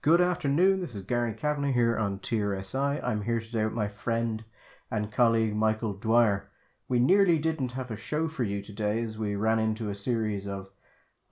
Good 0.00 0.20
afternoon, 0.20 0.78
this 0.78 0.94
is 0.94 1.02
Gary 1.02 1.34
Kavanagh 1.34 1.72
here 1.72 1.98
on 1.98 2.20
TRSI. 2.20 3.02
I'm 3.02 3.22
here 3.22 3.40
today 3.40 3.64
with 3.64 3.72
my 3.72 3.88
friend 3.88 4.44
and 4.92 5.10
colleague 5.10 5.56
Michael 5.56 5.92
Dwyer. 5.92 6.52
We 6.88 7.00
nearly 7.00 7.36
didn't 7.36 7.72
have 7.72 7.90
a 7.90 7.96
show 7.96 8.28
for 8.28 8.44
you 8.44 8.62
today 8.62 9.02
as 9.02 9.18
we 9.18 9.34
ran 9.34 9.58
into 9.58 9.90
a 9.90 9.96
series 9.96 10.46
of 10.46 10.70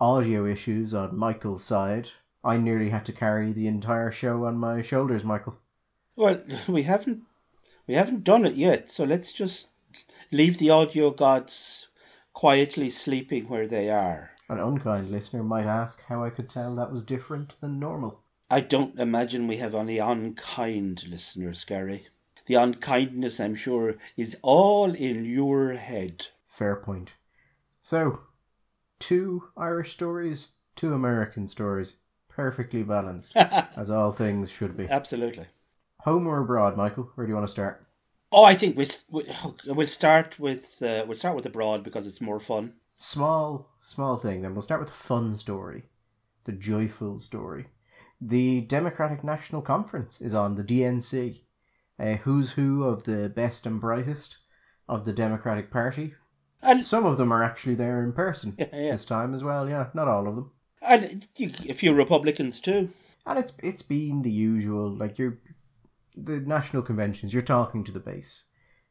audio 0.01 0.45
issues 0.45 0.95
on 0.95 1.17
Michael's 1.17 1.63
side. 1.63 2.11
I 2.43 2.57
nearly 2.57 2.91
had 2.91 3.07
to 3.07 3.13
carry 3.13 3.53
the 3.53 3.69
entire 3.69 4.11
show 4.11 4.47
on 4.47 4.59
my 4.59 4.83
shoulders, 4.83 5.23
Michael. 5.23 5.61
Well, 6.17 6.43
we 6.69 6.83
haven't 6.83 7.23
we 7.87 7.95
haven't 7.95 8.25
done 8.25 8.45
it 8.45 8.57
yet, 8.57 8.91
so 8.91 9.05
let's 9.05 9.33
just 9.33 9.69
leave 10.33 10.59
the 10.59 10.71
audio 10.71 11.13
gods 11.13 11.87
quietly 12.33 12.91
sleeping 12.91 13.49
where 13.49 13.69
they 13.69 13.91
are. 13.91 14.33
An 14.49 14.59
unkind 14.59 15.09
listener 15.09 15.45
might 15.45 15.67
ask 15.67 16.03
how 16.09 16.25
I 16.25 16.31
could 16.31 16.51
tell 16.51 16.75
that 16.75 16.91
was 16.91 17.05
different 17.05 17.55
than 17.61 17.79
normal. 17.79 18.25
I 18.49 18.61
don't 18.61 18.99
imagine 19.01 19.49
we 19.49 19.57
have 19.57 19.75
any 19.75 19.99
unkind 19.99 21.09
listeners, 21.09 21.65
Gary. 21.65 22.07
The 22.47 22.55
unkindness, 22.55 23.41
I'm 23.41 23.57
sure, 23.57 23.97
is 24.17 24.39
all 24.41 24.95
in 24.95 25.25
your 25.25 25.73
head. 25.73 26.29
Fair 26.47 26.77
point. 26.77 27.15
So, 27.81 28.21
two 29.01 29.49
Irish 29.57 29.93
stories, 29.93 30.49
two 30.77 30.95
American 30.95 31.49
stories. 31.49 31.97
Perfectly 32.29 32.83
balanced, 32.83 33.37
as 33.37 33.91
all 33.91 34.13
things 34.13 34.51
should 34.51 34.77
be. 34.77 34.89
Absolutely. 34.89 35.47
Home 36.01 36.27
or 36.27 36.41
abroad, 36.41 36.77
Michael? 36.77 37.11
Where 37.15 37.27
do 37.27 37.31
you 37.31 37.35
want 37.35 37.47
to 37.47 37.51
start? 37.51 37.85
Oh, 38.31 38.45
I 38.45 38.55
think 38.55 38.77
we 38.77 38.87
we'll 39.11 39.87
start 39.87 40.39
with 40.39 40.83
uh, 40.83 41.05
we'll 41.07 41.17
start 41.17 41.35
with 41.35 41.47
abroad 41.47 41.83
because 41.83 42.07
it's 42.07 42.21
more 42.21 42.39
fun. 42.39 42.75
Small, 42.97 43.71
small 43.81 44.17
thing. 44.19 44.43
Then 44.43 44.53
we'll 44.53 44.63
start 44.63 44.81
with 44.81 44.91
the 44.91 44.95
fun 44.95 45.37
story, 45.37 45.89
the 46.45 46.53
joyful 46.53 47.19
story. 47.19 47.69
The 48.21 48.63
Democratic 48.63 49.23
National 49.23 49.63
Conference 49.63 50.21
is 50.21 50.35
on 50.35 50.55
the 50.55 50.65
DNC. 50.65 51.41
A 51.99 52.17
who's 52.17 52.53
who 52.53 52.85
of 52.85 53.05
the 53.05 53.29
best 53.29 53.67
and 53.67 53.81
brightest 53.81 54.39
of 54.89 55.05
the 55.05 55.13
Democratic 55.13 55.71
Party. 55.71 56.15
And 56.63 56.85
Some 56.85 57.07
of 57.07 57.17
them 57.17 57.33
are 57.33 57.43
actually 57.43 57.75
there 57.75 58.03
in 58.03 58.13
person 58.13 58.55
Yeah, 58.59 58.67
yeah. 58.73 58.93
this 58.93 59.05
time 59.05 59.35
as 59.35 59.43
well. 59.45 59.69
Yeah, 59.69 59.89
not 59.95 60.09
all 60.09 60.27
of 60.29 60.35
them. 60.37 60.51
and 60.83 61.27
a 61.41 61.73
few 61.75 61.95
Republicans 61.95 62.61
too. 62.61 62.91
And 63.27 63.39
it's 63.39 63.53
it's 63.63 63.83
been 63.83 64.23
the 64.23 64.31
usual 64.31 64.91
like 64.91 65.19
you're 65.19 65.39
the 66.17 66.41
national 66.41 66.83
conventions. 66.83 67.33
You're 67.33 67.43
talking 67.43 67.83
to 67.85 67.93
the 67.93 68.01
base. 68.01 68.47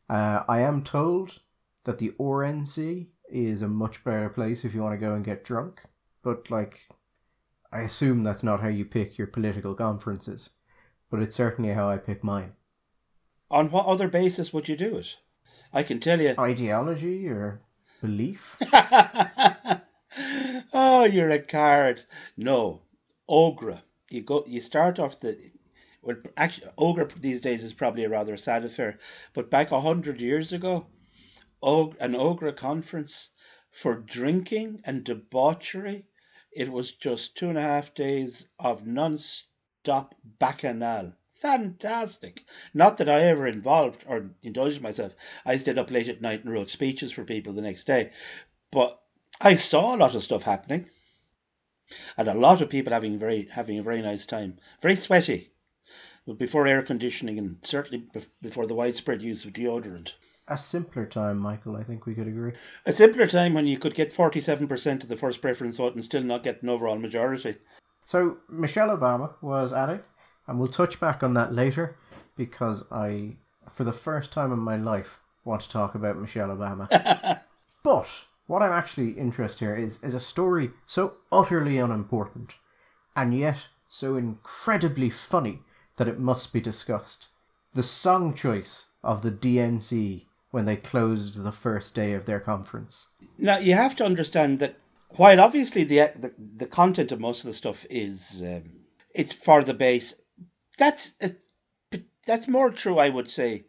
Uh, 0.09 0.43
I 0.47 0.59
am 0.59 0.83
told 0.83 1.39
that 1.85 1.97
the 1.97 2.11
RNC 2.19 3.07
is 3.29 3.61
a 3.61 3.67
much 3.67 4.03
better 4.03 4.29
place 4.29 4.63
if 4.65 4.75
you 4.75 4.81
want 4.83 4.93
to 4.93 5.05
go 5.05 5.13
and 5.15 5.23
get 5.25 5.43
drunk. 5.43 5.81
But 6.23 6.51
like, 6.51 6.87
I 7.75 7.81
assume 7.81 8.23
that's 8.23 8.41
not 8.41 8.61
how 8.61 8.69
you 8.69 8.85
pick 8.85 9.17
your 9.17 9.27
political 9.27 9.75
conferences. 9.75 10.51
But 11.11 11.21
it's 11.21 11.35
certainly 11.35 11.73
how 11.73 11.89
I 11.89 11.97
pick 11.97 12.23
mine. 12.23 12.53
On 13.51 13.69
what 13.69 13.85
other 13.85 14.07
basis 14.07 14.53
would 14.53 14.69
you 14.69 14.77
do 14.77 14.95
it? 14.95 15.17
I 15.73 15.83
can 15.83 15.99
tell 15.99 16.21
you. 16.21 16.35
Ideology 16.39 17.27
or 17.27 17.59
belief? 17.99 18.57
oh, 20.73 21.03
you're 21.03 21.29
a 21.31 21.39
card. 21.39 22.03
No, 22.37 22.83
Ógra. 23.29 23.81
You 24.09 24.21
go. 24.21 24.45
You 24.47 24.61
start 24.61 24.97
off 24.97 25.19
the. 25.19 25.37
Well, 26.01 26.15
actually, 26.37 26.67
Ógra 26.77 27.11
these 27.19 27.41
days 27.41 27.61
is 27.61 27.73
probably 27.73 28.05
a 28.05 28.09
rather 28.09 28.37
sad 28.37 28.63
affair. 28.63 28.99
But 29.33 29.51
back 29.51 29.71
a 29.71 29.81
hundred 29.81 30.21
years 30.21 30.53
ago, 30.53 30.87
og- 31.61 31.97
an 31.99 32.13
Ógra 32.13 32.55
conference 32.55 33.31
for 33.69 33.99
drinking 33.99 34.79
and 34.85 35.03
debauchery. 35.03 36.05
It 36.55 36.71
was 36.71 36.93
just 36.93 37.35
two 37.35 37.49
and 37.49 37.57
a 37.57 37.61
half 37.61 37.93
days 37.93 38.47
of 38.57 38.87
non-stop 38.87 40.15
bacchanal. 40.39 41.11
Fantastic. 41.33 42.45
Not 42.73 42.97
that 42.97 43.09
I 43.09 43.19
ever 43.23 43.45
involved 43.45 44.05
or 44.07 44.31
indulged 44.41 44.81
myself. 44.81 45.15
I 45.45 45.57
stayed 45.57 45.77
up 45.77 45.91
late 45.91 46.07
at 46.07 46.21
night 46.21 46.45
and 46.45 46.53
wrote 46.53 46.69
speeches 46.69 47.11
for 47.11 47.25
people 47.25 47.51
the 47.51 47.61
next 47.61 47.83
day. 47.83 48.11
But 48.71 49.01
I 49.41 49.57
saw 49.57 49.93
a 49.93 49.97
lot 49.97 50.15
of 50.15 50.23
stuff 50.23 50.43
happening, 50.43 50.89
and 52.15 52.29
a 52.29 52.33
lot 52.33 52.61
of 52.61 52.69
people 52.69 52.93
having 52.93 53.19
very 53.19 53.49
having 53.51 53.77
a 53.77 53.83
very 53.83 54.01
nice 54.01 54.25
time. 54.25 54.57
Very 54.81 54.95
sweaty, 54.95 55.51
but 56.25 56.37
before 56.37 56.67
air 56.67 56.81
conditioning 56.83 57.37
and 57.37 57.57
certainly 57.63 58.07
before 58.41 58.65
the 58.65 58.75
widespread 58.75 59.21
use 59.21 59.43
of 59.43 59.51
deodorant. 59.51 60.13
A 60.47 60.57
simpler 60.57 61.07
time, 61.07 61.39
Michael. 61.39 61.75
I 61.75 61.83
think 61.83 62.05
we 62.05 62.13
could 62.13 62.27
agree. 62.27 62.51
A 62.85 62.93
simpler 62.93 63.25
time 63.25 63.55
when 63.55 63.65
you 63.65 63.79
could 63.79 63.95
get 63.95 64.13
forty 64.13 64.39
seven 64.39 64.67
percent 64.67 65.01
of 65.01 65.09
the 65.09 65.15
first 65.15 65.41
preference 65.41 65.77
vote 65.77 65.95
and 65.95 66.05
still 66.05 66.21
not 66.21 66.43
get 66.43 66.61
an 66.61 66.69
overall 66.69 66.99
majority. 66.99 67.57
So 68.05 68.37
Michelle 68.47 68.95
Obama 68.95 69.33
was 69.41 69.73
at 69.73 69.89
it, 69.89 70.05
and 70.45 70.59
we'll 70.59 70.67
touch 70.67 70.99
back 70.99 71.23
on 71.23 71.33
that 71.33 71.53
later 71.53 71.97
because 72.37 72.83
I, 72.91 73.37
for 73.67 73.83
the 73.83 73.91
first 73.91 74.31
time 74.31 74.51
in 74.51 74.59
my 74.59 74.75
life, 74.75 75.19
want 75.43 75.61
to 75.61 75.69
talk 75.69 75.95
about 75.95 76.19
Michelle 76.19 76.49
Obama. 76.49 77.41
but 77.83 78.07
what 78.45 78.61
I'm 78.61 78.71
actually 78.71 79.11
interested 79.11 79.65
here 79.65 79.75
is 79.75 79.97
is 80.03 80.13
a 80.13 80.19
story 80.19 80.71
so 80.85 81.15
utterly 81.31 81.79
unimportant, 81.79 82.57
and 83.15 83.35
yet 83.35 83.69
so 83.89 84.15
incredibly 84.15 85.09
funny 85.09 85.61
that 85.97 86.07
it 86.07 86.19
must 86.19 86.53
be 86.53 86.61
discussed. 86.61 87.29
The 87.73 87.81
song 87.81 88.35
choice 88.35 88.87
of 89.03 89.23
the 89.23 89.31
DNC 89.31 90.25
when 90.55 90.65
they 90.65 90.77
closed 90.77 91.43
the 91.43 91.51
first 91.51 91.93
day 91.93 92.13
of 92.13 92.25
their 92.25 92.39
conference. 92.39 93.07
Now 93.37 93.57
you 93.57 93.73
have 93.73 93.93
to 93.97 94.05
understand 94.05 94.59
that 94.59 94.77
while 95.17 95.41
obviously 95.41 95.83
the 95.83 95.97
the, 96.17 96.33
the 96.63 96.65
content 96.65 97.11
of 97.11 97.19
most 97.19 97.43
of 97.43 97.47
the 97.47 97.53
stuff 97.53 97.85
is 97.89 98.41
um, 98.41 98.63
it's 99.13 99.33
for 99.33 99.65
the 99.65 99.73
base, 99.73 100.15
that's 100.77 101.17
that's 102.25 102.47
more 102.47 102.71
true, 102.71 102.99
I 102.99 103.09
would 103.09 103.29
say, 103.29 103.65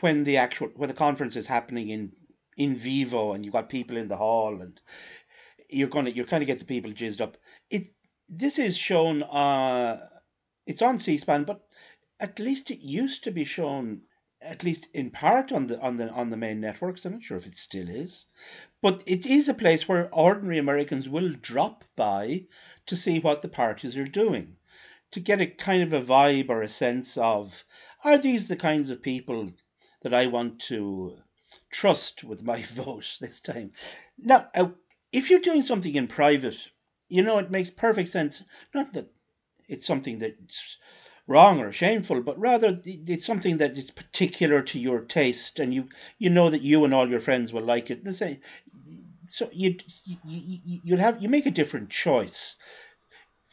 when 0.00 0.24
the 0.24 0.38
actual 0.38 0.68
when 0.76 0.88
the 0.88 1.02
conference 1.06 1.36
is 1.36 1.46
happening 1.46 1.90
in 1.90 2.12
in 2.56 2.74
vivo 2.74 3.34
and 3.34 3.44
you've 3.44 3.58
got 3.58 3.68
people 3.68 3.98
in 3.98 4.08
the 4.08 4.16
hall 4.16 4.62
and 4.62 4.80
you're 5.68 5.94
gonna 5.94 6.08
you're 6.08 6.24
kind 6.32 6.42
of 6.42 6.46
get 6.46 6.58
the 6.58 6.64
people 6.64 6.90
jizzed 6.90 7.20
up. 7.20 7.36
It 7.68 7.82
this 8.30 8.58
is 8.58 8.78
shown. 8.78 9.24
Uh, 9.24 10.00
it's 10.66 10.80
on 10.80 10.98
C-SPAN, 10.98 11.44
but 11.44 11.60
at 12.18 12.38
least 12.38 12.70
it 12.70 12.80
used 12.80 13.24
to 13.24 13.30
be 13.30 13.44
shown 13.44 14.00
at 14.44 14.62
least 14.62 14.88
in 14.92 15.10
part 15.10 15.50
on 15.50 15.66
the 15.68 15.80
on 15.80 15.96
the 15.96 16.10
on 16.10 16.30
the 16.30 16.36
main 16.36 16.60
networks. 16.60 17.04
I'm 17.04 17.14
not 17.14 17.22
sure 17.22 17.36
if 17.36 17.46
it 17.46 17.56
still 17.56 17.88
is, 17.88 18.26
but 18.82 19.02
it 19.06 19.24
is 19.26 19.48
a 19.48 19.54
place 19.54 19.88
where 19.88 20.14
ordinary 20.14 20.58
Americans 20.58 21.08
will 21.08 21.30
drop 21.30 21.84
by 21.96 22.46
to 22.86 22.96
see 22.96 23.18
what 23.18 23.42
the 23.42 23.48
parties 23.48 23.96
are 23.96 24.04
doing, 24.04 24.56
to 25.10 25.20
get 25.20 25.40
a 25.40 25.46
kind 25.46 25.82
of 25.82 25.92
a 25.92 26.02
vibe 26.02 26.50
or 26.50 26.62
a 26.62 26.68
sense 26.68 27.16
of 27.16 27.64
are 28.04 28.18
these 28.18 28.48
the 28.48 28.56
kinds 28.56 28.90
of 28.90 29.02
people 29.02 29.50
that 30.02 30.12
I 30.12 30.26
want 30.26 30.60
to 30.60 31.18
trust 31.70 32.22
with 32.22 32.42
my 32.44 32.62
vote 32.80 33.16
this 33.20 33.40
time. 33.40 33.72
Now, 34.18 34.48
uh, 34.54 34.68
if 35.12 35.30
you're 35.30 35.40
doing 35.40 35.62
something 35.62 35.94
in 35.94 36.06
private, 36.06 36.70
you 37.08 37.22
know 37.22 37.38
it 37.38 37.50
makes 37.50 37.70
perfect 37.70 38.10
sense. 38.10 38.44
Not 38.74 38.92
that 38.92 39.10
it's 39.68 39.86
something 39.86 40.18
that's 40.18 40.76
wrong 41.26 41.60
or 41.60 41.72
shameful, 41.72 42.22
but 42.22 42.38
rather 42.38 42.80
it's 42.84 43.26
something 43.26 43.56
that 43.56 43.76
is 43.78 43.90
particular 43.90 44.62
to 44.62 44.78
your 44.78 45.00
taste, 45.00 45.58
and 45.58 45.72
you 45.72 45.88
you 46.18 46.30
know 46.30 46.50
that 46.50 46.62
you 46.62 46.84
and 46.84 46.92
all 46.92 47.08
your 47.08 47.20
friends 47.20 47.52
will 47.52 47.64
like 47.64 47.90
it. 47.90 48.04
Let's 48.04 48.18
say, 48.18 48.40
so 49.30 49.48
you 49.52 49.76
you 50.24 50.80
you 50.84 50.96
have 50.96 51.22
you 51.22 51.28
make 51.28 51.46
a 51.46 51.50
different 51.50 51.90
choice. 51.90 52.56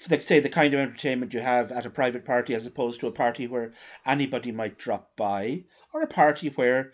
Like 0.09 0.21
say 0.23 0.39
the 0.39 0.49
kind 0.49 0.73
of 0.73 0.79
entertainment 0.79 1.33
you 1.33 1.41
have 1.41 1.71
at 1.71 1.85
a 1.85 1.89
private 1.89 2.25
party 2.25 2.55
as 2.55 2.65
opposed 2.65 2.99
to 3.01 3.07
a 3.07 3.11
party 3.11 3.47
where 3.47 3.71
anybody 4.05 4.51
might 4.51 4.77
drop 4.77 5.15
by, 5.15 5.65
or 5.93 6.01
a 6.01 6.07
party 6.07 6.49
where 6.49 6.91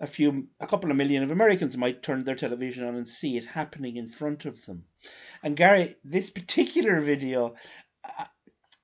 a 0.00 0.06
few 0.06 0.48
a 0.58 0.66
couple 0.66 0.90
of 0.90 0.96
million 0.96 1.22
of 1.22 1.30
Americans 1.30 1.76
might 1.76 2.02
turn 2.02 2.24
their 2.24 2.34
television 2.34 2.86
on 2.86 2.94
and 2.94 3.08
see 3.08 3.36
it 3.36 3.44
happening 3.44 3.96
in 3.96 4.08
front 4.08 4.44
of 4.44 4.64
them. 4.66 4.84
And 5.42 5.56
Gary, 5.56 5.96
this 6.02 6.30
particular 6.30 7.00
video 7.00 7.54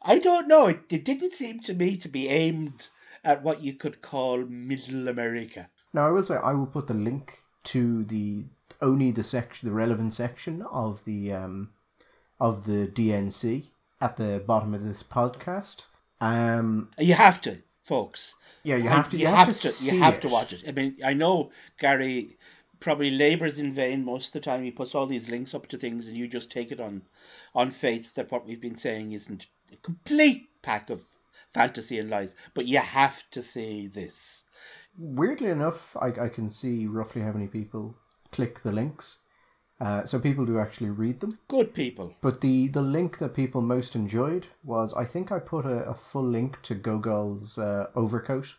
I 0.04 0.18
don't 0.18 0.48
know. 0.48 0.66
It, 0.66 0.80
it 0.90 1.04
didn't 1.04 1.32
seem 1.32 1.60
to 1.60 1.74
me 1.74 1.96
to 1.98 2.08
be 2.08 2.28
aimed 2.28 2.88
at 3.24 3.42
what 3.42 3.62
you 3.62 3.72
could 3.74 4.02
call 4.02 4.44
middle 4.44 5.08
America. 5.08 5.70
Now, 5.92 6.06
I 6.06 6.10
will 6.10 6.22
say 6.24 6.36
I 6.36 6.52
will 6.52 6.66
put 6.66 6.86
the 6.88 6.94
link 6.94 7.40
to 7.64 8.04
the 8.04 8.44
only 8.82 9.10
the 9.10 9.24
section, 9.24 9.68
the 9.68 9.74
relevant 9.74 10.12
section 10.12 10.62
of 10.70 11.04
the 11.04 11.32
um, 11.32 11.70
of 12.40 12.66
the 12.66 12.86
DNC 12.86 13.66
at 14.00 14.16
the 14.16 14.42
bottom 14.46 14.74
of 14.74 14.84
this 14.84 15.02
podcast. 15.02 15.86
Um, 16.20 16.90
You 16.98 17.14
have 17.14 17.40
to, 17.42 17.58
folks. 17.84 18.34
yeah, 18.62 18.76
you 18.76 18.88
have 18.88 19.08
to. 19.10 19.16
You, 19.16 19.22
You 19.22 19.28
have, 19.34 19.46
have 19.48 19.56
to. 19.56 19.68
to. 19.70 19.84
You 19.94 20.00
have 20.00 20.14
it. 20.14 20.20
to 20.22 20.28
watch 20.28 20.52
it. 20.52 20.64
I 20.68 20.72
mean, 20.72 20.96
I 21.04 21.14
know 21.14 21.50
Gary 21.78 22.36
probably 22.80 23.10
labors 23.10 23.58
in 23.58 23.72
vain 23.72 24.04
most 24.04 24.26
of 24.28 24.32
the 24.34 24.40
time. 24.40 24.62
He 24.62 24.70
puts 24.70 24.94
all 24.94 25.06
these 25.06 25.30
links 25.30 25.54
up 25.54 25.66
to 25.68 25.78
things, 25.78 26.08
and 26.08 26.16
you 26.16 26.28
just 26.28 26.50
take 26.50 26.72
it 26.72 26.80
on 26.80 27.02
on 27.54 27.70
faith 27.70 28.14
that 28.14 28.30
what 28.30 28.46
we've 28.46 28.60
been 28.60 28.76
saying 28.76 29.12
isn't 29.12 29.46
a 29.74 29.82
complete 29.82 30.48
pack 30.62 30.90
of 30.90 31.04
fantasy 31.52 31.98
and 31.98 32.10
lies. 32.10 32.34
But 32.54 32.66
you 32.66 32.78
have 32.78 33.28
to 33.30 33.42
see 33.42 33.86
this. 33.86 34.44
Weirdly 34.96 35.50
enough, 35.50 35.96
I, 36.00 36.08
I 36.08 36.28
can 36.28 36.50
see 36.50 36.86
roughly 36.86 37.22
how 37.22 37.32
many 37.32 37.46
people 37.46 37.96
click 38.30 38.60
the 38.60 38.72
links. 38.72 39.18
Uh, 39.80 40.04
so 40.04 40.20
people 40.20 40.46
do 40.46 40.58
actually 40.58 40.90
read 40.90 41.20
them. 41.20 41.38
Good 41.48 41.74
people. 41.74 42.14
But 42.20 42.40
the, 42.40 42.68
the 42.68 42.82
link 42.82 43.18
that 43.18 43.34
people 43.34 43.60
most 43.60 43.96
enjoyed 43.96 44.46
was 44.62 44.94
I 44.94 45.04
think 45.04 45.32
I 45.32 45.40
put 45.40 45.66
a, 45.66 45.84
a 45.84 45.94
full 45.94 46.24
link 46.24 46.62
to 46.62 46.74
Gogol's 46.74 47.58
uh, 47.58 47.88
overcoat 47.94 48.54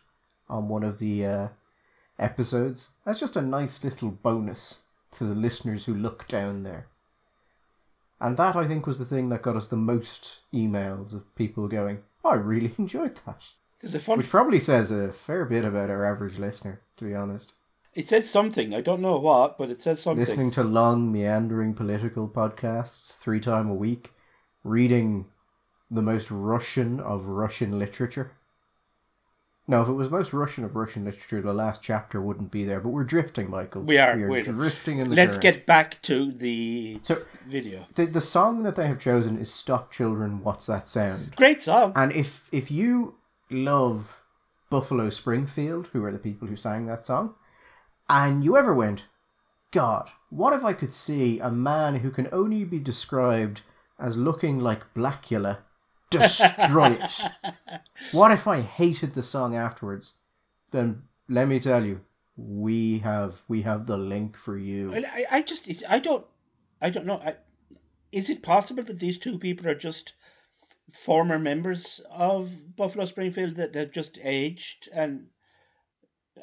on 0.48 0.68
one 0.68 0.84
of 0.84 0.98
the 0.98 1.24
uh, 1.24 1.48
episodes. 2.18 2.90
That's 3.04 3.20
just 3.20 3.36
a 3.36 3.42
nice 3.42 3.82
little 3.82 4.10
bonus 4.10 4.80
to 5.12 5.24
the 5.24 5.34
listeners 5.34 5.86
who 5.86 5.94
look 5.94 6.28
down 6.28 6.62
there. 6.62 6.88
And 8.20 8.36
that 8.36 8.56
I 8.56 8.66
think 8.66 8.86
was 8.86 8.98
the 8.98 9.04
thing 9.04 9.28
that 9.28 9.42
got 9.42 9.56
us 9.56 9.68
the 9.68 9.76
most 9.76 10.40
emails 10.52 11.14
of 11.14 11.34
people 11.34 11.68
going, 11.68 12.02
oh, 12.24 12.30
I 12.30 12.34
really 12.34 12.72
enjoyed 12.78 13.20
that. 13.26 13.50
A 13.82 13.98
fun. 13.98 14.18
Which 14.18 14.30
probably 14.30 14.58
says 14.58 14.90
a 14.90 15.12
fair 15.12 15.44
bit 15.44 15.64
about 15.64 15.90
our 15.90 16.04
average 16.04 16.38
listener, 16.38 16.80
to 16.96 17.04
be 17.04 17.14
honest. 17.14 17.54
It 17.94 18.08
says 18.08 18.28
something. 18.28 18.74
I 18.74 18.80
don't 18.80 19.00
know 19.00 19.18
what, 19.18 19.58
but 19.58 19.70
it 19.70 19.80
says 19.80 20.02
something. 20.02 20.24
Listening 20.24 20.50
to 20.52 20.64
long, 20.64 21.12
meandering 21.12 21.72
political 21.74 22.28
podcasts 22.28 23.16
three 23.16 23.38
times 23.38 23.68
a 23.68 23.74
week, 23.74 24.12
reading 24.64 25.26
the 25.90 26.02
most 26.02 26.30
Russian 26.30 27.00
of 27.00 27.26
Russian 27.26 27.78
literature. 27.78 28.32
No, 29.68 29.82
if 29.82 29.88
it 29.88 29.92
was 29.92 30.10
most 30.10 30.32
Russian 30.32 30.62
of 30.64 30.76
Russian 30.76 31.04
literature, 31.04 31.42
the 31.42 31.52
last 31.52 31.82
chapter 31.82 32.20
wouldn't 32.20 32.52
be 32.52 32.62
there. 32.62 32.78
But 32.80 32.90
we're 32.90 33.02
drifting, 33.02 33.50
Michael. 33.50 33.82
We 33.82 33.98
are. 33.98 34.16
We 34.16 34.22
are 34.24 34.28
we're- 34.28 34.42
drifting 34.42 34.98
in 34.98 35.08
the 35.10 35.16
Let's 35.16 35.30
current. 35.32 35.42
get 35.42 35.66
back 35.66 36.00
to 36.02 36.30
the 36.30 37.00
So 37.02 37.22
video. 37.48 37.86
the 37.94 38.06
the 38.06 38.20
song 38.20 38.62
that 38.62 38.76
they 38.76 38.86
have 38.86 39.00
chosen 39.00 39.38
is 39.38 39.52
"Stop 39.52 39.90
Children, 39.90 40.42
What's 40.44 40.66
That 40.66 40.86
Sound?" 40.88 41.34
Great 41.36 41.62
song. 41.64 41.92
And 41.96 42.12
if 42.12 42.48
if 42.52 42.70
you 42.70 43.16
love 43.50 44.22
Buffalo 44.70 45.10
Springfield, 45.10 45.88
who 45.92 46.04
are 46.04 46.12
the 46.12 46.18
people 46.18 46.46
who 46.48 46.56
sang 46.56 46.86
that 46.86 47.04
song, 47.04 47.34
and 48.08 48.44
you 48.44 48.56
ever 48.56 48.72
went, 48.74 49.06
God, 49.72 50.10
what 50.30 50.52
if 50.52 50.64
I 50.64 50.72
could 50.74 50.92
see 50.92 51.40
a 51.40 51.50
man 51.50 51.96
who 51.96 52.10
can 52.12 52.28
only 52.32 52.62
be 52.64 52.78
described 52.78 53.62
as 53.98 54.16
looking 54.16 54.60
like 54.60 54.94
Blacula 54.94 55.58
destroy 56.10 56.92
it? 57.00 57.20
What 58.12 58.30
if 58.30 58.46
I 58.46 58.60
hated 58.60 59.14
the 59.14 59.22
song 59.22 59.54
afterwards? 59.56 60.14
Then 60.70 61.02
let 61.28 61.48
me 61.48 61.60
tell 61.60 61.84
you, 61.84 62.00
we 62.36 62.98
have 62.98 63.42
we 63.48 63.62
have 63.62 63.86
the 63.86 63.96
link 63.96 64.36
for 64.36 64.58
you. 64.58 64.94
I, 64.94 65.26
I- 65.30 65.42
just, 65.42 65.68
I 65.88 65.98
don't, 65.98 66.26
I 66.80 66.90
don't 66.90 67.06
know. 67.06 67.20
I, 67.24 67.36
is 68.12 68.30
it 68.30 68.42
possible 68.42 68.82
that 68.82 68.98
these 68.98 69.18
two 69.18 69.38
people 69.38 69.66
are 69.68 69.74
just 69.74 70.14
former 70.92 71.38
members 71.38 72.00
of 72.10 72.76
Buffalo 72.76 73.04
Springfield 73.04 73.56
that 73.56 73.74
have 73.74 73.90
just 73.90 74.18
aged? 74.22 74.88
And 74.92 75.26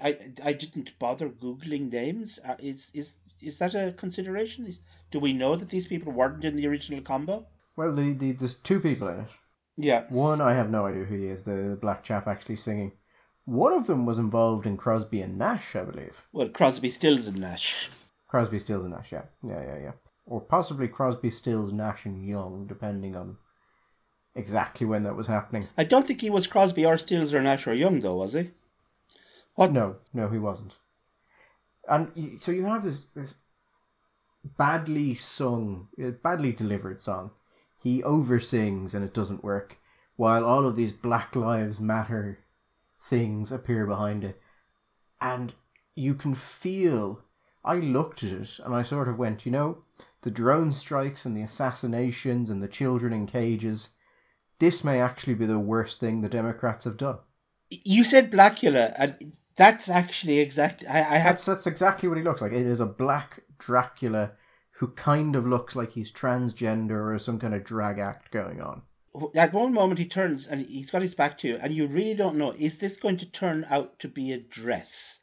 I, 0.01 0.17
I 0.43 0.53
didn't 0.53 0.97
bother 0.99 1.29
googling 1.29 1.91
names. 1.91 2.39
Uh, 2.47 2.55
Is 2.59 2.89
is 2.93 3.17
is 3.41 3.59
that 3.59 3.75
a 3.75 3.91
consideration? 3.91 4.77
Do 5.11 5.19
we 5.19 5.33
know 5.33 5.55
that 5.55 5.69
these 5.69 5.87
people 5.87 6.11
weren't 6.11 6.43
in 6.45 6.55
the 6.55 6.67
original 6.67 7.01
combo? 7.01 7.45
Well, 7.75 7.91
the, 7.91 8.13
the 8.13 8.31
there's 8.31 8.55
two 8.55 8.79
people 8.79 9.07
in 9.09 9.19
it. 9.21 9.29
Yeah. 9.77 10.05
One, 10.09 10.41
I 10.41 10.53
have 10.53 10.69
no 10.69 10.85
idea 10.85 11.05
who 11.05 11.15
he 11.17 11.27
is, 11.27 11.43
the, 11.43 11.77
black 11.79 12.03
chap 12.03 12.27
actually 12.27 12.57
singing. 12.57 12.93
One 13.45 13.73
of 13.73 13.87
them 13.87 14.05
was 14.05 14.17
involved 14.17 14.65
in 14.65 14.77
Crosby 14.77 15.21
and 15.21 15.37
Nash, 15.37 15.75
I 15.75 15.83
believe. 15.83 16.23
Well, 16.31 16.49
Crosby, 16.49 16.89
Stills, 16.89 17.27
and 17.27 17.39
Nash. 17.41 17.89
Crosby, 18.27 18.59
Stills, 18.59 18.83
and 18.83 18.93
Nash, 18.93 19.11
yeah. 19.11 19.23
Yeah, 19.47 19.61
yeah, 19.61 19.77
yeah. 19.79 19.91
Or 20.25 20.39
possibly 20.39 20.87
Crosby, 20.87 21.29
Stills, 21.29 21.73
Nash, 21.73 22.05
and 22.05 22.25
Young, 22.25 22.65
depending 22.67 23.15
on 23.15 23.37
exactly 24.35 24.87
when 24.87 25.03
that 25.03 25.15
was 25.15 25.27
happening. 25.27 25.67
I 25.77 25.83
don't 25.83 26.07
think 26.07 26.21
he 26.21 26.29
was 26.29 26.47
Crosby 26.47 26.85
or 26.85 26.97
Stills 26.97 27.33
or 27.33 27.41
Nash 27.41 27.67
or 27.67 27.73
Young, 27.73 27.99
though, 27.99 28.15
was 28.15 28.33
he? 28.33 28.51
What? 29.55 29.71
No, 29.71 29.97
no, 30.13 30.29
he 30.29 30.39
wasn't. 30.39 30.77
And 31.87 32.39
so 32.39 32.51
you 32.51 32.65
have 32.65 32.83
this, 32.83 33.07
this 33.15 33.35
badly 34.57 35.15
sung, 35.15 35.89
uh, 36.01 36.11
badly 36.11 36.53
delivered 36.53 37.01
song. 37.01 37.31
He 37.83 38.01
oversins 38.01 38.95
and 38.95 39.03
it 39.03 39.13
doesn't 39.13 39.43
work, 39.43 39.77
while 40.15 40.45
all 40.45 40.65
of 40.65 40.77
these 40.77 40.93
Black 40.93 41.35
Lives 41.35 41.81
Matter 41.81 42.39
things 43.01 43.51
appear 43.51 43.85
behind 43.85 44.23
it. 44.23 44.41
And 45.19 45.53
you 45.93 46.13
can 46.13 46.33
feel. 46.33 47.19
I 47.65 47.75
looked 47.75 48.23
at 48.23 48.31
it 48.31 48.59
and 48.63 48.73
I 48.73 48.83
sort 48.83 49.09
of 49.09 49.17
went, 49.17 49.45
you 49.45 49.51
know, 49.51 49.79
the 50.21 50.31
drone 50.31 50.71
strikes 50.71 51.25
and 51.25 51.35
the 51.35 51.43
assassinations 51.43 52.49
and 52.49 52.63
the 52.63 52.69
children 52.69 53.11
in 53.11 53.27
cages. 53.27 53.89
This 54.59 54.85
may 54.85 55.01
actually 55.01 55.33
be 55.33 55.45
the 55.45 55.59
worst 55.59 55.99
thing 55.99 56.21
the 56.21 56.29
Democrats 56.29 56.85
have 56.85 56.95
done. 56.95 57.17
You 57.69 58.05
said 58.05 58.31
Blacula, 58.31 58.93
and 58.97 59.33
that's 59.57 59.89
actually 59.89 60.39
exactly. 60.39 60.87
I, 60.87 60.99
I 60.99 61.17
had 61.17 61.33
That's 61.33 61.45
that's 61.45 61.67
exactly 61.67 62.07
what 62.07 62.17
he 62.17 62.23
looks 62.23 62.41
like. 62.41 62.53
It 62.53 62.65
is 62.65 62.79
a 62.79 62.85
black 62.85 63.41
Dracula 63.57 64.31
who 64.77 64.87
kind 64.87 65.35
of 65.35 65.45
looks 65.45 65.75
like 65.75 65.91
he's 65.91 66.11
transgender 66.11 67.13
or 67.13 67.19
some 67.19 67.39
kind 67.39 67.53
of 67.53 67.63
drag 67.63 67.99
act 67.99 68.31
going 68.31 68.61
on. 68.61 68.81
at 69.35 69.53
one 69.53 69.73
moment 69.73 69.99
he 69.99 70.05
turns 70.05 70.47
and 70.47 70.65
he's 70.65 70.89
got 70.89 71.01
his 71.01 71.15
back 71.15 71.37
to 71.39 71.47
you, 71.47 71.57
and 71.61 71.73
you 71.73 71.87
really 71.87 72.15
don't 72.15 72.37
know 72.37 72.53
is 72.57 72.77
this 72.77 72.97
going 72.97 73.17
to 73.17 73.25
turn 73.25 73.65
out 73.69 73.99
to 73.99 74.07
be 74.07 74.31
a 74.31 74.37
dress? 74.37 75.19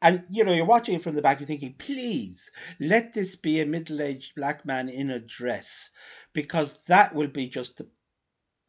And 0.00 0.24
you 0.28 0.44
know 0.44 0.52
you're 0.52 0.64
watching 0.64 0.96
it 0.96 1.02
from 1.02 1.14
the 1.14 1.22
back, 1.22 1.40
you're 1.40 1.46
thinking, 1.46 1.74
please 1.78 2.50
let 2.80 3.12
this 3.12 3.36
be 3.36 3.60
a 3.60 3.66
middle-aged 3.66 4.34
black 4.34 4.66
man 4.66 4.88
in 4.88 5.10
a 5.10 5.18
dress, 5.18 5.90
because 6.32 6.84
that 6.86 7.14
will 7.14 7.28
be 7.28 7.48
just 7.48 7.78
the 7.78 7.88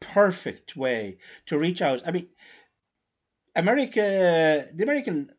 perfect 0.00 0.76
way 0.76 1.18
to 1.46 1.58
reach 1.58 1.82
out. 1.82 2.02
I 2.06 2.12
mean, 2.12 2.28
America, 3.56 4.64
the 4.74 4.82
American 4.82 5.30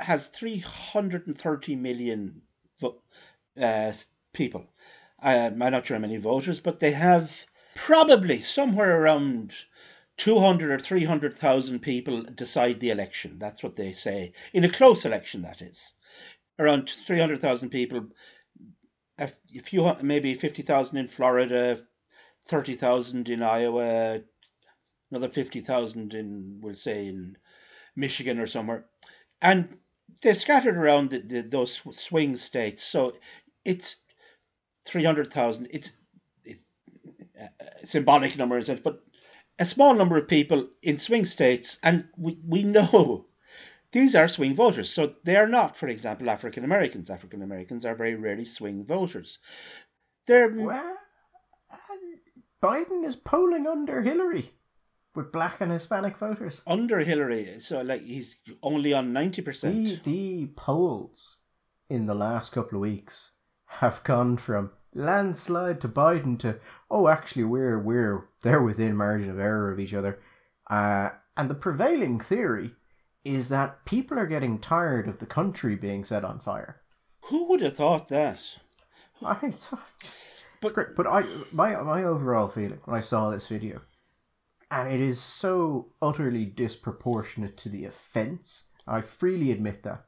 has 0.00 0.28
330 0.28 1.76
million 1.76 2.42
uh, 3.60 3.92
people. 4.32 4.66
Um, 5.22 5.62
I'm 5.62 5.72
not 5.72 5.86
sure 5.86 5.96
how 5.96 6.00
many 6.00 6.16
voters, 6.16 6.60
but 6.60 6.80
they 6.80 6.92
have 6.92 7.46
probably 7.74 8.38
somewhere 8.38 9.00
around 9.00 9.54
200 10.16 10.70
or 10.70 10.78
300,000 10.78 11.80
people 11.80 12.22
decide 12.22 12.80
the 12.80 12.90
election. 12.90 13.38
That's 13.38 13.62
what 13.62 13.76
they 13.76 13.92
say. 13.92 14.32
In 14.52 14.64
a 14.64 14.70
close 14.70 15.04
election, 15.04 15.42
that 15.42 15.62
is. 15.62 15.92
Around 16.58 16.88
300,000 16.88 17.70
people, 17.70 18.08
a 19.18 19.28
few, 19.62 19.96
maybe 20.02 20.34
50,000 20.34 20.96
in 20.96 21.08
Florida, 21.08 21.78
30,000 22.46 23.28
in 23.28 23.42
Iowa, 23.42 24.20
another 25.10 25.28
50,000 25.28 26.14
in, 26.14 26.58
we'll 26.60 26.74
say, 26.74 27.06
in 27.06 27.36
Michigan 27.96 28.38
or 28.38 28.46
somewhere. 28.46 28.86
And 29.40 29.78
they're 30.22 30.34
scattered 30.34 30.76
around 30.76 31.10
the, 31.10 31.18
the, 31.20 31.42
those 31.42 31.82
swing 31.92 32.36
states. 32.36 32.82
So 32.82 33.16
it's 33.64 33.96
300,000. 34.86 35.68
It's, 35.70 35.92
it's 36.44 36.70
a 37.38 37.86
symbolic 37.86 38.36
number 38.36 38.56
in 38.56 38.62
a 38.62 38.64
sense, 38.64 38.80
but 38.80 39.02
a 39.58 39.64
small 39.64 39.94
number 39.94 40.16
of 40.16 40.28
people 40.28 40.68
in 40.82 40.98
swing 40.98 41.24
states. 41.24 41.78
And 41.82 42.08
we, 42.16 42.38
we 42.46 42.62
know 42.62 43.26
these 43.92 44.14
are 44.14 44.28
swing 44.28 44.54
voters. 44.54 44.90
So 44.90 45.14
they 45.24 45.36
are 45.36 45.48
not, 45.48 45.76
for 45.76 45.88
example, 45.88 46.28
African 46.28 46.64
Americans. 46.64 47.10
African 47.10 47.42
Americans 47.42 47.84
are 47.84 47.94
very 47.94 48.14
rarely 48.14 48.44
swing 48.44 48.84
voters. 48.84 49.38
They're 50.26 50.52
Well, 50.52 50.96
Biden 52.62 53.04
is 53.04 53.14
polling 53.14 53.66
under 53.66 54.02
Hillary 54.02 54.52
with 55.14 55.30
black 55.30 55.60
and 55.60 55.70
Hispanic 55.70 56.16
voters. 56.16 56.62
under 56.66 57.00
Hillary. 57.00 57.60
So 57.60 57.82
like 57.82 58.02
he's 58.02 58.36
only 58.62 58.92
on 58.92 59.12
90%. 59.12 59.60
The 59.60 59.96
the 60.02 60.46
polls 60.56 61.38
in 61.88 62.06
the 62.06 62.14
last 62.14 62.52
couple 62.52 62.78
of 62.78 62.82
weeks 62.82 63.32
have 63.80 64.04
gone 64.04 64.36
from 64.36 64.70
landslide 64.94 65.80
to 65.80 65.88
Biden 65.88 66.38
to 66.38 66.60
oh 66.90 67.08
actually 67.08 67.44
we're 67.44 67.78
we're 67.78 68.28
they're 68.42 68.62
within 68.62 68.96
margin 68.96 69.30
of 69.30 69.38
error 69.38 69.72
of 69.72 69.80
each 69.80 69.94
other. 69.94 70.20
Uh, 70.70 71.10
and 71.36 71.50
the 71.50 71.54
prevailing 71.54 72.20
theory 72.20 72.72
is 73.24 73.48
that 73.48 73.84
people 73.84 74.18
are 74.18 74.26
getting 74.26 74.58
tired 74.58 75.08
of 75.08 75.18
the 75.18 75.26
country 75.26 75.74
being 75.74 76.04
set 76.04 76.24
on 76.24 76.38
fire. 76.38 76.80
Who 77.24 77.48
would 77.48 77.60
have 77.62 77.76
thought 77.76 78.08
that? 78.08 78.40
I, 79.24 79.52
but 80.60 80.74
great. 80.74 80.94
But 80.94 81.06
I 81.06 81.24
my 81.52 81.74
my 81.82 82.04
overall 82.04 82.48
feeling 82.48 82.80
when 82.84 82.96
I 82.96 83.00
saw 83.00 83.30
this 83.30 83.48
video, 83.48 83.80
and 84.70 84.92
it 84.92 85.00
is 85.00 85.20
so 85.20 85.92
utterly 86.00 86.44
disproportionate 86.44 87.56
to 87.58 87.68
the 87.68 87.84
offence. 87.84 88.68
I 88.86 89.00
freely 89.00 89.50
admit 89.50 89.82
that. 89.84 90.04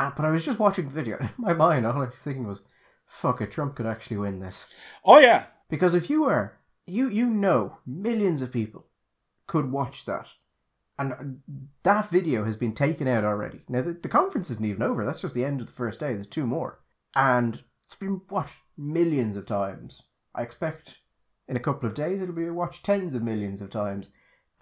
Uh, 0.00 0.10
but 0.16 0.24
I 0.24 0.30
was 0.30 0.46
just 0.46 0.58
watching 0.58 0.88
the 0.88 0.94
video. 0.94 1.18
In 1.20 1.28
my 1.36 1.52
mind, 1.52 1.84
all 1.84 2.00
I 2.00 2.06
was 2.06 2.20
thinking 2.20 2.46
was, 2.46 2.62
"Fuck 3.04 3.42
it, 3.42 3.50
Trump 3.50 3.76
could 3.76 3.84
actually 3.84 4.16
win 4.16 4.40
this." 4.40 4.68
Oh 5.04 5.18
yeah, 5.18 5.46
Because 5.68 5.94
if 5.94 6.08
you 6.08 6.22
were, 6.22 6.58
you 6.86 7.10
you 7.10 7.26
know, 7.26 7.76
millions 7.86 8.40
of 8.40 8.50
people 8.50 8.86
could 9.46 9.70
watch 9.70 10.06
that, 10.06 10.32
and 10.98 11.42
that 11.82 12.08
video 12.08 12.44
has 12.44 12.56
been 12.56 12.72
taken 12.72 13.06
out 13.06 13.24
already. 13.24 13.60
Now 13.68 13.82
the, 13.82 13.92
the 13.92 14.08
conference 14.08 14.48
isn't 14.48 14.64
even 14.64 14.82
over. 14.82 15.04
That's 15.04 15.20
just 15.20 15.34
the 15.34 15.44
end 15.44 15.60
of 15.60 15.66
the 15.66 15.74
first 15.74 16.00
day. 16.00 16.14
There's 16.14 16.26
two 16.26 16.46
more, 16.46 16.80
and 17.14 17.62
it's 17.84 17.94
been 17.94 18.22
watched 18.30 18.56
millions 18.78 19.36
of 19.36 19.44
times. 19.44 20.00
I 20.34 20.40
expect 20.40 21.00
in 21.46 21.58
a 21.58 21.60
couple 21.60 21.86
of 21.86 21.94
days 21.94 22.22
it'll 22.22 22.34
be 22.34 22.48
watched 22.48 22.86
tens 22.86 23.14
of 23.14 23.22
millions 23.22 23.60
of 23.60 23.68
times, 23.68 24.08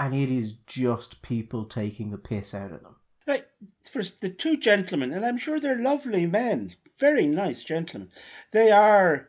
and 0.01 0.15
it 0.15 0.33
is 0.33 0.55
just 0.67 1.23
people 1.23 1.65
taking 1.65 2.11
the 2.11 2.19
piss 2.19 2.55
out 2.55 2.73
of 2.73 2.83
them. 2.83 2.97
Like 3.29 3.49
for 3.89 4.03
the 4.03 4.31
two 4.31 4.57
gentlemen, 4.57 5.13
and 5.13 5.25
I'm 5.25 5.37
sure 5.37 5.61
they're 5.61 5.79
lovely 5.79 6.27
men. 6.27 6.75
very 6.99 7.27
nice 7.27 7.63
gentlemen. 7.63 8.11
They 8.53 8.73
are 8.73 9.29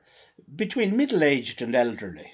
between 0.56 0.98
middle 0.98 1.24
aged 1.24 1.62
and 1.62 1.76
elderly. 1.76 2.32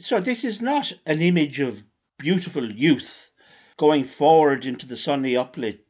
So 0.00 0.18
this 0.18 0.42
is 0.42 0.60
not 0.60 0.92
an 1.06 1.22
image 1.22 1.60
of 1.60 1.84
beautiful 2.18 2.72
youth 2.72 3.30
going 3.76 4.04
forward 4.04 4.66
into 4.66 4.86
the 4.86 4.96
sunny 4.96 5.34
uplit 5.34 5.80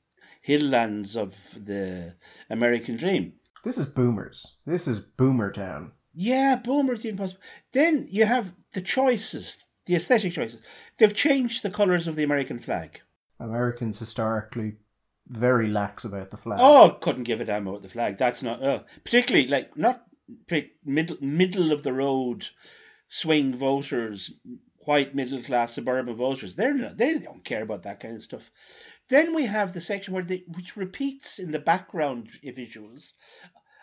hilllands 0.47 1.17
of 1.17 1.65
the 1.65 2.17
American 2.51 2.97
dream. 2.97 3.35
This 3.63 3.79
is 3.79 3.87
boomers. 3.87 4.57
This 4.67 4.87
is 4.87 5.01
boomer 5.01 5.51
town. 5.51 5.93
Yeah, 6.13 6.57
boomers 6.57 7.03
the 7.03 7.09
impossible. 7.09 7.41
Then 7.73 8.07
you 8.11 8.27
have 8.27 8.53
the 8.73 8.83
choices, 8.83 9.65
the 9.87 9.95
aesthetic 9.97 10.35
choices. 10.35 10.61
They've 10.99 11.15
changed 11.15 11.63
the 11.63 11.71
colours 11.71 12.07
of 12.07 12.17
the 12.17 12.25
American 12.25 12.59
flag. 12.59 13.01
Americans 13.39 13.99
historically 13.99 14.77
very 15.27 15.67
lax 15.67 16.05
about 16.05 16.31
the 16.31 16.37
flag. 16.37 16.59
Oh, 16.61 16.99
couldn't 17.01 17.25
give 17.25 17.41
a 17.41 17.45
damn 17.45 17.67
about 17.67 17.83
the 17.83 17.89
flag. 17.89 18.17
That's 18.17 18.43
not 18.43 18.63
uh, 18.63 18.83
particularly 19.05 19.49
like 19.49 19.77
not 19.77 20.07
middle 20.85 21.17
middle 21.21 21.73
of 21.73 21.83
the 21.83 21.93
road 21.93 22.47
swing 23.09 23.55
voters, 23.55 24.33
white 24.85 25.15
middle 25.15 25.43
class 25.43 25.75
suburban 25.75 26.15
voters. 26.15 26.57
They're 26.57 26.75
not, 26.75 26.97
they 26.97 27.19
don't 27.19 27.45
care 27.45 27.63
about 27.63 27.83
that 27.85 28.01
kind 28.01 28.17
of 28.17 28.23
stuff. 28.23 28.51
Then 29.09 29.35
we 29.35 29.47
have 29.47 29.73
the 29.73 29.81
section 29.81 30.15
where 30.15 30.23
they, 30.23 30.45
which 30.49 30.77
repeats 30.77 31.39
in 31.39 31.53
the 31.53 31.59
background 31.59 32.31
visuals 32.45 33.13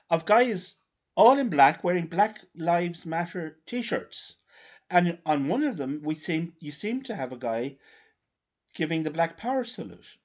of 0.09 0.25
guys 0.25 0.75
all 1.15 1.37
in 1.37 1.49
black 1.49 1.83
wearing 1.83 2.07
Black 2.07 2.39
Lives 2.55 3.05
Matter 3.05 3.57
T-shirts, 3.65 4.37
and 4.89 5.19
on 5.25 5.47
one 5.47 5.63
of 5.63 5.77
them 5.77 6.01
we 6.03 6.15
seem 6.15 6.53
you 6.59 6.71
seem 6.71 7.03
to 7.03 7.15
have 7.15 7.31
a 7.31 7.37
guy 7.37 7.77
giving 8.73 9.03
the 9.03 9.11
Black 9.11 9.37
Power 9.37 9.63
salute. 9.63 10.17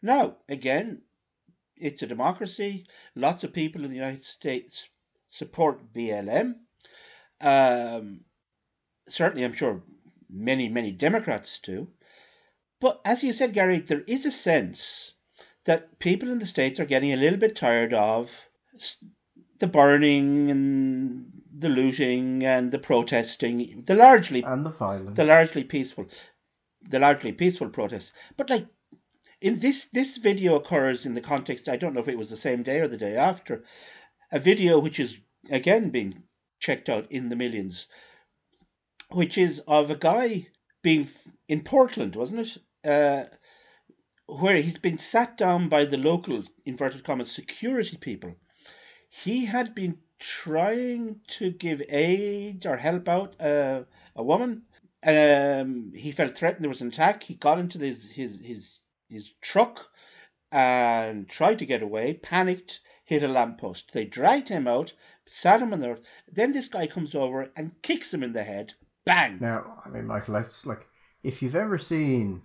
Now, 0.00 0.36
again, 0.48 1.02
it's 1.76 2.02
a 2.02 2.06
democracy. 2.06 2.86
Lots 3.14 3.44
of 3.44 3.52
people 3.52 3.84
in 3.84 3.90
the 3.90 3.96
United 3.96 4.24
States 4.24 4.88
support 5.28 5.92
BLM. 5.92 6.54
Um, 7.40 8.20
certainly, 9.08 9.44
I'm 9.44 9.52
sure 9.52 9.82
many, 10.30 10.68
many 10.68 10.92
Democrats 10.92 11.58
do. 11.58 11.88
But 12.80 13.00
as 13.04 13.22
you 13.22 13.32
said, 13.32 13.54
Gary, 13.54 13.78
there 13.78 14.02
is 14.06 14.26
a 14.26 14.30
sense 14.30 15.12
that 15.64 15.98
people 15.98 16.30
in 16.30 16.38
the 16.38 16.46
States 16.46 16.80
are 16.80 16.84
getting 16.84 17.12
a 17.12 17.16
little 17.16 17.38
bit 17.38 17.54
tired 17.54 17.94
of 17.94 18.48
the 19.58 19.68
burning 19.68 20.50
and 20.50 21.30
the 21.56 21.68
looting 21.68 22.44
and 22.44 22.72
the 22.72 22.78
protesting, 22.78 23.84
the 23.86 23.94
largely 23.94 24.42
and 24.42 24.66
the 24.66 24.70
violence, 24.70 25.16
the 25.16 25.24
largely 25.24 25.62
peaceful, 25.62 26.06
the 26.88 26.98
largely 26.98 27.32
peaceful 27.32 27.68
protests. 27.68 28.12
But 28.36 28.50
like 28.50 28.66
in 29.42 29.58
this 29.58 29.86
this 29.86 30.16
video 30.16 30.54
occurs 30.54 31.04
in 31.04 31.14
the 31.14 31.20
context 31.20 31.68
I 31.68 31.76
don't 31.76 31.94
know 31.94 32.00
if 32.00 32.08
it 32.08 32.18
was 32.18 32.30
the 32.30 32.36
same 32.36 32.62
day 32.62 32.80
or 32.80 32.88
the 32.88 32.96
day 32.96 33.16
after 33.16 33.64
a 34.30 34.38
video 34.38 34.78
which 34.78 35.00
is 35.00 35.20
again 35.50 35.90
being 35.90 36.22
checked 36.60 36.88
out 36.88 37.10
in 37.10 37.28
the 37.28 37.36
millions 37.36 37.88
which 39.10 39.36
is 39.36 39.58
of 39.66 39.90
a 39.90 39.96
guy 39.96 40.46
being 40.82 41.08
in 41.48 41.62
Portland 41.62 42.14
wasn't 42.14 42.40
it 42.40 42.58
uh, 42.88 43.24
where 44.26 44.56
he's 44.56 44.78
been 44.78 44.98
sat 44.98 45.36
down 45.36 45.68
by 45.68 45.84
the 45.84 45.98
local 45.98 46.44
inverted 46.64 47.02
commas 47.02 47.30
security 47.30 47.96
people 47.96 48.36
he 49.08 49.46
had 49.46 49.74
been 49.74 49.98
trying 50.20 51.20
to 51.26 51.50
give 51.50 51.82
aid 51.88 52.64
or 52.64 52.76
help 52.76 53.08
out 53.08 53.40
uh, 53.40 53.82
a 54.14 54.22
woman 54.22 54.62
um, 55.04 55.92
he 55.94 56.12
felt 56.12 56.36
threatened 56.36 56.62
there 56.62 56.68
was 56.68 56.80
an 56.80 56.88
attack 56.88 57.22
he 57.22 57.34
got 57.34 57.58
into 57.58 57.78
his 57.78 58.10
his 58.10 58.40
his 58.40 58.80
his 59.08 59.34
truck 59.40 59.88
and 60.50 61.28
tried 61.28 61.58
to 61.58 61.66
get 61.66 61.82
away, 61.82 62.14
panicked, 62.14 62.80
hit 63.04 63.22
a 63.22 63.28
lamppost. 63.28 63.92
They 63.92 64.04
dragged 64.04 64.48
him 64.48 64.68
out, 64.68 64.92
sat 65.26 65.60
him 65.60 65.72
on 65.72 65.80
the 65.80 65.90
earth. 65.90 66.00
Then 66.30 66.52
this 66.52 66.68
guy 66.68 66.86
comes 66.86 67.14
over 67.14 67.50
and 67.56 67.80
kicks 67.82 68.12
him 68.12 68.22
in 68.22 68.32
the 68.32 68.44
head. 68.44 68.74
Bang! 69.04 69.38
Now, 69.40 69.82
I 69.84 69.88
mean, 69.88 70.06
Michael, 70.06 70.34
that's 70.34 70.66
like, 70.66 70.86
if 71.22 71.42
you've 71.42 71.56
ever 71.56 71.78
seen, 71.78 72.42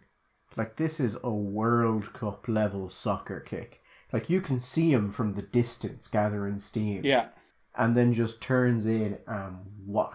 like, 0.56 0.78
this 0.78 1.00
is 1.00 1.18
a 1.24 1.34
World 1.34 2.14
Cup 2.14 2.48
level 2.48 2.90
soccer 2.90 3.40
kick. 3.40 3.82
Like, 4.12 4.30
you 4.30 4.42
can 4.42 4.60
see 4.60 4.92
him 4.92 5.12
from 5.12 5.34
the 5.34 5.42
distance 5.42 6.08
gathering 6.08 6.60
steam. 6.60 7.02
Yeah. 7.04 7.28
And 7.76 7.96
then 7.96 8.14
just 8.14 8.42
turns 8.42 8.86
in 8.86 9.20
and 9.28 9.58
what? 9.86 10.14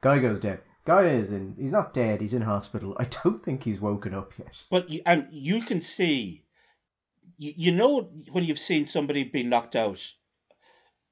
Guy 0.00 0.18
goes 0.18 0.40
dead. 0.40 0.60
Guy 0.84 1.06
is 1.08 1.30
in. 1.30 1.54
He's 1.58 1.72
not 1.72 1.92
dead. 1.92 2.20
He's 2.20 2.34
in 2.34 2.42
hospital. 2.42 2.96
I 2.98 3.04
don't 3.04 3.42
think 3.42 3.64
he's 3.64 3.80
woken 3.80 4.14
up 4.14 4.32
yet. 4.38 4.64
But 4.70 4.88
you, 4.88 5.02
and 5.04 5.28
you 5.30 5.62
can 5.62 5.80
see, 5.80 6.44
you, 7.36 7.52
you 7.56 7.72
know 7.72 8.10
when 8.32 8.44
you've 8.44 8.58
seen 8.58 8.86
somebody 8.86 9.24
be 9.24 9.42
knocked 9.42 9.76
out, 9.76 10.00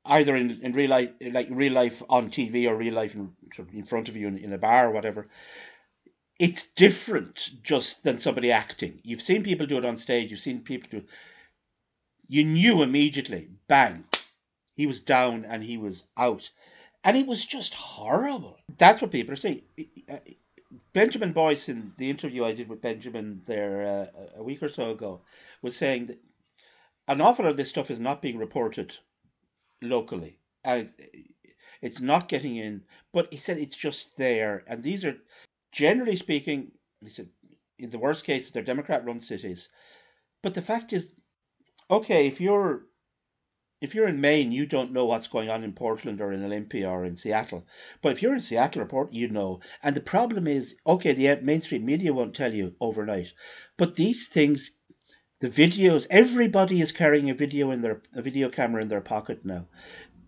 either 0.04 0.34
in, 0.36 0.60
in 0.62 0.72
real 0.72 0.90
life, 0.90 1.10
like 1.20 1.48
real 1.50 1.72
life 1.72 2.02
on 2.08 2.30
TV 2.30 2.66
or 2.66 2.76
real 2.76 2.94
life 2.94 3.14
in, 3.14 3.32
in 3.72 3.84
front 3.84 4.08
of 4.08 4.16
you 4.16 4.26
in, 4.28 4.38
in 4.38 4.52
a 4.52 4.58
bar 4.58 4.88
or 4.88 4.92
whatever. 4.92 5.28
It's 6.38 6.70
different 6.70 7.50
just 7.62 8.04
than 8.04 8.18
somebody 8.18 8.52
acting. 8.52 9.00
You've 9.02 9.20
seen 9.20 9.42
people 9.42 9.66
do 9.66 9.76
it 9.76 9.84
on 9.84 9.96
stage. 9.96 10.30
You've 10.30 10.40
seen 10.40 10.60
people 10.60 10.88
do. 10.90 11.02
You 12.26 12.44
knew 12.44 12.82
immediately. 12.82 13.48
Bang, 13.66 14.04
he 14.74 14.86
was 14.86 15.00
down 15.00 15.44
and 15.44 15.62
he 15.62 15.76
was 15.76 16.04
out 16.16 16.50
and 17.04 17.16
it 17.16 17.26
was 17.26 17.44
just 17.44 17.74
horrible. 17.74 18.58
That's 18.76 19.00
what 19.00 19.10
people 19.10 19.32
are 19.32 19.36
saying. 19.36 19.62
Benjamin 20.92 21.32
Boyce, 21.32 21.68
in 21.68 21.92
the 21.96 22.10
interview 22.10 22.44
I 22.44 22.52
did 22.52 22.68
with 22.68 22.82
Benjamin 22.82 23.42
there 23.46 23.86
uh, 23.86 24.38
a 24.38 24.42
week 24.42 24.62
or 24.62 24.68
so 24.68 24.90
ago, 24.90 25.22
was 25.62 25.76
saying 25.76 26.06
that 26.06 26.18
an 27.06 27.20
awful 27.20 27.44
lot 27.44 27.52
of 27.52 27.56
this 27.56 27.70
stuff 27.70 27.90
is 27.90 27.98
not 27.98 28.22
being 28.22 28.36
reported 28.36 28.94
locally. 29.80 30.38
And 30.64 30.88
it's 31.80 32.00
not 32.00 32.28
getting 32.28 32.56
in, 32.56 32.82
but 33.12 33.32
he 33.32 33.38
said 33.38 33.58
it's 33.58 33.76
just 33.76 34.16
there. 34.16 34.64
And 34.66 34.82
these 34.82 35.04
are, 35.04 35.16
generally 35.72 36.16
speaking, 36.16 36.72
he 37.00 37.08
said, 37.08 37.28
in 37.78 37.90
the 37.90 37.98
worst 37.98 38.24
cases, 38.24 38.50
they're 38.50 38.62
Democrat 38.62 39.04
run 39.04 39.20
cities. 39.20 39.68
But 40.42 40.54
the 40.54 40.62
fact 40.62 40.92
is, 40.92 41.14
okay, 41.90 42.26
if 42.26 42.40
you're 42.40 42.82
if 43.80 43.94
you're 43.94 44.08
in 44.08 44.20
Maine, 44.20 44.50
you 44.52 44.66
don't 44.66 44.92
know 44.92 45.06
what's 45.06 45.28
going 45.28 45.48
on 45.48 45.62
in 45.62 45.72
Portland 45.72 46.20
or 46.20 46.32
in 46.32 46.44
Olympia 46.44 46.88
or 46.90 47.04
in 47.04 47.16
Seattle. 47.16 47.64
But 48.02 48.12
if 48.12 48.22
you're 48.22 48.34
in 48.34 48.40
Seattle 48.40 48.82
or 48.82 48.86
Port, 48.86 49.12
you 49.12 49.28
know. 49.28 49.60
And 49.82 49.94
the 49.94 50.00
problem 50.00 50.46
is, 50.46 50.76
okay, 50.86 51.12
the 51.12 51.40
mainstream 51.42 51.84
media 51.84 52.12
won't 52.12 52.34
tell 52.34 52.52
you 52.52 52.74
overnight, 52.80 53.32
but 53.76 53.94
these 53.94 54.28
things, 54.28 54.72
the 55.40 55.48
videos, 55.48 56.06
everybody 56.10 56.80
is 56.80 56.90
carrying 56.90 57.30
a 57.30 57.34
video 57.34 57.70
in 57.70 57.82
their 57.82 58.02
a 58.14 58.22
video 58.22 58.48
camera 58.48 58.82
in 58.82 58.88
their 58.88 59.00
pocket 59.00 59.44
now. 59.44 59.66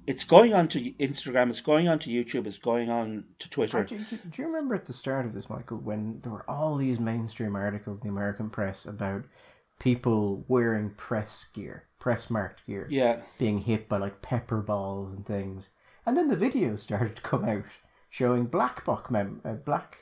It's 0.06 0.24
going 0.24 0.54
on 0.54 0.66
to 0.68 0.92
Instagram. 0.92 1.50
It's 1.50 1.60
going 1.60 1.88
on 1.88 1.98
to 2.00 2.10
YouTube. 2.10 2.46
It's 2.46 2.58
going 2.58 2.90
on 2.90 3.24
to 3.38 3.50
Twitter. 3.50 3.84
Do, 3.84 3.98
do, 3.98 4.16
do 4.16 4.42
you 4.42 4.48
remember 4.48 4.74
at 4.74 4.86
the 4.86 4.92
start 4.92 5.26
of 5.26 5.32
this, 5.32 5.50
Michael, 5.50 5.76
when 5.76 6.20
there 6.22 6.32
were 6.32 6.48
all 6.48 6.76
these 6.76 6.98
mainstream 6.98 7.54
articles 7.54 8.00
in 8.00 8.08
the 8.08 8.12
American 8.12 8.50
press 8.50 8.86
about 8.86 9.24
people 9.78 10.44
wearing 10.48 10.90
press 10.90 11.46
gear, 11.54 11.89
press 12.00 12.28
marked 12.28 12.66
gear. 12.66 12.88
Yeah. 12.90 13.20
Being 13.38 13.58
hit 13.58 13.88
by 13.88 13.98
like 13.98 14.22
pepper 14.22 14.60
balls 14.60 15.12
and 15.12 15.24
things. 15.24 15.68
And 16.04 16.16
then 16.16 16.28
the 16.28 16.36
videos 16.36 16.80
started 16.80 17.14
to 17.14 17.22
come 17.22 17.44
out 17.44 17.64
showing 18.08 18.46
black 18.46 18.84
bloc 18.84 19.10
mem 19.10 19.40
uh, 19.44 19.52
black 19.52 19.98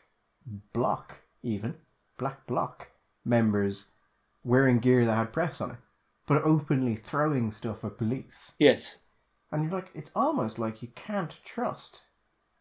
bloc 0.72 1.20
even 1.42 1.74
black 2.16 2.46
bloc 2.46 2.88
members 3.24 3.86
wearing 4.42 4.78
gear 4.78 5.04
that 5.04 5.16
had 5.16 5.32
press 5.32 5.60
on 5.60 5.72
it, 5.72 5.76
but 6.26 6.42
openly 6.42 6.96
throwing 6.96 7.52
stuff 7.52 7.84
at 7.84 7.98
police. 7.98 8.54
Yes. 8.58 8.96
And 9.52 9.64
you're 9.64 9.72
like, 9.72 9.90
it's 9.94 10.12
almost 10.14 10.58
like 10.58 10.82
you 10.82 10.88
can't 10.94 11.38
trust 11.44 12.04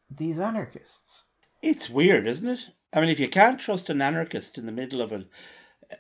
these 0.10 0.40
anarchists. 0.40 1.26
It's 1.62 1.90
weird, 1.90 2.28
isn't 2.28 2.48
it? 2.48 2.70
I 2.94 3.02
mean, 3.02 3.10
if 3.10 3.20
you 3.20 3.28
can't 3.28 3.60
trust 3.60 3.90
an 3.90 4.02
anarchist 4.02 4.58
in 4.58 4.66
the 4.66 4.72
middle 4.72 5.02
of 5.02 5.12
a 5.12 5.26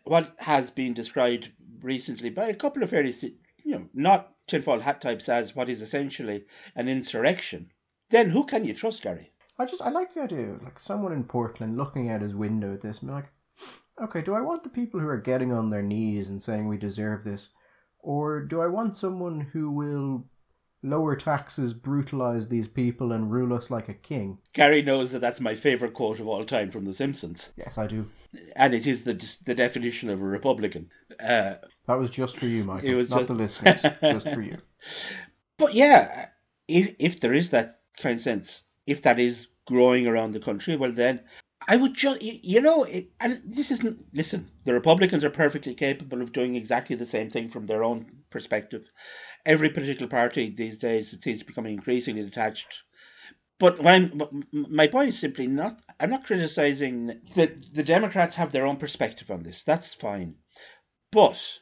what 0.03 0.35
has 0.39 0.69
been 0.69 0.93
described 0.93 1.51
recently 1.81 2.29
by 2.29 2.47
a 2.47 2.55
couple 2.55 2.83
of 2.83 2.89
fairly, 2.89 3.13
you 3.63 3.71
know, 3.71 3.89
not 3.93 4.33
tinfoil 4.47 4.79
hat 4.79 5.01
types 5.01 5.29
as 5.29 5.55
what 5.55 5.69
is 5.69 5.81
essentially 5.81 6.45
an 6.75 6.87
insurrection, 6.87 7.71
then 8.09 8.29
who 8.29 8.45
can 8.45 8.65
you 8.65 8.73
trust, 8.73 9.03
Gary? 9.03 9.31
I 9.59 9.65
just 9.65 9.81
I 9.81 9.89
like 9.89 10.13
the 10.13 10.21
idea 10.21 10.51
of 10.51 10.63
like 10.63 10.79
someone 10.79 11.11
in 11.11 11.23
Portland 11.23 11.77
looking 11.77 12.09
out 12.09 12.21
his 12.21 12.35
window 12.35 12.73
at 12.73 12.81
this 12.81 12.99
and 12.99 13.09
be 13.09 13.13
like, 13.13 13.31
okay, 14.01 14.21
do 14.21 14.35
I 14.35 14.41
want 14.41 14.63
the 14.63 14.69
people 14.69 14.99
who 14.99 15.07
are 15.07 15.17
getting 15.17 15.51
on 15.51 15.69
their 15.69 15.81
knees 15.81 16.29
and 16.29 16.41
saying 16.41 16.67
we 16.67 16.77
deserve 16.77 17.23
this, 17.23 17.49
or 17.99 18.41
do 18.41 18.61
I 18.61 18.67
want 18.67 18.95
someone 18.95 19.41
who 19.53 19.71
will 19.71 20.25
lower 20.83 21.15
taxes, 21.15 21.73
brutalize 21.73 22.47
these 22.47 22.67
people, 22.67 23.11
and 23.11 23.31
rule 23.31 23.53
us 23.53 23.71
like 23.71 23.89
a 23.89 23.93
king. 23.93 24.39
Gary 24.53 24.81
knows 24.81 25.11
that 25.11 25.19
that's 25.19 25.39
my 25.39 25.55
favourite 25.55 25.93
quote 25.93 26.19
of 26.19 26.27
all 26.27 26.45
time 26.45 26.71
from 26.71 26.85
The 26.85 26.93
Simpsons. 26.93 27.51
Yes, 27.57 27.77
I 27.77 27.87
do. 27.87 28.09
And 28.55 28.73
it 28.73 28.85
is 28.85 29.03
the 29.03 29.13
the 29.45 29.55
definition 29.55 30.09
of 30.09 30.21
a 30.21 30.25
Republican. 30.25 30.89
Uh, 31.19 31.55
that 31.87 31.99
was 31.99 32.09
just 32.09 32.37
for 32.37 32.45
you, 32.45 32.63
Michael. 32.63 32.89
It 32.89 32.95
was 32.95 33.09
not 33.09 33.19
just... 33.19 33.27
the 33.29 33.35
listeners, 33.35 33.81
just 34.01 34.29
for 34.29 34.41
you. 34.41 34.57
But 35.57 35.73
yeah, 35.73 36.27
if 36.67 36.95
if 36.99 37.19
there 37.19 37.33
is 37.33 37.49
that 37.51 37.81
kind 37.97 38.15
of 38.15 38.21
sense, 38.21 38.63
if 38.85 39.01
that 39.03 39.19
is 39.19 39.47
growing 39.65 40.07
around 40.07 40.31
the 40.31 40.39
country, 40.39 40.75
well 40.75 40.91
then 40.91 41.21
I 41.69 41.75
would 41.75 41.95
just, 41.95 42.21
you 42.21 42.61
know, 42.61 42.85
it, 42.85 43.09
and 43.19 43.41
this 43.45 43.71
isn't, 43.71 44.05
listen, 44.13 44.47
the 44.63 44.73
Republicans 44.73 45.25
are 45.25 45.29
perfectly 45.29 45.73
capable 45.73 46.21
of 46.21 46.31
doing 46.31 46.55
exactly 46.55 46.95
the 46.95 47.05
same 47.05 47.29
thing 47.29 47.49
from 47.49 47.65
their 47.65 47.83
own 47.83 48.05
perspective. 48.29 48.89
Every 49.45 49.69
political 49.69 50.07
party 50.07 50.49
these 50.49 50.77
days 50.77 51.11
it 51.11 51.21
seems 51.21 51.39
to 51.39 51.45
be 51.45 51.49
becoming 51.49 51.73
increasingly 51.73 52.23
detached. 52.23 52.83
But 53.59 53.83
when 53.83 54.21
my 54.53 54.87
point 54.87 55.09
is 55.09 55.19
simply 55.19 55.47
not, 55.47 55.81
I'm 55.99 56.11
not 56.11 56.23
criticizing 56.23 57.19
that 57.35 57.73
the 57.73 57.83
Democrats 57.83 58.37
have 58.37 58.51
their 58.51 58.65
own 58.65 58.77
perspective 58.77 59.29
on 59.29 59.43
this. 59.43 59.63
That's 59.63 59.93
fine. 59.93 60.35
But 61.11 61.59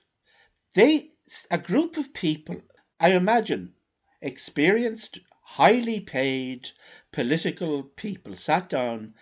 they, 0.75 1.13
a 1.49 1.57
group 1.57 1.97
of 1.97 2.13
people, 2.13 2.61
I 2.99 3.11
imagine, 3.11 3.73
experienced, 4.21 5.19
highly 5.41 5.99
paid 5.99 6.69
political 7.11 7.83
people 7.83 8.35
sat 8.35 8.69
down 8.69 9.13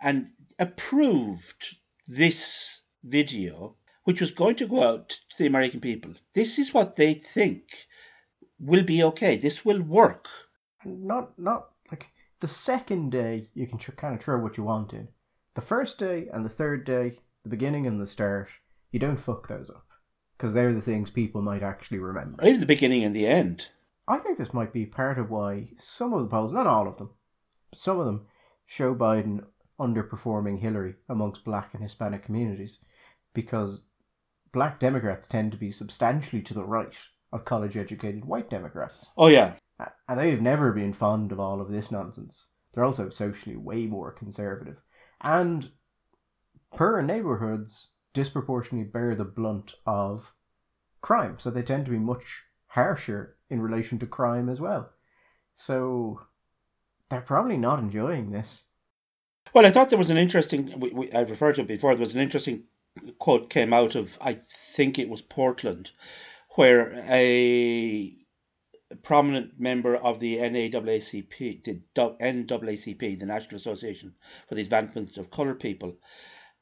and 0.00 0.30
approved 0.58 1.76
this 2.06 2.82
video, 3.04 3.76
which 4.04 4.20
was 4.20 4.32
going 4.32 4.56
to 4.56 4.66
go 4.66 4.82
out 4.82 5.08
to 5.08 5.38
the 5.38 5.46
American 5.46 5.80
people. 5.80 6.14
This 6.34 6.58
is 6.58 6.74
what 6.74 6.96
they 6.96 7.14
think 7.14 7.64
will 8.58 8.82
be 8.82 9.02
okay. 9.02 9.36
This 9.36 9.64
will 9.64 9.82
work. 9.82 10.28
Not, 10.84 11.38
not 11.38 11.70
like 11.90 12.10
the 12.40 12.48
second 12.48 13.12
day 13.12 13.48
you 13.54 13.66
can 13.66 13.78
tr- 13.78 13.92
kind 13.92 14.14
of 14.14 14.20
throw 14.20 14.38
what 14.38 14.56
you 14.56 14.64
want 14.64 14.92
in. 14.92 15.08
The 15.54 15.60
first 15.60 15.98
day 15.98 16.28
and 16.32 16.44
the 16.44 16.50
third 16.50 16.84
day, 16.84 17.18
the 17.42 17.48
beginning 17.50 17.86
and 17.86 18.00
the 18.00 18.06
start, 18.06 18.48
you 18.90 18.98
don't 18.98 19.20
fuck 19.20 19.48
those 19.48 19.70
up 19.70 19.86
because 20.36 20.54
they're 20.54 20.72
the 20.72 20.80
things 20.80 21.10
people 21.10 21.42
might 21.42 21.62
actually 21.62 21.98
remember. 21.98 22.44
even 22.44 22.60
the 22.60 22.66
beginning 22.66 23.04
and 23.04 23.14
the 23.14 23.26
end. 23.26 23.68
I 24.08 24.18
think 24.18 24.38
this 24.38 24.54
might 24.54 24.72
be 24.72 24.86
part 24.86 25.18
of 25.18 25.30
why 25.30 25.68
some 25.76 26.12
of 26.12 26.22
the 26.22 26.28
polls, 26.28 26.52
not 26.52 26.66
all 26.66 26.88
of 26.88 26.96
them, 26.96 27.10
some 27.74 27.98
of 27.98 28.06
them 28.06 28.26
show 28.66 28.94
Biden 28.94 29.44
underperforming 29.80 30.60
Hillary 30.60 30.94
amongst 31.08 31.44
black 31.44 31.74
and 31.74 31.82
Hispanic 31.82 32.24
communities 32.24 32.84
because 33.34 33.84
black 34.52 34.78
Democrats 34.78 35.26
tend 35.26 35.52
to 35.52 35.58
be 35.58 35.70
substantially 35.72 36.42
to 36.42 36.54
the 36.54 36.64
right 36.64 36.96
of 37.32 37.44
college 37.44 37.76
educated 37.76 38.24
white 38.24 38.50
Democrats. 38.50 39.12
Oh, 39.16 39.28
yeah. 39.28 39.54
And 40.08 40.18
they've 40.18 40.42
never 40.42 40.72
been 40.72 40.92
fond 40.92 41.32
of 41.32 41.40
all 41.40 41.60
of 41.60 41.70
this 41.70 41.90
nonsense. 41.90 42.48
They're 42.72 42.84
also 42.84 43.08
socially 43.10 43.56
way 43.56 43.86
more 43.86 44.12
conservative. 44.12 44.82
And 45.20 45.70
poorer 46.74 47.02
neighbourhoods 47.02 47.90
disproportionately 48.12 48.90
bear 48.90 49.14
the 49.14 49.24
blunt 49.24 49.74
of 49.86 50.34
crime, 51.00 51.38
so 51.38 51.50
they 51.50 51.62
tend 51.62 51.86
to 51.86 51.90
be 51.90 51.98
much 51.98 52.44
harsher 52.68 53.36
in 53.48 53.62
relation 53.62 53.98
to 53.98 54.06
crime 54.06 54.48
as 54.48 54.60
well. 54.60 54.90
So 55.54 56.20
they're 57.08 57.20
probably 57.20 57.56
not 57.56 57.78
enjoying 57.78 58.30
this. 58.30 58.64
Well, 59.52 59.66
I 59.66 59.70
thought 59.70 59.90
there 59.90 59.98
was 59.98 60.10
an 60.10 60.16
interesting. 60.16 60.78
We, 60.78 60.90
we, 60.90 61.12
I've 61.12 61.30
referred 61.30 61.56
to 61.56 61.62
it 61.62 61.68
before. 61.68 61.94
There 61.94 62.00
was 62.00 62.14
an 62.14 62.20
interesting 62.20 62.64
quote 63.18 63.50
came 63.50 63.72
out 63.72 63.94
of 63.94 64.18
I 64.20 64.34
think 64.34 64.98
it 64.98 65.08
was 65.08 65.22
Portland, 65.22 65.92
where 66.56 66.92
a 67.08 68.16
prominent 69.02 69.58
member 69.58 69.96
of 69.96 70.18
the 70.18 70.36
NAACP, 70.38 71.62
the 71.62 71.82
NAACP, 71.94 73.18
the 73.18 73.26
National 73.26 73.56
Association 73.56 74.14
for 74.48 74.54
the 74.56 74.62
Advancement 74.62 75.16
of 75.16 75.30
Colored 75.30 75.60
People, 75.60 75.98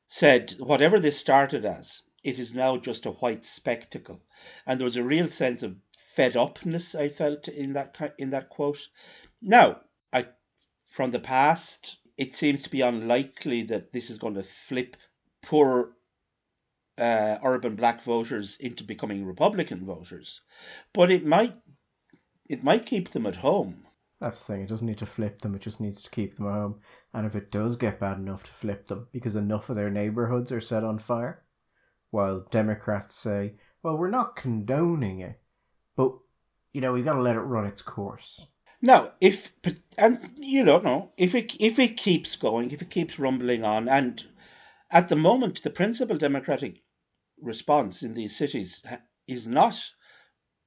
said 0.07 0.55
whatever 0.59 1.01
this 1.01 1.19
started 1.19 1.65
as, 1.65 2.03
it 2.23 2.39
is 2.39 2.55
now 2.55 2.77
just 2.77 3.07
a 3.07 3.13
white 3.13 3.45
spectacle, 3.45 4.23
and 4.67 4.79
there 4.79 4.85
was 4.85 4.97
a 4.97 5.05
real 5.05 5.29
sense 5.29 5.63
of 5.63 5.77
fed 5.97 6.37
upness 6.37 6.95
I 6.95 7.09
felt 7.09 7.49
in 7.49 7.73
that 7.75 8.15
in 8.19 8.31
that 8.31 8.51
quote. 8.51 8.89
Now, 9.41 9.81
I 10.13 10.27
from 10.87 11.11
the 11.11 11.21
past 11.21 11.99
it 12.19 12.35
seems 12.35 12.63
to 12.65 12.71
be 12.71 12.81
unlikely 12.81 13.63
that 13.63 13.93
this 13.93 14.11
is 14.11 14.19
going 14.19 14.35
to 14.35 14.43
flip 14.43 14.97
poor 15.41 15.93
uh, 16.99 17.39
urban 17.45 17.77
black 17.77 18.03
voters 18.03 18.57
into 18.59 18.83
becoming 18.83 19.25
Republican 19.25 19.87
voters, 19.87 20.41
but 20.93 21.11
it 21.11 21.25
might 21.25 21.55
it 22.49 22.65
might 22.65 22.87
keep 22.87 23.11
them 23.11 23.25
at 23.27 23.37
home. 23.37 23.87
That's 24.21 24.43
the 24.43 24.53
thing. 24.53 24.63
It 24.63 24.69
doesn't 24.69 24.87
need 24.87 24.99
to 24.99 25.07
flip 25.07 25.43
them. 25.43 25.55
It 25.55 25.63
just 25.63 25.81
needs 25.81 26.03
to 26.03 26.11
keep 26.11 26.35
them 26.35 26.49
at 26.49 26.55
home. 26.55 26.81
And 27.15 27.25
if 27.25 27.37
it 27.37 27.53
does 27.53 27.77
get 27.77 28.01
bad 28.01 28.19
enough 28.19 28.43
to 28.45 28.53
flip 28.53 28.89
them, 28.89 29.07
because 29.13 29.37
enough 29.37 29.71
of 29.71 29.77
their 29.77 29.91
neighborhoods 29.91 30.51
are 30.51 30.61
set 30.61 30.83
on 30.83 30.99
fire, 30.99 31.45
while 32.11 32.47
Democrats 32.51 33.15
say, 33.15 33.55
"Well, 33.83 33.97
we're 33.97 34.11
not 34.11 34.35
condoning 34.35 35.21
it, 35.21 35.41
but 35.95 36.19
you 36.73 36.81
know 36.81 36.93
we've 36.93 37.05
got 37.05 37.15
to 37.15 37.23
let 37.23 37.37
it 37.37 37.41
run 37.41 37.65
its 37.65 37.83
course." 37.83 38.49
Now, 38.81 39.15
if 39.21 39.53
and 39.97 40.31
you 40.39 40.65
don't 40.65 40.85
know 40.85 41.13
if 41.17 41.35
it 41.35 41.57
if 41.61 41.79
it 41.81 41.97
keeps 41.97 42.37
going, 42.37 42.71
if 42.71 42.81
it 42.81 42.91
keeps 42.91 43.19
rumbling 43.19 43.65
on, 43.65 43.89
and 43.89 44.25
at 44.91 45.09
the 45.09 45.17
moment 45.17 45.63
the 45.63 45.71
principal 45.71 46.17
democratic 46.17 46.85
response 47.41 48.05
in 48.05 48.15
these 48.15 48.37
cities 48.37 48.85
is 49.27 49.47
not 49.49 49.93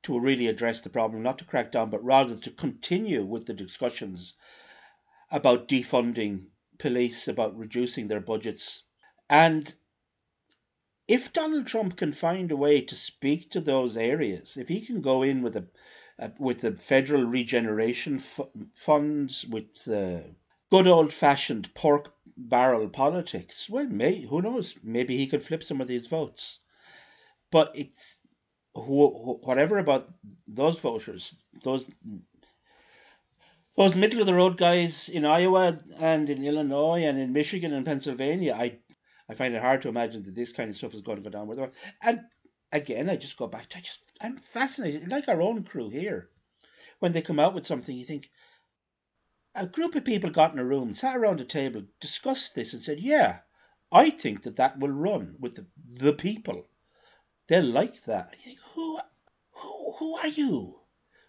to 0.04 0.20
really 0.20 0.48
address 0.48 0.82
the 0.82 0.90
problem, 0.90 1.24
not 1.24 1.38
to 1.38 1.46
crack 1.46 1.72
down, 1.72 1.90
but 1.90 2.04
rather 2.04 2.36
to 2.36 2.52
continue 2.52 3.24
with 3.24 3.46
the 3.46 3.54
discussions 3.54 4.34
about 5.30 5.70
defunding 5.70 6.48
police, 6.80 7.30
about 7.30 7.58
reducing 7.58 8.08
their 8.10 8.20
budgets, 8.20 8.84
and 9.30 9.76
if 11.08 11.32
Donald 11.32 11.66
Trump 11.66 11.96
can 11.96 12.12
find 12.12 12.52
a 12.52 12.58
way 12.58 12.82
to 12.82 12.96
speak 12.96 13.50
to 13.52 13.62
those 13.62 13.96
areas, 13.96 14.58
if 14.58 14.68
he 14.68 14.86
can 14.86 15.00
go 15.02 15.22
in 15.24 15.42
with 15.42 15.56
a 15.56 15.68
Uh, 16.22 16.30
with 16.38 16.62
the 16.62 16.72
federal 16.74 17.24
regeneration 17.24 18.18
f- 18.18 18.40
funds, 18.76 19.44
with 19.48 19.86
the 19.86 20.36
good 20.70 20.86
old 20.86 21.12
fashioned 21.12 21.74
pork 21.74 22.14
barrel 22.38 22.88
politics, 22.88 23.68
well, 23.68 23.88
may, 23.88 24.22
who 24.22 24.40
knows? 24.40 24.76
Maybe 24.84 25.18
he 25.18 25.26
could 25.26 25.42
flip 25.42 25.64
some 25.64 25.82
of 25.82 25.88
these 25.88 26.08
votes. 26.08 26.60
But 27.50 27.72
it's 27.74 28.20
wh- 28.74 29.42
whatever 29.48 29.80
about 29.80 30.10
those 30.48 30.80
voters, 30.80 31.36
those 31.64 31.90
those 33.76 33.96
middle 33.96 34.20
of 34.20 34.28
the 34.28 34.36
road 34.36 34.58
guys 34.58 35.10
in 35.10 35.26
Iowa 35.26 35.80
and 36.00 36.30
in 36.30 36.46
Illinois 36.46 37.04
and 37.04 37.18
in 37.18 37.34
Michigan 37.34 37.74
and 37.74 37.86
Pennsylvania, 37.86 38.54
I 38.54 38.78
I 39.28 39.34
find 39.34 39.56
it 39.56 39.62
hard 39.62 39.82
to 39.82 39.90
imagine 39.90 40.22
that 40.24 40.36
this 40.36 40.52
kind 40.52 40.70
of 40.70 40.78
stuff 40.78 40.94
is 40.94 41.02
going 41.02 41.18
to 41.18 41.24
go 41.24 41.30
down 41.32 41.48
with 41.48 41.58
them. 41.58 41.72
And 42.02 42.22
again, 42.72 43.10
I 43.10 43.16
just 43.16 43.38
go 43.38 43.48
back 43.48 43.70
to 43.70 43.78
I 43.80 43.82
just 43.82 44.11
I'm 44.24 44.38
fascinated, 44.38 45.10
like 45.10 45.28
our 45.28 45.42
own 45.42 45.64
crew 45.64 45.90
here. 45.90 46.30
When 47.00 47.12
they 47.12 47.24
come 47.24 47.40
out 47.40 47.56
with 47.56 47.66
something, 47.66 47.96
you 47.96 48.06
think 48.06 48.30
a 49.56 49.66
group 49.66 49.96
of 49.96 50.06
people 50.06 50.30
got 50.30 50.54
in 50.54 50.60
a 50.60 50.64
room, 50.64 50.94
sat 50.94 51.16
around 51.16 51.42
a 51.42 51.46
table, 51.46 51.84
discussed 52.00 52.54
this, 52.54 52.72
and 52.72 52.84
said, 52.84 53.00
"Yeah, 53.00 53.40
I 53.92 54.12
think 54.12 54.44
that 54.44 54.58
that 54.58 54.78
will 54.80 54.92
run 54.92 55.38
with 55.40 55.56
the, 55.56 55.66
the 55.76 56.14
people. 56.14 56.68
They'll 57.48 57.64
like 57.64 58.04
that." 58.04 58.36
You 58.38 58.44
think, 58.44 58.60
who, 58.74 59.00
who, 59.54 59.94
who 59.94 60.16
are 60.18 60.28
you? 60.28 60.82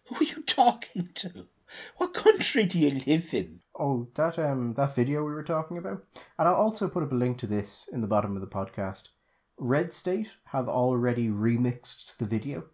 Who 0.08 0.16
are 0.16 0.24
you 0.24 0.42
talking 0.46 1.08
to? 1.14 1.48
What 1.96 2.12
country 2.12 2.66
do 2.66 2.78
you 2.78 2.90
live 3.06 3.32
in? 3.32 3.60
Oh, 3.74 4.08
that 4.16 4.38
um 4.38 4.74
that 4.74 4.94
video 4.94 5.24
we 5.24 5.32
were 5.32 5.42
talking 5.42 5.78
about, 5.78 6.04
and 6.38 6.46
I'll 6.46 6.54
also 6.56 6.88
put 6.88 7.02
up 7.02 7.12
a 7.12 7.14
link 7.14 7.38
to 7.38 7.46
this 7.46 7.88
in 7.90 8.02
the 8.02 8.06
bottom 8.06 8.36
of 8.36 8.42
the 8.42 8.46
podcast. 8.46 9.08
Red 9.56 9.94
State 9.94 10.36
have 10.46 10.68
already 10.68 11.28
remixed 11.28 12.18
the 12.18 12.26
video 12.26 12.64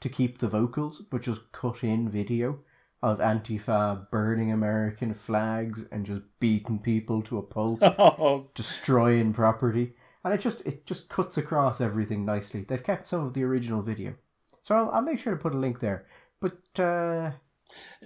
to 0.00 0.08
keep 0.08 0.38
the 0.38 0.48
vocals, 0.48 1.00
but 1.00 1.22
just 1.22 1.52
cut 1.52 1.82
in 1.82 2.08
video 2.08 2.60
of 3.02 3.18
Antifa 3.18 4.10
burning 4.10 4.50
American 4.50 5.14
flags 5.14 5.84
and 5.92 6.04
just 6.04 6.22
beating 6.40 6.80
people 6.80 7.22
to 7.22 7.38
a 7.38 7.42
pulp, 7.42 7.80
Oh, 7.82 8.48
destroying 8.54 9.32
property, 9.32 9.94
and 10.24 10.34
it 10.34 10.40
just 10.40 10.66
it 10.66 10.84
just 10.86 11.08
cuts 11.08 11.36
across 11.38 11.80
everything 11.80 12.24
nicely. 12.24 12.62
They've 12.62 12.82
kept 12.82 13.06
some 13.06 13.24
of 13.24 13.34
the 13.34 13.44
original 13.44 13.82
video, 13.82 14.14
so 14.62 14.74
I'll, 14.74 14.90
I'll 14.90 15.02
make 15.02 15.18
sure 15.18 15.32
to 15.32 15.40
put 15.40 15.54
a 15.54 15.58
link 15.58 15.80
there. 15.80 16.06
But 16.40 16.58
uh, 16.78 17.32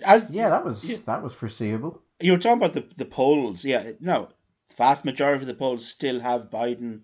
as, 0.03 0.31
yeah, 0.31 0.51
that 0.51 0.65
was 0.65 1.05
that 1.05 1.23
was 1.23 1.35
foreseeable. 1.35 2.03
You 2.21 2.33
were 2.33 2.39
talking 2.39 2.59
about 2.59 2.75
the, 2.75 2.87
the 2.97 3.05
polls. 3.05 3.65
Yeah, 3.65 3.93
no, 4.01 4.29
vast 4.77 5.05
majority 5.05 5.43
of 5.43 5.47
the 5.47 5.55
polls 5.55 5.87
still 5.87 6.21
have 6.21 6.51
Biden 6.51 7.03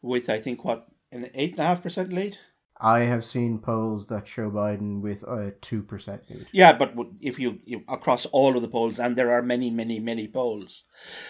with, 0.00 0.28
I 0.28 0.38
think, 0.38 0.64
what, 0.64 0.88
an 1.10 1.28
8.5% 1.34 2.12
lead? 2.12 2.38
I 2.84 3.00
have 3.02 3.22
seen 3.22 3.60
polls 3.60 4.08
that 4.08 4.26
show 4.26 4.50
Biden 4.50 5.00
with 5.00 5.22
a 5.22 5.52
two 5.60 5.84
percent 5.84 6.28
lead. 6.28 6.48
Yeah, 6.50 6.72
but 6.72 6.92
if 7.20 7.38
you, 7.38 7.60
you 7.64 7.84
across 7.86 8.26
all 8.26 8.56
of 8.56 8.62
the 8.62 8.68
polls, 8.68 8.98
and 8.98 9.14
there 9.14 9.30
are 9.30 9.40
many, 9.40 9.70
many, 9.70 10.00
many 10.00 10.26
polls. 10.26 10.82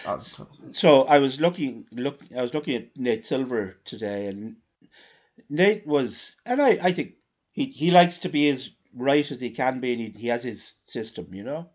Oh. 0.07 0.19
So 0.19 1.03
I 1.03 1.19
was 1.19 1.39
looking, 1.39 1.85
look, 1.91 2.19
I 2.35 2.41
was 2.41 2.55
looking 2.55 2.75
at 2.75 2.97
Nate 2.97 3.23
Silver 3.23 3.77
today, 3.85 4.25
and 4.25 4.55
Nate 5.47 5.85
was, 5.85 6.37
and 6.43 6.59
I, 6.59 6.79
I 6.81 6.91
think 6.91 7.13
he, 7.51 7.65
he 7.65 7.91
likes 7.91 8.17
to 8.19 8.29
be 8.29 8.49
as 8.49 8.71
right 8.95 9.29
as 9.29 9.39
he 9.39 9.51
can 9.51 9.79
be, 9.79 9.93
and 9.93 10.01
he, 10.01 10.21
he 10.21 10.27
has 10.29 10.43
his 10.43 10.73
system, 10.87 11.33
you 11.33 11.43
know. 11.43 11.69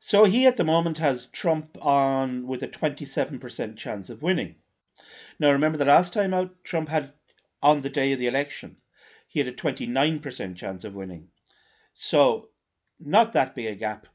So 0.00 0.24
he 0.24 0.46
at 0.46 0.56
the 0.56 0.64
moment 0.64 0.96
has 0.98 1.26
Trump 1.26 1.76
on 1.82 2.46
with 2.46 2.62
a 2.62 2.68
twenty-seven 2.68 3.38
percent 3.38 3.76
chance 3.76 4.08
of 4.08 4.22
winning. 4.22 4.54
Now 5.38 5.50
remember 5.52 5.76
the 5.76 5.84
last 5.84 6.14
time 6.14 6.32
out, 6.32 6.64
Trump 6.64 6.88
had 6.88 7.12
on 7.62 7.82
the 7.82 7.90
day 7.90 8.12
of 8.12 8.18
the 8.18 8.26
election, 8.26 8.76
he 9.34 9.40
had 9.40 9.48
a 9.48 9.52
twenty-nine 9.52 10.20
percent 10.20 10.56
chance 10.56 10.84
of 10.84 10.94
winning. 10.94 11.26
So 11.92 12.50
not 13.00 13.32
that 13.32 13.56
big 13.56 13.66
a 13.66 13.74
gap. 13.74 14.06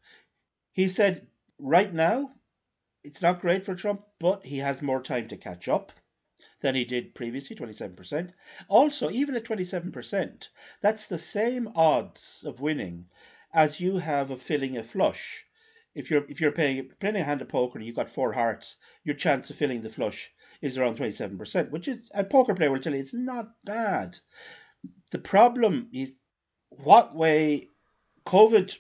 He 0.72 0.88
said 0.88 1.28
right 1.58 1.94
now 1.94 2.36
it's 3.04 3.22
not 3.22 3.42
great 3.42 3.66
for 3.66 3.76
Trump, 3.76 4.06
but 4.18 4.46
he 4.46 4.60
has 4.60 4.82
more 4.82 5.02
time 5.02 5.28
to 5.28 5.36
catch 5.36 5.68
up 5.68 5.92
than 6.62 6.74
he 6.74 6.86
did 6.86 7.16
previously, 7.16 7.54
27%. 7.54 8.32
Also, 8.70 9.10
even 9.10 9.36
at 9.36 9.44
27%, 9.44 10.48
that's 10.80 11.06
the 11.06 11.18
same 11.18 11.68
odds 11.76 12.46
of 12.48 12.62
winning 12.62 13.08
as 13.54 13.82
you 13.82 13.98
have 13.98 14.32
of 14.32 14.42
filling 14.42 14.78
a 14.78 14.84
flush. 14.84 15.46
If 15.94 16.10
you're 16.10 16.24
if 16.30 16.40
you're 16.40 16.54
playing 16.54 16.92
playing 17.02 17.18
a 17.18 17.24
hand 17.24 17.42
of 17.42 17.50
poker 17.50 17.78
and 17.78 17.86
you've 17.86 17.98
got 17.98 18.08
four 18.08 18.32
hearts, 18.32 18.78
your 19.04 19.16
chance 19.16 19.50
of 19.50 19.58
filling 19.58 19.82
the 19.82 19.90
flush 19.90 20.32
is 20.62 20.78
around 20.78 20.96
27%, 20.98 21.72
which 21.72 21.90
is 21.90 22.10
a 22.14 22.24
poker 22.24 22.56
player 22.56 22.72
will 22.72 22.80
tell 22.80 22.94
you 22.94 23.02
it's 23.02 23.14
not 23.14 23.56
bad. 23.66 24.20
The 25.12 25.20
problem 25.20 25.90
is 25.92 26.22
what 26.70 27.16
way 27.16 27.70
COVID 28.26 28.76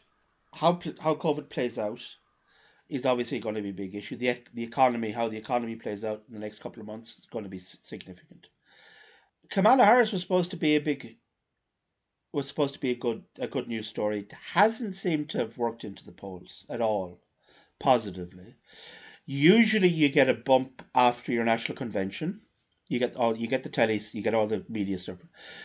how 0.53 0.79
how 0.99 1.15
COVID 1.15 1.49
plays 1.49 1.77
out 1.77 2.01
is 2.87 3.05
obviously 3.05 3.39
going 3.39 3.55
to 3.55 3.61
be 3.61 3.69
a 3.69 3.73
big 3.73 3.95
issue. 3.95 4.15
The 4.17 4.37
the 4.53 4.63
economy, 4.63 5.11
how 5.11 5.27
the 5.27 5.37
economy 5.37 5.75
plays 5.75 6.03
out 6.03 6.23
in 6.27 6.33
the 6.33 6.39
next 6.39 6.59
couple 6.59 6.81
of 6.81 6.87
months, 6.87 7.19
is 7.19 7.25
going 7.25 7.43
to 7.43 7.49
be 7.49 7.59
significant. 7.59 8.47
Kamala 9.49 9.85
Harris 9.85 10.11
was 10.11 10.21
supposed 10.21 10.51
to 10.51 10.57
be 10.57 10.75
a 10.75 10.81
big, 10.81 11.17
was 12.31 12.47
supposed 12.47 12.73
to 12.73 12.79
be 12.79 12.91
a 12.91 12.95
good 12.95 13.23
a 13.39 13.47
good 13.47 13.67
news 13.67 13.87
story. 13.87 14.19
It 14.19 14.33
hasn't 14.53 14.95
seemed 14.95 15.29
to 15.29 15.39
have 15.39 15.57
worked 15.57 15.83
into 15.83 16.05
the 16.05 16.11
polls 16.11 16.65
at 16.69 16.81
all, 16.81 17.21
positively. 17.79 18.55
Usually, 19.25 19.89
you 19.89 20.09
get 20.09 20.29
a 20.29 20.33
bump 20.33 20.83
after 20.95 21.31
your 21.31 21.45
national 21.45 21.77
convention. 21.77 22.41
You 22.89 22.99
get 22.99 23.15
all 23.15 23.37
you 23.37 23.47
get 23.47 23.63
the 23.63 23.69
tellies, 23.69 24.13
you 24.13 24.21
get 24.21 24.33
all 24.33 24.47
the 24.47 24.65
media 24.67 24.99
stuff. 24.99 25.19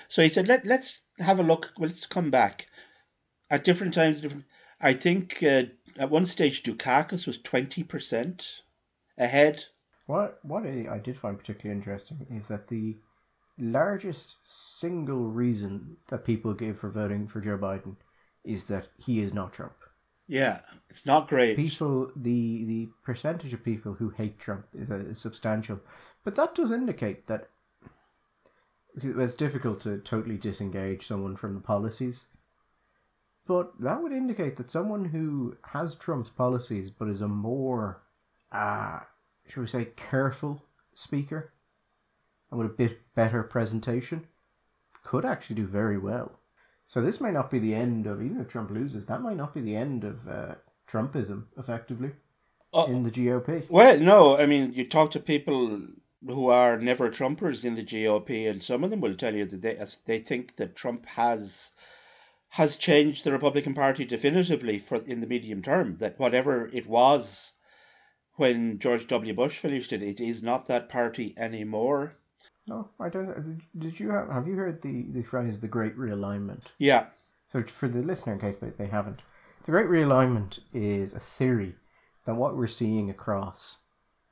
So 0.09 0.23
he 0.23 0.29
said, 0.29 0.47
"Let 0.47 0.65
let's 0.65 1.03
have 1.19 1.41
a 1.41 1.43
look. 1.43 1.73
Let's 1.79 2.07
come 2.07 2.31
back 2.31 2.69
at 3.51 3.65
different 3.65 3.95
times, 3.95 4.21
different." 4.21 4.45
I 4.81 4.93
think 4.93 5.43
uh, 5.43 5.65
at 5.99 6.11
one 6.11 6.27
stage 6.27 6.63
Dukakis 6.63 7.27
was 7.27 7.39
twenty 7.39 7.83
percent 7.83 8.63
ahead. 9.19 9.65
What 10.07 10.39
what 10.43 10.67
I 10.67 11.01
did 11.03 11.19
find 11.19 11.39
particularly 11.39 11.79
interesting 11.79 12.27
is 12.31 12.49
that 12.49 12.69
the 12.69 12.99
largest 13.59 14.39
single 14.45 15.29
reason 15.31 15.97
that 16.09 16.25
people 16.25 16.53
give 16.53 16.79
for 16.79 16.91
voting 16.91 17.27
for 17.27 17.41
Joe 17.41 17.57
Biden 17.57 17.97
is 18.45 18.67
that 18.67 18.89
he 18.99 19.21
is 19.21 19.33
not 19.33 19.53
Trump. 19.53 19.77
Yeah, 20.27 20.61
it's 20.89 21.05
not 21.05 21.29
great. 21.29 21.57
People, 21.57 22.11
the 22.17 22.65
the 22.65 22.89
percentage 23.03 23.53
of 23.53 23.65
people 23.65 23.95
who 23.95 24.11
hate 24.11 24.39
Trump 24.39 24.67
is, 24.75 24.91
uh, 24.91 24.97
is 24.97 25.21
substantial, 25.21 25.81
but 26.25 26.35
that 26.37 26.55
does 26.55 26.71
indicate 26.71 27.27
that 27.27 27.49
it's 28.97 29.35
difficult 29.35 29.81
to 29.81 29.99
totally 29.99 30.39
disengage 30.39 31.07
someone 31.07 31.37
from 31.37 31.55
the 31.55 31.61
policies 31.61 32.29
but 33.47 33.79
that 33.81 34.03
would 34.03 34.13
indicate 34.13 34.57
that 34.57 34.71
someone 34.71 35.07
who 35.07 35.57
has 35.73 35.95
Trump's 35.95 36.31
policies 36.31 36.91
but 36.91 37.09
is 37.09 37.21
a 37.21 37.29
more, 37.29 38.03
uh, 38.51 39.01
shall 39.47 39.63
we 39.63 39.67
say, 39.67 39.89
careful 39.97 40.63
speaker 40.95 41.53
and 42.51 42.59
with 42.59 42.71
a 42.71 42.75
bit 42.75 43.01
better 43.15 43.43
presentation 43.43 44.27
could 45.03 45.25
actually 45.25 45.57
do 45.57 45.67
very 45.67 45.99
well. 45.99 46.39
So 46.87 47.01
this 47.01 47.21
may 47.21 47.31
not 47.31 47.51
be 47.51 47.59
the 47.59 47.75
end 47.75 48.07
of, 48.07 48.23
even 48.23 48.41
if 48.41 48.49
Trump 48.49 48.71
loses, 48.71 49.07
that 49.07 49.23
might 49.23 49.37
not 49.37 49.55
be 49.55 49.61
the 49.61 49.77
end 49.77 50.05
of 50.05 50.29
uh, 50.29 50.55
Trumpism, 50.87 51.45
effectively, 51.57 52.13
uh, 52.73 52.87
in 52.89 53.03
the 53.03 53.11
GOP. 53.11 53.69
Well, 53.71 53.99
no, 53.99 54.37
I 54.37 54.47
mean, 54.47 54.73
you 54.73 54.87
talk 54.87 55.11
to 55.13 55.21
people 55.21 55.81
who 56.27 56.49
are 56.49 56.79
never 56.79 57.11
Trumpers 57.11 57.65
in 57.65 57.75
the 57.75 57.85
GOP, 57.85 58.49
and 58.49 58.63
some 58.63 58.85
of 58.85 58.91
them 58.91 59.01
will 59.01 59.15
tell 59.15 59.35
you 59.35 59.45
that 59.47 59.63
they, 59.63 59.79
they 60.07 60.19
think 60.19 60.57
that 60.57 60.77
Trump 60.77 61.07
has 61.07 61.73
has 62.49 62.77
changed 62.77 63.25
the 63.25 63.33
Republican 63.33 63.75
Party 63.75 64.05
definitively 64.05 64.79
for 64.79 64.99
in 64.99 65.21
the 65.21 65.27
medium 65.27 65.61
term. 65.61 65.97
That 65.97 66.19
whatever 66.19 66.69
it 66.69 66.87
was 66.87 67.53
when 68.37 68.79
George 68.79 69.07
W. 69.09 69.35
Bush 69.35 69.59
finished 69.59 69.93
it, 69.93 70.03
it 70.03 70.21
is 70.21 70.43
not 70.43 70.67
that 70.67 70.89
party 70.89 71.35
anymore. 71.37 72.17
No, 72.67 72.89
I 72.99 73.09
don't. 73.09 73.61
Did 73.79 74.01
you 74.01 74.11
have 74.11 74.31
have 74.31 74.49
you 74.49 74.55
heard 74.55 74.83
the 74.83 75.07
the 75.11 75.23
phrase 75.23 75.61
"the 75.61 75.69
Great 75.69 75.97
Realignment"? 75.97 76.73
Yeah. 76.79 77.07
So 77.47 77.61
for 77.63 77.89
the 77.89 78.03
listener, 78.03 78.33
in 78.33 78.41
case 78.41 78.57
they, 78.57 78.71
they 78.71 78.87
haven't, 78.87 79.21
the 79.65 79.73
Great 79.73 79.87
Realignment 79.87 80.61
is 80.73 81.13
a 81.13 81.21
theory 81.21 81.75
that 82.25 82.37
what 82.37 82.57
we're 82.57 82.67
seeing 82.67 83.11
across 83.11 83.79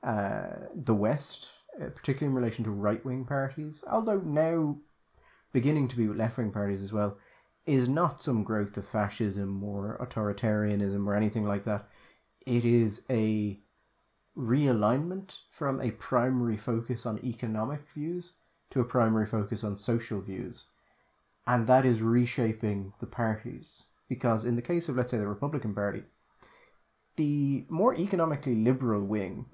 uh, 0.02 0.66
the 0.74 0.94
West, 0.94 1.52
uh, 1.80 1.90
particularly 1.90 2.30
in 2.30 2.42
relation 2.42 2.64
to 2.64 2.70
right 2.70 3.04
wing 3.04 3.24
parties, 3.26 3.84
although 3.86 4.18
now 4.18 4.78
beginning 5.52 5.88
to 5.88 5.96
be 5.96 6.08
with 6.08 6.16
left 6.16 6.38
wing 6.38 6.50
parties 6.50 6.82
as 6.82 6.92
well, 6.92 7.18
is 7.66 7.88
not 7.88 8.22
some 8.22 8.42
growth 8.42 8.76
of 8.76 8.86
fascism 8.86 9.62
or 9.62 9.98
authoritarianism 10.00 11.06
or 11.06 11.14
anything 11.14 11.44
like 11.44 11.64
that. 11.64 11.86
It 12.46 12.64
is 12.64 13.02
a 13.10 13.60
realignment 14.36 15.40
from 15.50 15.80
a 15.80 15.90
primary 15.92 16.56
focus 16.56 17.04
on 17.04 17.24
economic 17.24 17.88
views 17.88 18.32
to 18.70 18.80
a 18.80 18.84
primary 18.84 19.26
focus 19.26 19.62
on 19.62 19.76
social 19.76 20.20
views. 20.20 20.66
And 21.46 21.66
that 21.66 21.84
is 21.84 22.02
reshaping 22.02 22.92
the 23.00 23.06
parties. 23.06 23.84
Because 24.08 24.44
in 24.44 24.56
the 24.56 24.62
case 24.62 24.88
of, 24.88 24.96
let's 24.96 25.10
say, 25.10 25.18
the 25.18 25.26
Republican 25.26 25.74
Party, 25.74 26.02
the 27.16 27.66
more 27.68 27.94
economically 27.98 28.54
liberal 28.54 29.02
wing, 29.02 29.46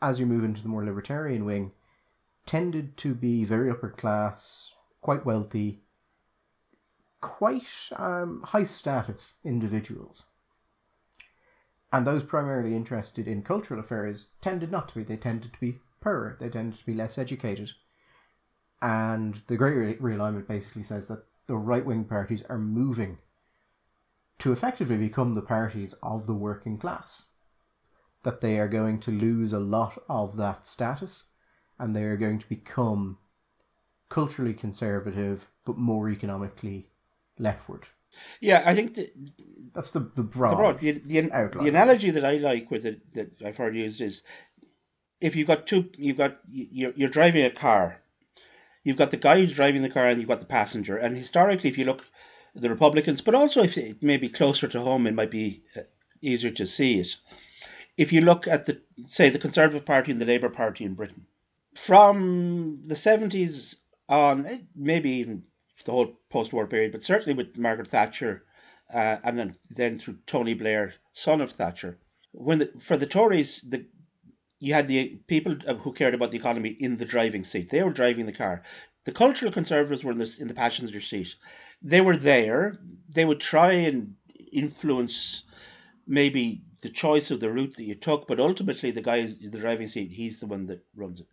as 0.00 0.20
you 0.20 0.26
move 0.26 0.44
into 0.44 0.62
the 0.62 0.68
more 0.68 0.84
libertarian 0.84 1.44
wing, 1.44 1.72
tended 2.44 2.96
to 2.98 3.14
be 3.14 3.44
very 3.44 3.70
upper 3.70 3.90
class, 3.90 4.74
quite 5.00 5.24
wealthy, 5.24 5.80
quite 7.20 7.88
um, 7.96 8.42
high 8.46 8.64
status 8.64 9.34
individuals. 9.44 10.26
And 11.92 12.06
those 12.06 12.24
primarily 12.24 12.74
interested 12.74 13.28
in 13.28 13.42
cultural 13.42 13.78
affairs 13.78 14.30
tended 14.40 14.70
not 14.70 14.88
to 14.88 14.94
be. 14.94 15.02
They 15.04 15.18
tended 15.18 15.52
to 15.52 15.60
be 15.60 15.80
poorer. 16.00 16.36
They 16.40 16.48
tended 16.48 16.78
to 16.80 16.86
be 16.86 16.94
less 16.94 17.18
educated. 17.18 17.72
And 18.80 19.42
the 19.46 19.58
Great 19.58 20.00
Realignment 20.00 20.48
basically 20.48 20.82
says 20.82 21.06
that 21.08 21.26
the 21.46 21.56
right 21.56 21.84
wing 21.84 22.04
parties 22.04 22.42
are 22.48 22.58
moving 22.58 23.18
to 24.38 24.52
effectively 24.52 24.96
become 24.96 25.34
the 25.34 25.42
parties 25.42 25.94
of 26.02 26.26
the 26.26 26.34
working 26.34 26.78
class. 26.78 27.26
That 28.22 28.40
they 28.40 28.58
are 28.58 28.68
going 28.68 28.98
to 29.00 29.10
lose 29.10 29.52
a 29.52 29.60
lot 29.60 29.98
of 30.08 30.36
that 30.36 30.66
status 30.66 31.24
and 31.78 31.94
they 31.94 32.04
are 32.04 32.16
going 32.16 32.38
to 32.38 32.48
become 32.48 33.18
culturally 34.08 34.54
conservative 34.54 35.48
but 35.64 35.76
more 35.76 36.08
economically 36.08 36.88
leftward. 37.38 37.88
Yeah, 38.40 38.62
I 38.64 38.74
think 38.74 38.94
that 38.94 39.10
that's 39.72 39.90
the 39.90 40.00
the 40.14 40.22
broad. 40.22 40.50
The, 40.50 40.56
broad, 40.56 40.78
the, 40.78 40.92
the, 40.92 41.20
the 41.60 41.68
analogy 41.68 42.10
that 42.10 42.24
I 42.24 42.36
like 42.36 42.70
with 42.70 42.84
it 42.84 43.12
that 43.14 43.30
I've 43.44 43.56
heard 43.56 43.76
used 43.76 44.00
is 44.00 44.22
if 45.20 45.36
you've 45.36 45.46
got 45.46 45.66
two, 45.66 45.90
you've 45.96 46.18
got 46.18 46.38
you're 46.50 46.92
you're 46.96 47.08
driving 47.08 47.44
a 47.44 47.50
car, 47.50 48.02
you've 48.82 48.96
got 48.96 49.10
the 49.10 49.16
guy 49.16 49.38
who's 49.38 49.54
driving 49.54 49.82
the 49.82 49.88
car 49.88 50.06
and 50.06 50.18
you've 50.18 50.28
got 50.28 50.40
the 50.40 50.46
passenger. 50.46 50.96
And 50.96 51.16
historically, 51.16 51.70
if 51.70 51.78
you 51.78 51.84
look 51.84 52.04
the 52.54 52.68
Republicans, 52.68 53.20
but 53.20 53.34
also 53.34 53.62
if 53.62 53.78
it 53.78 54.02
may 54.02 54.16
be 54.16 54.28
closer 54.28 54.68
to 54.68 54.80
home, 54.80 55.06
it 55.06 55.14
might 55.14 55.30
be 55.30 55.62
uh, 55.76 55.80
easier 56.20 56.50
to 56.50 56.66
see 56.66 57.00
it. 57.00 57.16
If 57.96 58.12
you 58.12 58.20
look 58.20 58.46
at 58.46 58.66
the 58.66 58.80
say 59.04 59.30
the 59.30 59.38
Conservative 59.38 59.86
Party 59.86 60.12
and 60.12 60.20
the 60.20 60.26
Labour 60.26 60.50
Party 60.50 60.84
in 60.84 60.94
Britain, 60.94 61.26
from 61.74 62.82
the 62.84 62.96
seventies 62.96 63.76
on, 64.08 64.46
eh, 64.46 64.58
maybe 64.74 65.10
even 65.10 65.44
the 65.84 65.92
whole 65.92 66.18
post-war 66.30 66.66
period, 66.66 66.92
but 66.92 67.02
certainly 67.02 67.36
with 67.36 67.58
Margaret 67.58 67.88
Thatcher, 67.88 68.44
uh, 68.92 69.16
and 69.24 69.38
then 69.38 69.56
then 69.70 69.98
through 69.98 70.18
Tony 70.26 70.54
Blair, 70.54 70.94
son 71.12 71.40
of 71.40 71.52
Thatcher. 71.52 71.98
When 72.32 72.60
the, 72.60 72.66
for 72.78 72.96
the 72.96 73.06
Tories, 73.06 73.62
the 73.62 73.86
you 74.58 74.74
had 74.74 74.86
the 74.86 75.20
people 75.26 75.56
uh, 75.66 75.74
who 75.74 75.92
cared 75.92 76.14
about 76.14 76.30
the 76.30 76.38
economy 76.38 76.70
in 76.78 76.96
the 76.96 77.04
driving 77.04 77.44
seat. 77.44 77.70
They 77.70 77.82
were 77.82 77.92
driving 77.92 78.26
the 78.26 78.32
car. 78.32 78.62
The 79.04 79.12
cultural 79.12 79.50
conservatives 79.50 80.04
were 80.04 80.12
in 80.12 80.18
the 80.18 80.36
in 80.40 80.48
the 80.48 80.54
passenger 80.54 81.00
seat. 81.00 81.34
They 81.82 82.00
were 82.00 82.16
there. 82.16 82.78
They 83.08 83.24
would 83.24 83.40
try 83.40 83.72
and 83.72 84.14
influence 84.52 85.42
maybe 86.06 86.62
the 86.82 86.90
choice 86.90 87.30
of 87.30 87.40
the 87.40 87.50
route 87.50 87.76
that 87.76 87.84
you 87.84 87.94
took, 87.94 88.26
but 88.26 88.40
ultimately 88.40 88.90
the 88.90 89.02
guy 89.02 89.18
is 89.18 89.38
the 89.38 89.58
driving 89.58 89.88
seat. 89.88 90.12
He's 90.12 90.40
the 90.40 90.46
one 90.46 90.66
that 90.66 90.84
runs 90.94 91.20
it. 91.20 91.26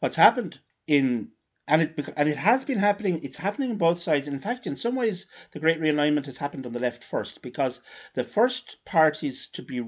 What's 0.00 0.16
happened 0.16 0.60
in 0.86 1.28
and 1.72 1.80
it 1.80 1.98
and 2.18 2.28
it 2.28 2.36
has 2.36 2.66
been 2.66 2.78
happening. 2.78 3.18
It's 3.22 3.38
happening 3.38 3.70
on 3.70 3.78
both 3.78 3.98
sides. 3.98 4.28
In 4.28 4.38
fact, 4.38 4.66
in 4.66 4.76
some 4.76 4.94
ways, 4.94 5.26
the 5.52 5.58
great 5.58 5.80
realignment 5.80 6.26
has 6.26 6.36
happened 6.36 6.66
on 6.66 6.74
the 6.74 6.78
left 6.86 7.02
first 7.02 7.40
because 7.40 7.80
the 8.12 8.24
first 8.24 8.84
parties 8.84 9.48
to 9.54 9.62
be 9.62 9.82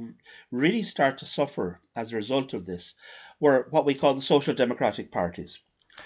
really 0.50 0.82
start 0.82 1.18
to 1.18 1.26
suffer 1.26 1.82
as 1.94 2.10
a 2.10 2.16
result 2.16 2.54
of 2.54 2.64
this 2.64 2.94
were 3.38 3.68
what 3.70 3.84
we 3.84 3.92
call 3.92 4.14
the 4.14 4.22
social 4.22 4.54
democratic 4.54 5.12
parties, 5.12 5.58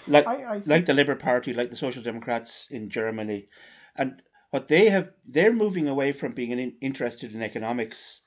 like 0.05 0.27
I, 0.27 0.55
I 0.55 0.61
like 0.65 0.85
the 0.85 0.93
Labour 0.93 1.15
Party, 1.15 1.53
like 1.53 1.69
the 1.69 1.77
Social 1.77 2.03
Democrats 2.03 2.69
in 2.69 2.89
Germany, 2.89 3.47
and 3.95 4.21
what 4.49 4.67
they 4.67 4.89
have 4.89 5.11
they're 5.25 5.53
moving 5.53 5.87
away 5.87 6.11
from 6.11 6.33
being 6.33 6.73
interested 6.81 7.33
in 7.33 7.41
economics 7.41 8.23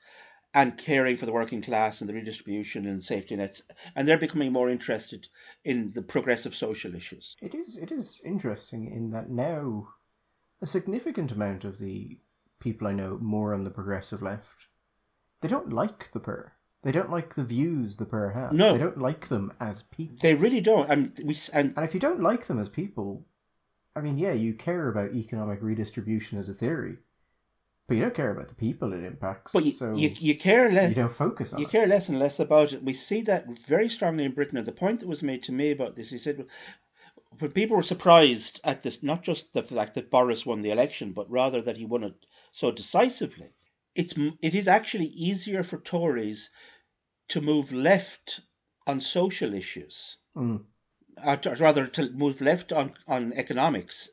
and 0.53 0.77
caring 0.77 1.17
for 1.17 1.25
the 1.25 1.31
working 1.31 1.61
class 1.61 1.99
and 1.99 2.09
the 2.09 2.13
redistribution 2.13 2.85
and 2.85 3.03
safety 3.03 3.35
nets, 3.35 3.63
and 3.95 4.07
they're 4.07 4.17
becoming 4.17 4.51
more 4.51 4.69
interested 4.69 5.27
in 5.63 5.91
the 5.91 6.01
progressive 6.01 6.55
social 6.55 6.93
issues. 6.95 7.35
It 7.41 7.55
is 7.55 7.77
it 7.77 7.91
is 7.91 8.21
interesting 8.23 8.87
in 8.87 9.11
that 9.11 9.29
now 9.29 9.89
a 10.61 10.65
significant 10.65 11.31
amount 11.31 11.65
of 11.65 11.79
the 11.79 12.17
people 12.59 12.87
I 12.87 12.93
know 12.93 13.17
more 13.21 13.53
on 13.53 13.65
the 13.65 13.69
progressive 13.69 14.21
left, 14.21 14.67
they 15.41 15.49
don't 15.49 15.73
like 15.73 16.11
the 16.11 16.19
poor. 16.19 16.53
They 16.83 16.91
don't 16.91 17.11
like 17.11 17.35
the 17.35 17.43
views 17.43 17.95
the 17.95 18.05
pair 18.05 18.31
have. 18.31 18.51
No. 18.51 18.73
They 18.73 18.79
don't 18.79 18.97
like 18.97 19.27
them 19.29 19.53
as 19.59 19.83
people. 19.83 20.17
They 20.21 20.35
really 20.35 20.61
don't. 20.61 20.89
And 20.89 21.17
we 21.23 21.35
and 21.53 21.73
And 21.75 21.85
if 21.85 21.93
you 21.93 21.99
don't 21.99 22.21
like 22.21 22.47
them 22.47 22.59
as 22.59 22.69
people, 22.69 23.25
I 23.95 24.01
mean, 24.01 24.17
yeah, 24.17 24.33
you 24.33 24.53
care 24.53 24.89
about 24.89 25.13
economic 25.13 25.61
redistribution 25.61 26.37
as 26.37 26.49
a 26.49 26.53
theory, 26.53 26.97
but 27.87 27.95
you 27.97 28.01
don't 28.03 28.15
care 28.15 28.31
about 28.31 28.47
the 28.49 28.55
people 28.55 28.93
it 28.93 29.03
impacts. 29.03 29.51
but 29.51 29.65
you, 29.65 29.71
so 29.71 29.93
you, 29.95 30.11
you 30.19 30.37
care 30.37 30.71
less. 30.71 30.89
you 30.89 30.95
don't 30.95 31.11
focus 31.11 31.53
on 31.53 31.59
you 31.59 31.65
it. 31.65 31.71
care 31.71 31.87
less 31.87 32.09
and 32.09 32.19
less 32.19 32.39
about 32.39 32.71
it. 32.73 32.83
We 32.83 32.93
see 32.93 33.21
that 33.23 33.45
very 33.67 33.89
strongly 33.89 34.23
in 34.25 34.31
Britain. 34.33 34.57
And 34.57 34.65
the 34.67 34.71
point 34.71 34.99
that 35.01 35.07
was 35.09 35.21
made 35.23 35.43
to 35.43 35.51
me 35.51 35.71
about 35.71 35.95
this, 35.95 36.09
he 36.09 36.17
said, 36.17 36.45
when 37.39 37.51
people 37.51 37.75
were 37.75 37.83
surprised 37.83 38.61
at 38.63 38.83
this, 38.83 39.03
not 39.03 39.23
just 39.23 39.53
the 39.53 39.63
fact 39.63 39.95
that 39.95 40.11
Boris 40.11 40.45
won 40.45 40.61
the 40.61 40.71
election, 40.71 41.11
but 41.13 41.29
rather 41.29 41.61
that 41.61 41.77
he 41.77 41.85
won 41.85 42.03
it 42.03 42.25
so 42.51 42.71
decisively. 42.71 43.53
It's 43.95 44.13
it 44.41 44.55
is 44.55 44.67
actually 44.67 45.07
easier 45.07 45.61
for 45.63 45.77
Tories 45.77 46.49
to 47.29 47.41
move 47.41 47.71
left 47.71 48.41
on 48.87 48.99
social 49.01 49.53
issues, 49.53 50.17
Mm. 50.35 50.65
or 51.25 51.37
to- 51.37 51.55
rather 51.55 51.85
to 51.87 52.09
move 52.11 52.41
left 52.41 52.71
on 52.71 52.93
on 53.07 53.33
economics, 53.33 54.09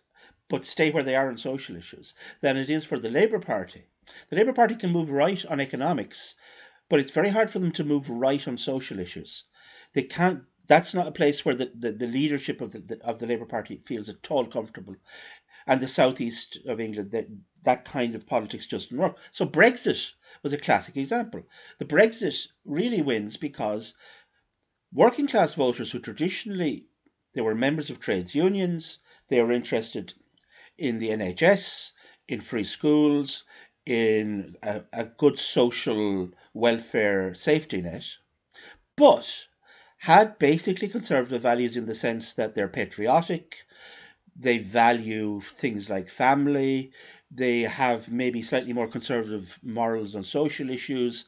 but 0.50 0.66
stay 0.66 0.90
where 0.90 1.04
they 1.04 1.14
are 1.14 1.28
on 1.28 1.38
social 1.38 1.76
issues, 1.76 2.12
than 2.42 2.56
it 2.56 2.68
is 2.68 2.84
for 2.84 2.98
the 2.98 3.08
Labour 3.08 3.38
Party. 3.38 3.84
The 4.28 4.36
Labour 4.36 4.52
Party 4.52 4.74
can 4.74 4.90
move 4.90 5.10
right 5.10 5.46
on 5.46 5.60
economics, 5.60 6.34
but 6.88 6.98
it's 6.98 7.14
very 7.14 7.30
hard 7.30 7.50
for 7.50 7.60
them 7.60 7.70
to 7.70 7.84
move 7.84 8.10
right 8.10 8.46
on 8.48 8.58
social 8.58 8.98
issues. 8.98 9.44
They 9.94 10.02
can't. 10.02 10.42
That's 10.66 10.92
not 10.92 11.06
a 11.06 11.12
place 11.12 11.44
where 11.44 11.54
the, 11.54 11.72
the, 11.74 11.92
the 11.92 12.06
leadership 12.06 12.60
of 12.60 12.72
the, 12.72 12.80
the 12.80 13.04
of 13.04 13.20
the 13.20 13.26
Labour 13.28 13.46
Party 13.46 13.76
feels 13.76 14.08
at 14.08 14.28
all 14.28 14.44
comfortable, 14.44 14.96
and 15.68 15.80
the 15.80 15.88
southeast 15.88 16.58
of 16.66 16.80
England 16.80 17.12
that 17.12 17.28
that 17.62 17.84
kind 17.84 18.16
of 18.16 18.26
politics 18.26 18.66
just 18.66 18.90
doesn't 18.90 18.98
work. 18.98 19.16
So 19.30 19.46
Brexit 19.46 20.12
was 20.42 20.52
a 20.52 20.58
classic 20.58 20.96
example. 20.96 21.44
The 21.78 21.84
Brexit 21.84 22.48
really 22.64 23.02
wins 23.02 23.36
because 23.36 23.94
working 24.92 25.28
class 25.28 25.54
voters 25.54 25.92
who 25.92 26.00
traditionally 26.00 26.88
they 27.34 27.40
were 27.40 27.54
members 27.54 27.90
of 27.90 28.00
trades 28.00 28.34
unions, 28.34 28.98
they 29.28 29.40
were 29.40 29.52
interested 29.52 30.14
in 30.80 30.98
the 31.00 31.10
NHS, 31.12 31.92
in 32.28 32.40
free 32.40 32.64
schools, 32.64 33.44
in 33.86 34.56
a, 34.62 34.84
a 34.92 35.04
good 35.06 35.38
social 35.38 36.30
welfare 36.54 37.34
safety 37.34 37.82
net, 37.82 38.06
but 38.96 39.46
had 39.98 40.38
basically 40.38 40.88
conservative 40.88 41.42
values 41.42 41.76
in 41.76 41.86
the 41.86 41.94
sense 41.94 42.32
that 42.34 42.54
they're 42.54 42.68
patriotic, 42.68 43.56
they 44.36 44.58
value 44.58 45.40
things 45.40 45.90
like 45.90 46.08
family, 46.10 46.92
they 47.30 47.62
have 47.62 48.10
maybe 48.12 48.42
slightly 48.42 48.72
more 48.72 48.88
conservative 48.88 49.58
morals 49.62 50.16
on 50.16 50.24
social 50.24 50.70
issues. 50.70 51.26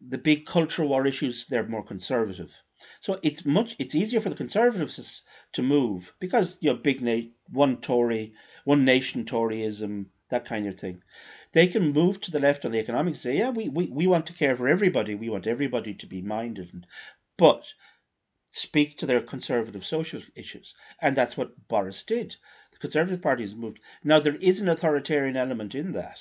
The 0.00 0.18
big 0.18 0.46
culture 0.46 0.84
war 0.84 1.06
issues, 1.06 1.46
they're 1.46 1.66
more 1.66 1.84
conservative. 1.84 2.62
So 3.00 3.18
it's 3.22 3.44
much 3.46 3.76
it's 3.78 3.94
easier 3.94 4.20
for 4.20 4.28
the 4.30 4.36
conservatives 4.36 5.22
to 5.52 5.62
move 5.62 6.14
because 6.20 6.58
you 6.60 6.70
know 6.72 6.76
big 6.78 7.32
one 7.50 7.78
Tory, 7.80 8.34
one 8.64 8.84
nation 8.84 9.24
Toryism, 9.24 10.06
that 10.30 10.44
kind 10.44 10.66
of 10.66 10.74
thing. 10.74 11.02
They 11.52 11.66
can 11.66 11.92
move 11.92 12.20
to 12.22 12.30
the 12.30 12.40
left 12.40 12.64
on 12.64 12.72
the 12.72 12.80
economics 12.80 13.20
say, 13.20 13.38
yeah, 13.38 13.50
we, 13.50 13.68
we, 13.68 13.90
we 13.90 14.06
want 14.06 14.26
to 14.26 14.32
care 14.32 14.56
for 14.56 14.66
everybody, 14.66 15.14
we 15.14 15.28
want 15.28 15.46
everybody 15.46 15.94
to 15.94 16.06
be 16.06 16.20
minded 16.20 16.86
but 17.36 17.74
speak 18.46 18.96
to 18.96 19.06
their 19.06 19.20
conservative 19.20 19.84
social 19.84 20.22
issues. 20.36 20.74
And 21.00 21.16
that's 21.16 21.36
what 21.36 21.66
Boris 21.68 22.02
did. 22.02 22.36
The 22.72 22.78
Conservative 22.78 23.22
Party 23.22 23.42
has 23.42 23.54
moved. 23.54 23.80
Now, 24.02 24.20
there 24.20 24.36
is 24.36 24.60
an 24.60 24.68
authoritarian 24.68 25.36
element 25.36 25.74
in 25.74 25.92
that, 25.92 26.20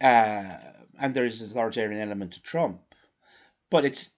uh, 0.00 0.56
and 0.98 1.14
there 1.14 1.24
is 1.24 1.40
an 1.40 1.50
authoritarian 1.50 2.00
element 2.00 2.32
to 2.32 2.42
Trump. 2.42 2.82
But 3.70 3.84
it's 3.84 4.10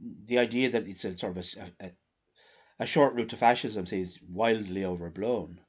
the 0.00 0.38
idea 0.38 0.68
that 0.70 0.88
it's 0.88 1.04
a 1.04 1.16
sort 1.16 1.36
of 1.36 1.46
a, 1.80 1.84
a, 1.86 1.92
a 2.80 2.86
short 2.86 3.14
route 3.14 3.28
to 3.30 3.36
fascism, 3.36 3.86
is 3.92 4.18
wildly 4.28 4.84
overblown. 4.84 5.60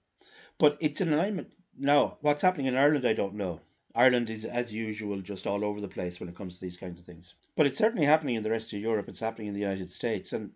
But 0.60 0.78
it's 0.80 1.02
an 1.02 1.14
alignment. 1.14 1.54
Now, 1.78 2.18
what's 2.22 2.42
happening 2.42 2.66
in 2.66 2.76
Ireland, 2.76 3.08
I 3.08 3.14
don't 3.14 3.36
know. 3.36 3.62
Ireland 3.94 4.30
is, 4.30 4.46
as 4.46 4.74
usual, 4.74 5.22
just 5.22 5.48
all 5.48 5.64
over 5.64 5.82
the 5.82 5.88
place 5.88 6.20
when 6.20 6.30
it 6.30 6.36
comes 6.36 6.56
to 6.56 6.62
these 6.62 6.78
kinds 6.78 7.00
of 7.00 7.06
things. 7.06 7.36
But 7.56 7.66
it's 7.66 7.78
certainly 7.78 8.06
happening 8.06 8.36
in 8.36 8.44
the 8.44 8.52
rest 8.52 8.74
of 8.74 8.80
Europe. 8.80 9.10
It's 9.10 9.20
happening 9.20 9.48
in 9.48 9.54
the 9.54 9.60
United 9.60 9.90
States. 9.90 10.34
And 10.34 10.52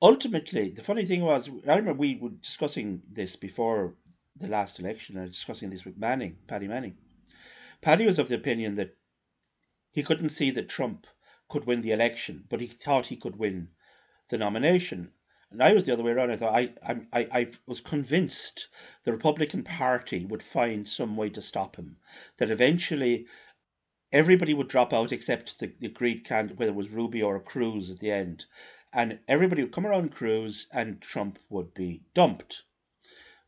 ultimately, 0.00 0.70
the 0.70 0.82
funny 0.82 1.04
thing 1.04 1.22
was, 1.22 1.48
I 1.66 1.76
remember 1.76 1.94
we 1.94 2.16
were 2.16 2.30
discussing 2.30 3.02
this 3.10 3.36
before 3.36 3.94
the 4.36 4.48
last 4.48 4.78
election. 4.78 5.20
Was 5.20 5.30
discussing 5.30 5.70
this 5.70 5.84
with 5.84 5.98
Manning, 5.98 6.36
Paddy 6.46 6.68
Manning. 6.68 6.96
Paddy 7.80 8.06
was 8.06 8.18
of 8.18 8.28
the 8.28 8.36
opinion 8.36 8.74
that 8.74 8.96
he 9.94 10.02
couldn't 10.02 10.30
see 10.30 10.50
that 10.50 10.68
Trump 10.68 11.06
could 11.48 11.66
win 11.66 11.80
the 11.80 11.92
election, 11.92 12.44
but 12.48 12.60
he 12.60 12.66
thought 12.66 13.06
he 13.06 13.16
could 13.16 13.36
win 13.36 13.68
the 14.28 14.38
nomination. 14.38 15.12
And 15.50 15.62
I 15.62 15.72
was 15.72 15.84
the 15.84 15.92
other 15.94 16.02
way 16.02 16.12
around. 16.12 16.30
I 16.30 16.36
thought 16.36 16.54
I, 16.54 16.72
I, 16.82 17.28
I, 17.32 17.48
was 17.66 17.80
convinced 17.80 18.68
the 19.04 19.12
Republican 19.12 19.62
Party 19.62 20.26
would 20.26 20.42
find 20.42 20.86
some 20.86 21.16
way 21.16 21.30
to 21.30 21.40
stop 21.40 21.76
him. 21.76 21.96
That 22.36 22.50
eventually 22.50 23.26
everybody 24.12 24.52
would 24.52 24.68
drop 24.68 24.92
out 24.92 25.10
except 25.10 25.58
the, 25.58 25.72
the 25.80 25.86
agreed 25.86 26.24
candidate, 26.24 26.58
whether 26.58 26.72
it 26.72 26.76
was 26.76 26.90
Rubio 26.90 27.26
or 27.28 27.40
Cruz 27.40 27.90
at 27.90 27.98
the 27.98 28.10
end. 28.10 28.44
And 28.92 29.20
everybody 29.26 29.62
would 29.62 29.72
come 29.72 29.86
around 29.86 30.12
Cruz 30.12 30.66
and 30.70 31.00
Trump 31.00 31.38
would 31.48 31.72
be 31.72 32.02
dumped. 32.12 32.64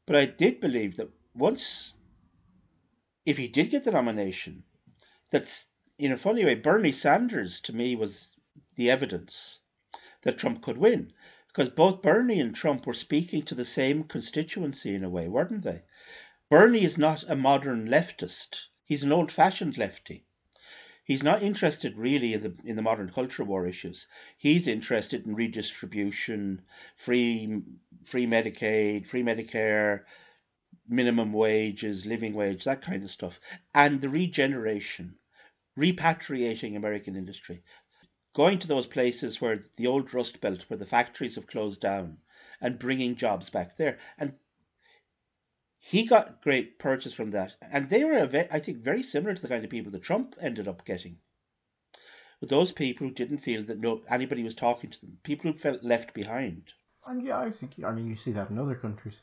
But 0.07 0.17
I 0.17 0.25
did 0.25 0.59
believe 0.59 0.97
that 0.97 1.11
once, 1.35 1.95
if 3.27 3.37
he 3.37 3.47
did 3.47 3.71
get 3.71 3.85
the 3.85 3.91
nomination, 3.91 4.65
that's 5.31 5.69
in 5.99 6.13
a 6.13 6.17
funny 6.17 6.47
way, 6.47 6.55
Bernie 6.55 6.93
Sanders 6.93 7.61
to 7.61 7.75
me 7.75 7.95
was 7.95 8.37
the 8.77 8.91
evidence 8.91 9.61
that 10.23 10.39
Trump 10.39 10.63
could 10.63 10.79
win. 10.79 11.13
Because 11.53 11.69
both 11.69 12.01
Bernie 12.01 12.41
and 12.41 12.55
Trump 12.55 12.87
were 12.87 12.95
speaking 12.95 13.43
to 13.43 13.57
the 13.57 13.65
same 13.65 14.05
constituency 14.05 14.95
in 14.95 15.03
a 15.03 15.11
way, 15.11 15.27
weren't 15.27 15.63
they? 15.63 15.83
Bernie 16.49 16.85
is 16.85 16.97
not 16.97 17.29
a 17.29 17.35
modern 17.35 17.89
leftist. 17.89 18.67
He's 18.85 19.03
an 19.03 19.13
old 19.13 19.33
fashioned 19.33 19.77
lefty. 19.77 20.27
He's 21.03 21.25
not 21.25 21.43
interested 21.43 21.97
really 21.97 22.35
in 22.35 22.43
the 22.43 22.57
in 22.65 22.77
the 22.77 22.83
modern 22.83 23.11
culture 23.11 23.43
war 23.43 23.67
issues. 23.67 24.07
He's 24.39 24.69
interested 24.69 25.27
in 25.27 25.35
redistribution, 25.35 26.63
free 26.95 27.63
free 28.05 28.27
Medicaid, 28.27 29.09
free 29.09 29.25
Medicare, 29.25 30.05
minimum 30.89 31.33
wages, 31.33 32.07
living 32.07 32.33
wage, 32.33 32.63
that 32.63 32.81
kind 32.81 33.03
of 33.03 33.11
stuff, 33.11 33.41
and 33.75 34.01
the 34.01 34.09
regeneration, 34.09 35.19
repatriating 35.77 36.77
American 36.77 37.17
industry, 37.17 37.65
going 38.33 38.59
to 38.59 38.69
those 38.69 38.87
places 38.87 39.41
where 39.41 39.61
the 39.77 39.87
old 39.87 40.13
Rust 40.15 40.41
Belt, 40.41 40.65
where 40.69 40.79
the 40.79 40.87
factories 40.87 41.35
have 41.35 41.47
closed 41.47 41.81
down, 41.81 42.19
and 42.61 42.79
bringing 42.79 43.17
jobs 43.17 43.51
back 43.51 43.77
there. 43.77 43.99
And 44.19 44.35
he 45.79 46.05
got 46.05 46.43
great 46.43 46.79
purchase 46.79 47.15
from 47.15 47.31
that. 47.31 47.57
And 47.61 47.89
they 47.89 48.05
were, 48.05 48.29
I 48.51 48.61
think, 48.61 48.79
very 48.79 49.03
similar 49.03 49.35
to 49.35 49.43
the 49.43 49.49
kind 49.49 49.65
of 49.65 49.71
people 49.71 49.91
that 49.93 50.03
Trump 50.03 50.37
ended 50.41 50.69
up 50.69 50.85
getting. 50.85 51.19
With 52.41 52.51
those 52.51 52.73
people 52.73 53.07
who 53.07 53.13
didn't 53.13 53.39
feel 53.39 53.63
that 53.65 53.81
no 53.81 54.03
anybody 54.09 54.43
was 54.43 54.55
talking 54.55 54.91
to 54.91 55.01
them, 55.01 55.19
people 55.23 55.51
who 55.51 55.59
felt 55.59 55.83
left 55.83 56.15
behind. 56.15 56.73
And 57.07 57.23
yeah, 57.23 57.39
I 57.39 57.51
think 57.51 57.73
I 57.85 57.93
mean 57.93 58.07
you 58.07 58.17
see 58.17 58.33
that 58.33 58.51
in 58.51 58.59
other 58.59 58.75
countries. 58.75 59.23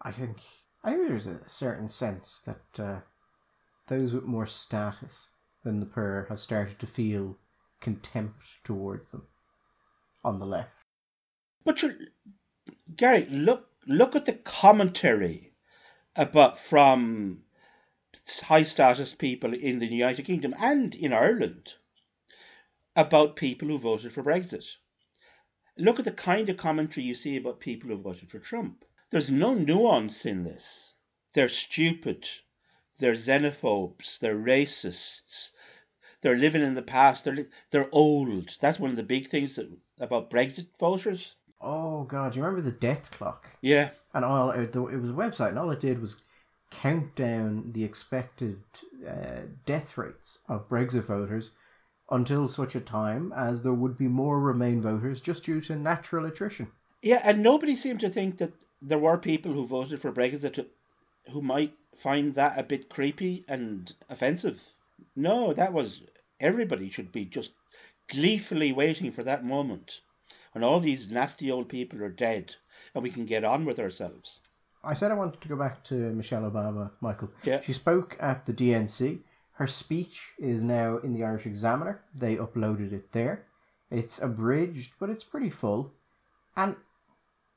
I 0.00 0.12
think 0.12 0.38
I 0.82 0.92
think 0.92 1.08
there's 1.08 1.26
a 1.26 1.40
certain 1.46 1.90
sense 1.90 2.40
that 2.46 2.82
uh, 2.82 3.00
those 3.88 4.14
with 4.14 4.24
more 4.24 4.46
status 4.46 5.32
than 5.62 5.80
the 5.80 5.86
poor 5.86 6.26
have 6.30 6.40
started 6.40 6.78
to 6.78 6.86
feel 6.86 7.38
contempt 7.84 8.64
towards 8.64 9.10
them 9.10 9.26
on 10.24 10.38
the 10.38 10.46
left. 10.46 10.86
But 11.64 11.82
you 11.82 11.94
Gary, 12.96 13.26
look 13.26 13.68
look 13.86 14.16
at 14.16 14.24
the 14.24 14.32
commentary 14.32 15.52
about 16.16 16.58
from 16.58 17.42
high 18.44 18.62
status 18.62 19.14
people 19.14 19.52
in 19.52 19.80
the 19.80 19.86
United 19.86 20.24
Kingdom 20.24 20.54
and 20.58 20.94
in 20.94 21.12
Ireland 21.12 21.74
about 22.96 23.36
people 23.36 23.68
who 23.68 23.78
voted 23.78 24.14
for 24.14 24.22
Brexit. 24.22 24.64
Look 25.76 25.98
at 25.98 26.06
the 26.06 26.12
kind 26.12 26.48
of 26.48 26.56
commentary 26.56 27.04
you 27.04 27.14
see 27.14 27.36
about 27.36 27.60
people 27.60 27.90
who 27.90 27.96
voted 27.98 28.30
for 28.30 28.38
Trump. 28.38 28.86
There's 29.10 29.30
no 29.30 29.52
nuance 29.52 30.24
in 30.24 30.44
this. 30.44 30.94
They're 31.34 31.48
stupid. 31.48 32.26
They're 32.98 33.12
xenophobes. 33.12 34.18
They're 34.18 34.36
racists. 34.36 35.50
They're 36.24 36.36
living 36.36 36.62
in 36.62 36.74
the 36.74 36.80
past. 36.80 37.24
They're 37.24 37.46
they're 37.70 37.88
old. 37.92 38.56
That's 38.58 38.80
one 38.80 38.88
of 38.88 38.96
the 38.96 39.02
big 39.02 39.26
things 39.26 39.56
that, 39.56 39.68
about 40.00 40.30
Brexit 40.30 40.68
voters. 40.80 41.34
Oh 41.60 42.04
God, 42.04 42.34
you 42.34 42.42
remember 42.42 42.62
the 42.62 42.72
death 42.74 43.10
clock? 43.10 43.50
Yeah, 43.60 43.90
And 44.14 44.24
all 44.24 44.50
it, 44.50 44.74
it 44.74 45.00
was 45.00 45.10
a 45.10 45.14
website, 45.14 45.50
and 45.50 45.58
all 45.58 45.70
it 45.70 45.80
did 45.80 46.00
was 46.00 46.16
count 46.70 47.14
down 47.14 47.72
the 47.72 47.84
expected 47.84 48.62
uh, 49.06 49.42
death 49.66 49.98
rates 49.98 50.38
of 50.48 50.66
Brexit 50.66 51.04
voters 51.04 51.50
until 52.10 52.48
such 52.48 52.74
a 52.74 52.80
time 52.80 53.30
as 53.36 53.60
there 53.60 53.74
would 53.74 53.98
be 53.98 54.08
more 54.08 54.40
Remain 54.40 54.80
voters 54.80 55.20
just 55.20 55.44
due 55.44 55.60
to 55.60 55.76
natural 55.76 56.24
attrition. 56.24 56.68
yeah, 57.02 57.20
and 57.22 57.42
nobody 57.42 57.76
seemed 57.76 58.00
to 58.00 58.08
think 58.08 58.38
that 58.38 58.54
there 58.80 58.98
were 58.98 59.18
people 59.18 59.52
who 59.52 59.66
voted 59.66 60.00
for 60.00 60.10
Brexit 60.10 60.66
who 61.30 61.42
might 61.42 61.74
find 61.94 62.34
that 62.34 62.58
a 62.58 62.62
bit 62.62 62.88
creepy 62.88 63.44
and 63.46 63.92
offensive. 64.08 64.72
No, 65.14 65.52
that 65.52 65.72
was 65.72 66.02
everybody 66.40 66.90
should 66.90 67.12
be 67.12 67.24
just 67.24 67.52
gleefully 68.08 68.72
waiting 68.72 69.10
for 69.10 69.22
that 69.22 69.44
moment 69.44 70.00
when 70.52 70.64
all 70.64 70.80
these 70.80 71.10
nasty 71.10 71.50
old 71.50 71.68
people 71.68 72.02
are 72.02 72.08
dead 72.08 72.56
and 72.94 73.02
we 73.02 73.10
can 73.10 73.26
get 73.26 73.44
on 73.44 73.64
with 73.64 73.78
ourselves. 73.78 74.40
I 74.82 74.94
said 74.94 75.10
I 75.10 75.14
wanted 75.14 75.40
to 75.40 75.48
go 75.48 75.56
back 75.56 75.82
to 75.84 75.94
Michelle 75.94 76.50
Obama, 76.50 76.90
Michael. 77.00 77.30
Yeah. 77.42 77.60
She 77.62 77.72
spoke 77.72 78.16
at 78.20 78.46
the 78.46 78.52
DNC. 78.52 79.20
Her 79.54 79.66
speech 79.66 80.32
is 80.38 80.62
now 80.62 80.98
in 80.98 81.14
the 81.14 81.24
Irish 81.24 81.46
Examiner. 81.46 82.02
They 82.14 82.36
uploaded 82.36 82.92
it 82.92 83.12
there. 83.12 83.46
It's 83.90 84.20
abridged, 84.20 84.94
but 84.98 85.10
it's 85.10 85.24
pretty 85.24 85.50
full. 85.50 85.94
And 86.56 86.76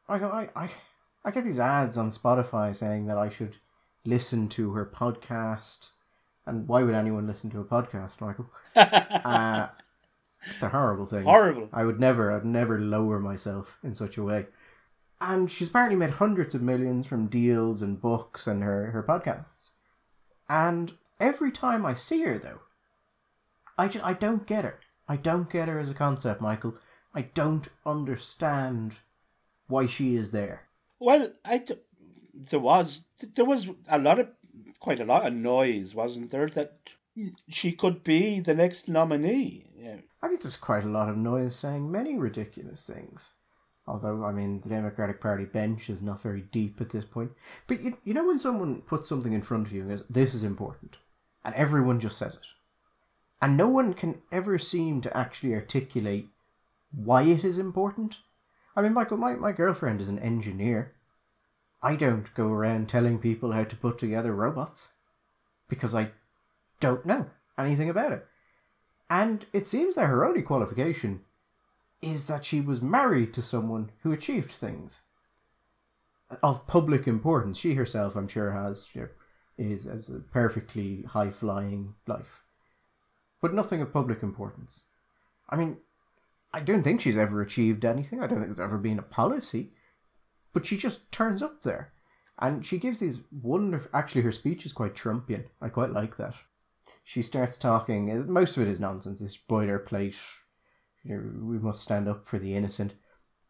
I 0.07 0.15
I, 0.15 0.49
I, 0.55 0.69
I 1.25 1.31
get 1.31 1.43
these 1.43 1.59
ads 1.59 1.97
on 1.97 2.11
Spotify 2.11 2.75
saying 2.75 3.07
that 3.07 3.17
I 3.17 3.29
should 3.29 3.57
listen 4.05 4.47
to 4.49 4.71
her 4.71 4.85
podcast. 4.85 5.89
And 6.47 6.67
why 6.67 6.81
would 6.81 6.95
anyone 6.95 7.27
listen 7.27 7.49
to 7.51 7.59
a 7.59 7.65
podcast, 7.65 8.21
Michael? 8.21 8.49
uh, 8.75 9.67
they're 10.61 10.69
horrible 10.69 11.05
things. 11.05 11.25
Horrible. 11.25 11.67
I 11.73 11.83
would 11.83 11.99
never, 11.99 12.31
I'd 12.31 12.45
never 12.45 12.79
lower 12.79 13.19
myself 13.19 13.77
in 13.83 13.93
such 13.93 14.17
a 14.17 14.23
way. 14.23 14.47
And 15.19 15.51
she's 15.51 15.69
apparently 15.69 15.97
made 15.97 16.11
hundreds 16.11 16.55
of 16.55 16.61
millions 16.61 17.05
from 17.05 17.27
deals 17.27 17.81
and 17.81 18.01
books 18.01 18.47
and 18.47 18.63
her, 18.63 18.91
her 18.91 19.03
podcasts. 19.03 19.71
And 20.47 20.93
every 21.19 21.51
time 21.51 21.85
I 21.85 21.93
see 21.93 22.21
her, 22.21 22.37
though, 22.37 22.61
I, 23.77 23.89
just, 23.89 24.05
I 24.05 24.13
don't 24.13 24.47
get 24.47 24.63
her. 24.63 24.79
I 25.09 25.17
don't 25.17 25.49
get 25.49 25.67
her 25.67 25.79
as 25.79 25.89
a 25.89 25.93
concept, 25.93 26.39
Michael. 26.39 26.75
I 27.13 27.23
don't 27.23 27.67
understand 27.85 28.95
why 29.67 29.85
she 29.85 30.15
is 30.15 30.31
there. 30.31 30.63
Well, 30.99 31.31
I 31.43 31.63
there 32.37 32.59
was 32.59 33.01
there 33.33 33.45
was 33.45 33.67
a 33.87 33.97
lot 33.97 34.19
of 34.19 34.27
quite 34.79 34.99
a 34.99 35.05
lot 35.05 35.25
of 35.25 35.33
noise, 35.33 35.93
wasn't 35.95 36.31
there? 36.31 36.47
That 36.49 36.79
she 37.49 37.71
could 37.71 38.03
be 38.03 38.39
the 38.39 38.53
next 38.53 38.87
nominee. 38.87 39.71
Yeah. 39.75 39.97
I 40.21 40.27
mean, 40.27 40.39
there's 40.41 40.57
quite 40.57 40.83
a 40.83 40.89
lot 40.89 41.09
of 41.09 41.17
noise 41.17 41.55
saying 41.55 41.91
many 41.91 42.17
ridiculous 42.17 42.85
things. 42.85 43.33
Although, 43.87 44.25
I 44.25 44.33
mean, 44.33 44.61
the 44.61 44.69
Democratic 44.69 45.21
Party 45.21 45.45
bench 45.45 45.89
is 45.89 46.01
not 46.01 46.21
very 46.21 46.41
deep 46.41 46.81
at 46.81 46.89
this 46.89 47.05
point. 47.05 47.31
But 47.67 47.81
you, 47.81 47.97
you 48.03 48.13
know 48.13 48.27
when 48.27 48.37
someone 48.37 48.81
puts 48.81 49.07
something 49.07 49.31
in 49.31 49.41
front 49.41 49.65
of 49.65 49.73
you 49.73 49.81
and 49.81 49.89
goes, 49.91 50.03
this 50.09 50.33
is 50.33 50.43
important, 50.43 50.97
and 51.45 51.55
everyone 51.55 52.01
just 52.01 52.17
says 52.17 52.35
it. 52.35 52.47
And 53.41 53.55
no 53.55 53.69
one 53.69 53.93
can 53.93 54.21
ever 54.31 54.57
seem 54.57 54.99
to 55.01 55.17
actually 55.17 55.53
articulate 55.53 56.27
why 56.91 57.23
it 57.23 57.45
is 57.45 57.57
important. 57.57 58.19
I 58.75 58.81
mean, 58.81 58.93
Michael, 58.93 59.17
my, 59.17 59.35
my 59.35 59.53
girlfriend 59.53 60.01
is 60.01 60.09
an 60.09 60.19
engineer. 60.19 60.93
I 61.81 61.95
don't 61.95 62.33
go 62.33 62.47
around 62.47 62.89
telling 62.89 63.19
people 63.19 63.51
how 63.51 63.63
to 63.63 63.75
put 63.75 63.97
together 63.97 64.33
robots 64.33 64.93
because 65.67 65.93
I 65.93 66.11
don't 66.79 67.05
know 67.05 67.27
anything 67.57 67.89
about 67.89 68.11
it. 68.11 68.25
And 69.09 69.45
it 69.53 69.67
seems 69.67 69.95
that 69.95 70.07
her 70.07 70.25
only 70.25 70.41
qualification 70.41 71.21
is 72.01 72.27
that 72.27 72.45
she 72.45 72.61
was 72.61 72.81
married 72.81 73.33
to 73.33 73.41
someone 73.41 73.91
who 74.03 74.11
achieved 74.11 74.51
things 74.51 75.01
of 76.43 76.67
public 76.67 77.07
importance. 77.07 77.57
She 77.57 77.73
herself, 77.73 78.15
I'm 78.15 78.27
sure, 78.27 78.51
has 78.51 78.87
is 79.57 79.85
as 79.85 80.09
a 80.09 80.19
perfectly 80.19 81.03
high 81.03 81.31
flying 81.31 81.95
life, 82.05 82.43
but 83.41 83.53
nothing 83.53 83.81
of 83.81 83.93
public 83.93 84.21
importance. 84.21 84.85
I 85.49 85.55
mean, 85.55 85.79
I 86.53 86.59
don't 86.59 86.83
think 86.83 87.01
she's 87.01 87.17
ever 87.17 87.41
achieved 87.41 87.85
anything. 87.85 88.19
I 88.19 88.27
don't 88.27 88.39
think 88.39 88.47
there's 88.47 88.59
ever 88.59 88.77
been 88.77 88.99
a 88.99 89.03
policy, 89.03 89.71
but 90.57 90.65
she 90.65 90.75
just 90.75 91.11
turns 91.11 91.43
up 91.43 91.61
there, 91.61 91.93
and 92.39 92.65
she 92.65 92.79
gives 92.79 92.97
these 92.97 93.21
wonderful. 93.31 93.91
Actually, 93.93 94.23
her 94.23 94.31
speech 94.31 94.65
is 94.65 94.73
quite 94.73 94.95
Trumpian. 94.95 95.45
I 95.61 95.69
quite 95.69 95.93
like 95.93 96.17
that. 96.17 96.33
She 97.03 97.21
starts 97.21 97.59
talking. 97.59 98.09
Uh, 98.09 98.23
most 98.23 98.57
of 98.57 98.63
it 98.63 98.69
is 98.71 98.79
nonsense. 98.79 99.19
This 99.19 99.37
boilerplate 99.37 100.17
we 101.05 101.59
must 101.59 101.83
stand 101.83 102.07
up 102.07 102.27
for 102.27 102.39
the 102.39 102.55
innocent. 102.55 102.95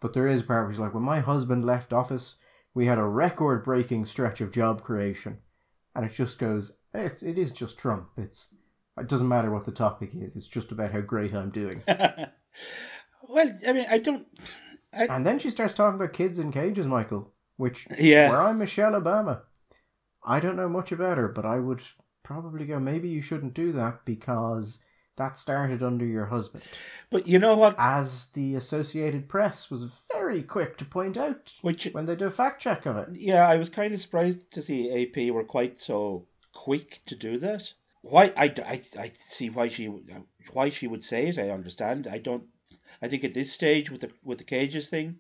But 0.01 0.11
there 0.11 0.27
is 0.27 0.41
a 0.41 0.43
part 0.43 0.65
where 0.65 0.73
she's 0.73 0.81
like, 0.81 0.93
when 0.93 1.03
my 1.03 1.21
husband 1.21 1.63
left 1.63 1.93
office, 1.93 2.35
we 2.73 2.87
had 2.87 2.97
a 2.97 3.05
record 3.05 3.63
breaking 3.63 4.05
stretch 4.05 4.41
of 4.41 4.51
job 4.51 4.83
creation. 4.83 5.37
And 5.95 6.03
it 6.03 6.11
just 6.11 6.37
goes, 6.37 6.73
it's, 6.93 7.23
it 7.23 7.37
is 7.37 7.53
just 7.53 7.79
Trump. 7.79 8.09
It's, 8.17 8.53
it 8.99 9.07
doesn't 9.07 9.29
matter 9.29 9.49
what 9.49 9.65
the 9.65 9.71
topic 9.71 10.11
is, 10.13 10.35
it's 10.35 10.49
just 10.49 10.73
about 10.73 10.91
how 10.91 10.99
great 10.99 11.33
I'm 11.33 11.51
doing. 11.51 11.83
well, 11.87 13.53
I 13.65 13.71
mean, 13.71 13.85
I 13.89 13.97
don't. 13.97 14.27
I... 14.93 15.06
And 15.06 15.26
then 15.26 15.39
she 15.39 15.50
starts 15.50 15.73
talking 15.73 16.00
about 16.00 16.13
kids 16.13 16.39
in 16.39 16.52
cages, 16.52 16.88
Michael, 16.88 17.34
which, 17.58 17.88
Yeah. 17.97 18.30
where 18.30 18.41
I'm 18.41 18.58
Michelle 18.58 18.93
Obama. 18.93 19.41
I 20.26 20.39
don't 20.39 20.56
know 20.58 20.69
much 20.69 20.91
about 20.91 21.17
her, 21.17 21.28
but 21.28 21.45
I 21.45 21.60
would 21.60 21.82
probably 22.23 22.65
go, 22.65 22.80
maybe 22.80 23.08
you 23.08 23.21
shouldn't 23.21 23.54
do 23.54 23.71
that 23.73 24.04
because 24.06 24.80
that 25.15 25.38
started 25.38 25.82
under 25.82 26.06
your 26.06 26.26
husband. 26.28 26.63
But 27.10 27.28
you 27.28 27.39
know 27.39 27.56
what? 27.56 27.76
as 27.78 28.28
the 28.34 28.56
Associated 28.56 29.30
Press 29.30 29.71
was 29.71 29.86
very 30.12 30.43
quick 30.43 30.78
to 30.78 30.86
point 30.86 31.17
out 31.17 31.54
Which 31.62 31.86
when 31.91 32.06
they 32.06 32.15
did 32.15 32.28
a 32.28 32.32
fact 32.32 32.62
check 32.62 32.86
of 32.86 32.97
it. 32.97 33.10
yeah, 33.13 33.47
I 33.47 33.56
was 33.58 33.69
kind 33.69 33.93
of 33.93 34.00
surprised 34.02 34.52
to 34.52 34.62
see 34.62 34.91
AP 34.91 35.34
were 35.34 35.43
quite 35.43 35.82
so 35.82 36.28
quick 36.54 37.00
to 37.08 37.15
do 37.15 37.39
that. 37.39 37.73
Why? 38.02 38.32
I, 38.38 38.54
I, 38.65 38.82
I 39.00 39.12
see 39.15 39.50
why 39.50 39.69
she 39.69 39.88
why 40.54 40.69
she 40.69 40.88
would 40.88 41.04
say 41.04 41.28
it. 41.28 41.38
I 41.39 41.50
understand. 41.50 42.08
I 42.10 42.19
don't. 42.19 42.43
I 43.01 43.07
think 43.07 43.23
at 43.23 43.33
this 43.33 43.51
stage 43.53 43.89
with 43.91 44.01
the 44.01 44.12
with 44.23 44.39
the 44.39 44.43
cages 44.43 44.89
thing, 44.89 45.19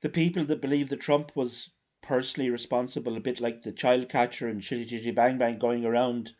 the 0.00 0.08
people 0.08 0.44
that 0.44 0.60
believe 0.60 0.88
that 0.90 1.00
Trump 1.00 1.32
was 1.34 1.70
personally 2.02 2.50
responsible, 2.50 3.16
a 3.16 3.20
bit 3.20 3.40
like 3.40 3.62
the 3.62 3.72
child 3.72 4.08
catcher 4.08 4.48
and 4.48 4.62
Chitty 4.62 5.10
Bang 5.10 5.38
Bang 5.38 5.58
going 5.58 5.84
around 5.84 6.32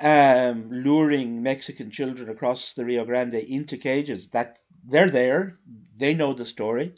um, 0.00 0.68
luring 0.70 1.42
Mexican 1.42 1.90
children 1.90 2.28
across 2.28 2.74
the 2.74 2.84
Rio 2.84 3.04
Grande 3.04 3.34
into 3.34 3.76
cages. 3.76 4.28
That 4.28 4.58
they're 4.84 5.10
there, 5.10 5.58
they 5.96 6.14
know 6.14 6.32
the 6.32 6.44
story, 6.44 6.94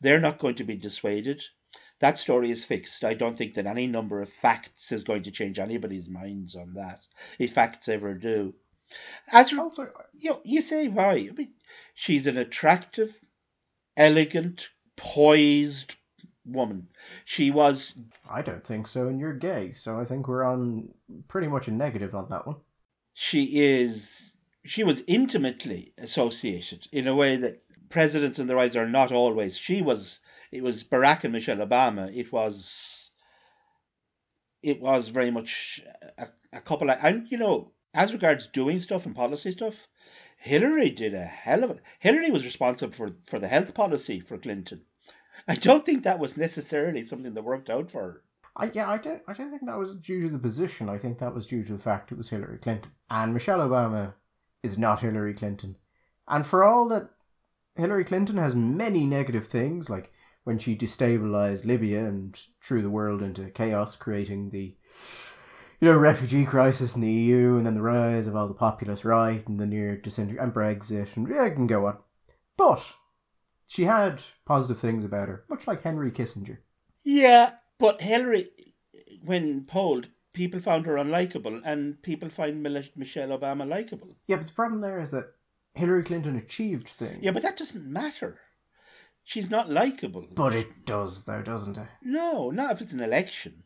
they're 0.00 0.20
not 0.20 0.38
going 0.38 0.54
to 0.56 0.64
be 0.64 0.76
dissuaded. 0.76 1.42
That 1.98 2.18
story 2.18 2.50
is 2.50 2.64
fixed. 2.64 3.04
I 3.04 3.14
don't 3.14 3.38
think 3.38 3.54
that 3.54 3.66
any 3.66 3.86
number 3.86 4.20
of 4.20 4.28
facts 4.28 4.90
is 4.90 5.04
going 5.04 5.22
to 5.22 5.30
change 5.30 5.58
anybody's 5.58 6.08
minds 6.08 6.56
on 6.56 6.74
that, 6.74 7.06
if 7.38 7.52
facts 7.52 7.88
ever 7.88 8.14
do. 8.14 8.54
As 9.30 9.52
re- 9.52 9.58
Also, 9.58 9.90
you 10.14 10.30
know, 10.30 10.40
you 10.44 10.60
say 10.60 10.88
why? 10.88 11.12
I 11.12 11.30
mean, 11.36 11.54
she's 11.94 12.26
an 12.26 12.38
attractive, 12.38 13.24
elegant, 13.96 14.70
poised 14.96 15.94
woman. 16.44 16.88
She 17.24 17.50
was 17.50 17.98
I 18.28 18.42
don't 18.42 18.66
think 18.66 18.86
so, 18.86 19.08
and 19.08 19.20
you're 19.20 19.32
gay, 19.34 19.72
so 19.72 19.98
I 20.00 20.04
think 20.04 20.26
we're 20.28 20.44
on 20.44 20.88
pretty 21.28 21.48
much 21.48 21.68
a 21.68 21.72
negative 21.72 22.14
on 22.14 22.28
that 22.30 22.46
one. 22.46 22.56
she 23.12 23.60
is 23.60 24.34
she 24.64 24.84
was 24.84 25.02
intimately 25.06 25.92
associated 25.98 26.86
in 26.92 27.06
a 27.08 27.14
way 27.14 27.36
that 27.36 27.62
presidents 27.88 28.38
and 28.38 28.48
the 28.48 28.54
rise 28.56 28.76
are 28.76 28.88
not 28.88 29.12
always. 29.12 29.56
She 29.56 29.82
was 29.82 30.20
it 30.50 30.62
was 30.62 30.84
Barack 30.84 31.24
and 31.24 31.32
Michelle 31.32 31.58
Obama. 31.66 32.14
It 32.14 32.32
was 32.32 33.10
it 34.62 34.80
was 34.80 35.08
very 35.08 35.30
much 35.30 35.80
a, 36.18 36.28
a 36.52 36.60
couple 36.60 36.90
of, 36.90 36.98
and 37.02 37.30
you 37.30 37.38
know 37.38 37.72
as 37.94 38.12
regards 38.12 38.46
doing 38.46 38.78
stuff 38.78 39.06
and 39.06 39.14
policy 39.14 39.52
stuff, 39.52 39.88
Hillary 40.36 40.90
did 40.90 41.14
a 41.14 41.24
hell 41.24 41.64
of 41.64 41.70
it. 41.70 41.80
Hillary 41.98 42.30
was 42.30 42.44
responsible 42.44 42.92
for 42.92 43.08
for 43.24 43.38
the 43.38 43.48
health 43.48 43.74
policy 43.74 44.20
for 44.20 44.38
Clinton. 44.38 44.82
I 45.46 45.54
don't 45.54 45.84
think 45.84 46.02
that 46.02 46.18
was 46.18 46.36
necessarily 46.36 47.06
something 47.06 47.34
that 47.34 47.44
worked 47.44 47.70
out 47.70 47.90
for 47.90 48.02
her. 48.02 48.22
I 48.56 48.70
yeah, 48.72 48.90
I 48.90 48.98
don't 48.98 49.22
I 49.28 49.32
don't 49.32 49.50
think 49.50 49.66
that 49.66 49.78
was 49.78 49.96
due 49.96 50.22
to 50.22 50.28
the 50.28 50.38
position. 50.38 50.88
I 50.88 50.98
think 50.98 51.18
that 51.18 51.34
was 51.34 51.46
due 51.46 51.62
to 51.64 51.72
the 51.72 51.78
fact 51.78 52.12
it 52.12 52.18
was 52.18 52.30
Hillary 52.30 52.58
Clinton. 52.58 52.92
And 53.10 53.32
Michelle 53.32 53.60
Obama 53.60 54.14
is 54.62 54.78
not 54.78 55.00
Hillary 55.00 55.34
Clinton. 55.34 55.76
And 56.28 56.46
for 56.46 56.64
all 56.64 56.88
that 56.88 57.10
Hillary 57.76 58.04
Clinton 58.04 58.36
has 58.36 58.54
many 58.54 59.06
negative 59.06 59.46
things, 59.46 59.88
like 59.88 60.12
when 60.44 60.58
she 60.58 60.76
destabilized 60.76 61.64
Libya 61.64 62.04
and 62.04 62.38
threw 62.62 62.82
the 62.82 62.90
world 62.90 63.22
into 63.22 63.50
chaos, 63.50 63.96
creating 63.96 64.50
the 64.50 64.76
you 65.82 65.88
know, 65.88 65.98
refugee 65.98 66.44
crisis 66.44 66.94
in 66.94 67.00
the 67.00 67.10
EU, 67.10 67.56
and 67.56 67.66
then 67.66 67.74
the 67.74 67.82
rise 67.82 68.28
of 68.28 68.36
all 68.36 68.46
the 68.46 68.54
populist 68.54 69.04
right, 69.04 69.44
and 69.48 69.58
the 69.58 69.66
near 69.66 69.96
disintegration, 69.96 70.44
and 70.44 70.54
Brexit, 70.54 71.16
and 71.16 71.28
yeah, 71.28 71.42
I 71.42 71.50
can 71.50 71.66
go 71.66 71.86
on. 71.86 71.98
But 72.56 72.94
she 73.66 73.82
had 73.82 74.22
positive 74.46 74.78
things 74.78 75.04
about 75.04 75.26
her, 75.26 75.44
much 75.48 75.66
like 75.66 75.82
Henry 75.82 76.12
Kissinger. 76.12 76.58
Yeah, 77.02 77.54
but 77.80 78.00
Hillary, 78.00 78.46
when 79.24 79.64
polled, 79.64 80.10
people 80.32 80.60
found 80.60 80.86
her 80.86 80.94
unlikable, 80.94 81.60
and 81.64 82.00
people 82.00 82.28
find 82.28 82.62
Michelle 82.62 83.36
Obama 83.36 83.68
likable. 83.68 84.14
Yeah, 84.28 84.36
but 84.36 84.46
the 84.46 84.52
problem 84.52 84.82
there 84.82 85.00
is 85.00 85.10
that 85.10 85.32
Hillary 85.74 86.04
Clinton 86.04 86.36
achieved 86.36 86.86
things. 86.86 87.18
Yeah, 87.22 87.32
but 87.32 87.42
that 87.42 87.56
doesn't 87.56 87.84
matter. 87.84 88.38
She's 89.24 89.50
not 89.50 89.68
likable. 89.68 90.28
But 90.32 90.54
it 90.54 90.86
does, 90.86 91.24
though, 91.24 91.42
doesn't 91.42 91.76
it? 91.76 91.88
No, 92.04 92.50
not 92.50 92.70
if 92.70 92.82
it's 92.82 92.92
an 92.92 93.00
election. 93.00 93.64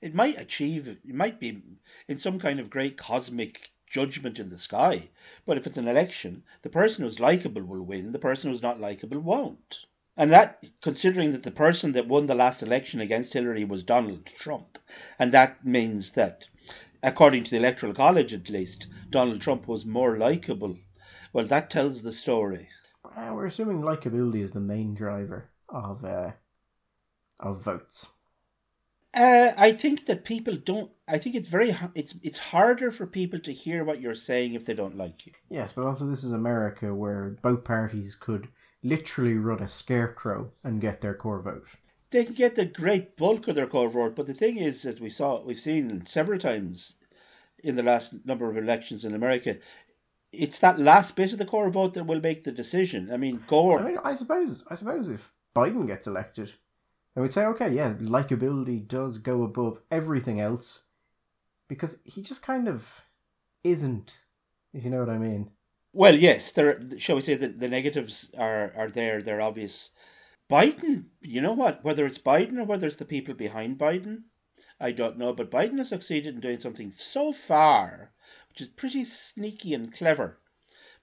It 0.00 0.14
might 0.14 0.38
achieve, 0.38 0.86
it 0.86 1.14
might 1.14 1.40
be 1.40 1.62
in 2.06 2.18
some 2.18 2.38
kind 2.38 2.60
of 2.60 2.70
great 2.70 2.96
cosmic 2.96 3.72
judgment 3.86 4.38
in 4.38 4.48
the 4.48 4.58
sky. 4.58 5.10
But 5.44 5.56
if 5.56 5.66
it's 5.66 5.78
an 5.78 5.88
election, 5.88 6.44
the 6.62 6.68
person 6.68 7.04
who's 7.04 7.18
likable 7.18 7.64
will 7.64 7.82
win, 7.82 8.12
the 8.12 8.18
person 8.18 8.50
who's 8.50 8.62
not 8.62 8.80
likable 8.80 9.18
won't. 9.18 9.86
And 10.16 10.30
that, 10.32 10.64
considering 10.82 11.32
that 11.32 11.42
the 11.42 11.50
person 11.50 11.92
that 11.92 12.08
won 12.08 12.26
the 12.26 12.34
last 12.34 12.62
election 12.62 13.00
against 13.00 13.32
Hillary 13.32 13.64
was 13.64 13.82
Donald 13.82 14.26
Trump, 14.26 14.78
and 15.18 15.32
that 15.32 15.64
means 15.64 16.12
that, 16.12 16.48
according 17.02 17.44
to 17.44 17.50
the 17.50 17.56
Electoral 17.56 17.94
College 17.94 18.34
at 18.34 18.50
least, 18.50 18.88
Donald 19.10 19.40
Trump 19.40 19.68
was 19.68 19.84
more 19.86 20.16
likable 20.18 20.76
Well, 21.32 21.46
that 21.46 21.70
tells 21.70 22.02
the 22.02 22.12
story. 22.12 22.68
Uh, 23.04 23.32
we're 23.34 23.46
assuming 23.46 23.82
likability 23.82 24.42
is 24.42 24.52
the 24.52 24.60
main 24.60 24.94
driver 24.94 25.50
of 25.68 26.04
uh, 26.04 26.32
of 27.40 27.62
votes. 27.62 28.08
Uh, 29.14 29.52
I 29.56 29.72
think 29.72 30.06
that 30.06 30.24
people 30.24 30.54
don't. 30.54 30.90
I 31.06 31.18
think 31.18 31.34
it's 31.34 31.48
very. 31.48 31.74
It's 31.94 32.14
it's 32.22 32.38
harder 32.38 32.90
for 32.90 33.06
people 33.06 33.40
to 33.40 33.52
hear 33.52 33.84
what 33.84 34.00
you're 34.00 34.14
saying 34.14 34.54
if 34.54 34.66
they 34.66 34.74
don't 34.74 34.98
like 34.98 35.26
you. 35.26 35.32
Yes, 35.48 35.72
but 35.72 35.84
also 35.84 36.06
this 36.06 36.24
is 36.24 36.32
America, 36.32 36.94
where 36.94 37.36
both 37.42 37.64
parties 37.64 38.14
could 38.14 38.48
literally 38.82 39.36
run 39.36 39.62
a 39.62 39.66
scarecrow 39.66 40.52
and 40.62 40.80
get 40.80 41.00
their 41.00 41.14
core 41.14 41.40
vote. 41.40 41.68
They 42.10 42.24
can 42.24 42.34
get 42.34 42.54
the 42.54 42.64
great 42.64 43.16
bulk 43.16 43.48
of 43.48 43.54
their 43.54 43.66
core 43.66 43.90
vote, 43.90 44.14
but 44.14 44.26
the 44.26 44.34
thing 44.34 44.58
is, 44.58 44.84
as 44.84 45.00
we 45.00 45.10
saw, 45.10 45.42
we've 45.42 45.58
seen 45.58 46.06
several 46.06 46.38
times 46.38 46.94
in 47.62 47.76
the 47.76 47.82
last 47.82 48.14
number 48.24 48.48
of 48.48 48.56
elections 48.56 49.04
in 49.04 49.14
America, 49.14 49.56
it's 50.32 50.58
that 50.60 50.78
last 50.78 51.16
bit 51.16 51.32
of 51.32 51.38
the 51.38 51.44
core 51.44 51.70
vote 51.70 51.94
that 51.94 52.04
will 52.04 52.20
make 52.20 52.44
the 52.44 52.52
decision. 52.52 53.10
I 53.12 53.16
mean, 53.16 53.42
Gore. 53.46 53.80
I 53.80 53.84
mean, 53.84 53.98
I 54.04 54.14
suppose, 54.14 54.64
I 54.70 54.74
suppose 54.74 55.10
if 55.10 55.32
Biden 55.56 55.86
gets 55.86 56.06
elected, 56.06 56.54
I 57.18 57.20
would 57.20 57.32
say, 57.32 57.44
okay, 57.46 57.74
yeah, 57.74 57.94
likability 57.94 58.86
does 58.86 59.18
go 59.18 59.42
above 59.42 59.80
everything 59.90 60.40
else, 60.40 60.84
because 61.66 61.98
he 62.04 62.22
just 62.22 62.42
kind 62.42 62.68
of 62.68 63.02
isn't, 63.64 64.20
if 64.72 64.84
you 64.84 64.90
know 64.90 65.00
what 65.00 65.08
I 65.08 65.18
mean. 65.18 65.50
Well, 65.92 66.14
yes, 66.14 66.52
there. 66.52 66.80
Shall 66.96 67.16
we 67.16 67.22
say 67.22 67.34
that 67.34 67.58
the 67.58 67.66
negatives 67.66 68.32
are 68.38 68.72
are 68.76 68.88
there? 68.88 69.20
They're 69.20 69.40
obvious. 69.40 69.90
Biden, 70.48 71.06
you 71.20 71.40
know 71.40 71.54
what? 71.54 71.82
Whether 71.82 72.06
it's 72.06 72.18
Biden 72.18 72.60
or 72.60 72.64
whether 72.64 72.86
it's 72.86 72.94
the 72.94 73.04
people 73.04 73.34
behind 73.34 73.78
Biden, 73.78 74.22
I 74.78 74.92
don't 74.92 75.18
know. 75.18 75.32
But 75.32 75.50
Biden 75.50 75.78
has 75.78 75.88
succeeded 75.88 76.36
in 76.36 76.40
doing 76.40 76.60
something 76.60 76.92
so 76.92 77.32
far, 77.32 78.12
which 78.48 78.60
is 78.60 78.68
pretty 78.68 79.02
sneaky 79.02 79.74
and 79.74 79.92
clever. 79.92 80.38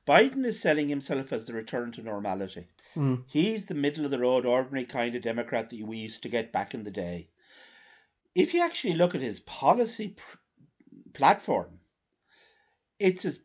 Biden 0.08 0.46
is 0.46 0.62
selling 0.62 0.88
himself 0.88 1.34
as 1.34 1.44
the 1.44 1.52
return 1.52 1.92
to 1.92 2.02
normality. 2.02 2.68
Mm. 2.96 3.26
He's 3.28 3.66
the 3.66 3.76
middle 3.76 4.06
of 4.06 4.12
the 4.12 4.20
road, 4.20 4.46
ordinary 4.46 4.86
kind 4.86 5.16
of 5.16 5.22
Democrat 5.22 5.70
that 5.70 5.82
we 5.82 5.98
used 5.98 6.24
to 6.24 6.30
get 6.30 6.54
back 6.54 6.74
in 6.74 6.84
the 6.84 6.92
day. 6.92 7.30
If 8.34 8.54
you 8.54 8.62
actually 8.62 8.94
look 8.94 9.14
at 9.14 9.22
his 9.22 9.42
policy 9.42 10.10
pr- 10.10 10.38
platform, 11.14 11.80
it's 12.98 13.26
as, 13.26 13.42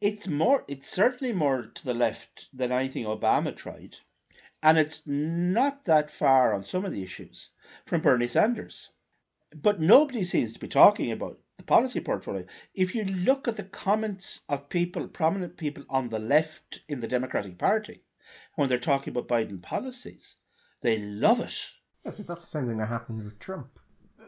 it's 0.00 0.26
more 0.26 0.64
it's 0.68 0.88
certainly 0.88 1.34
more 1.34 1.66
to 1.66 1.84
the 1.84 1.94
left 1.94 2.48
than 2.52 2.72
anything 2.72 3.04
Obama 3.04 3.54
tried, 3.54 3.98
and 4.62 4.78
it's 4.78 5.02
not 5.06 5.84
that 5.84 6.10
far 6.10 6.54
on 6.54 6.64
some 6.64 6.86
of 6.86 6.92
the 6.92 7.02
issues 7.02 7.50
from 7.84 8.00
Bernie 8.00 8.28
Sanders. 8.28 8.90
But 9.54 9.80
nobody 9.80 10.24
seems 10.24 10.54
to 10.54 10.60
be 10.60 10.68
talking 10.68 11.12
about 11.12 11.38
the 11.56 11.62
policy 11.62 12.00
portfolio. 12.00 12.46
If 12.74 12.94
you 12.94 13.04
look 13.04 13.46
at 13.46 13.56
the 13.56 13.64
comments 13.64 14.40
of 14.48 14.68
people, 14.68 15.06
prominent 15.08 15.58
people 15.58 15.84
on 15.88 16.08
the 16.08 16.18
left 16.18 16.80
in 16.88 17.00
the 17.00 17.08
Democratic 17.08 17.58
Party, 17.58 18.02
when 18.56 18.68
they're 18.68 18.78
talking 18.78 19.12
about 19.12 19.28
Biden 19.28 19.62
policies. 19.62 20.36
They 20.80 20.98
love 20.98 21.40
it. 21.40 21.70
I 22.06 22.10
think 22.10 22.28
that's 22.28 22.42
the 22.42 22.46
same 22.46 22.66
thing 22.66 22.76
that 22.78 22.88
happened 22.88 23.24
with 23.24 23.38
Trump. 23.38 23.78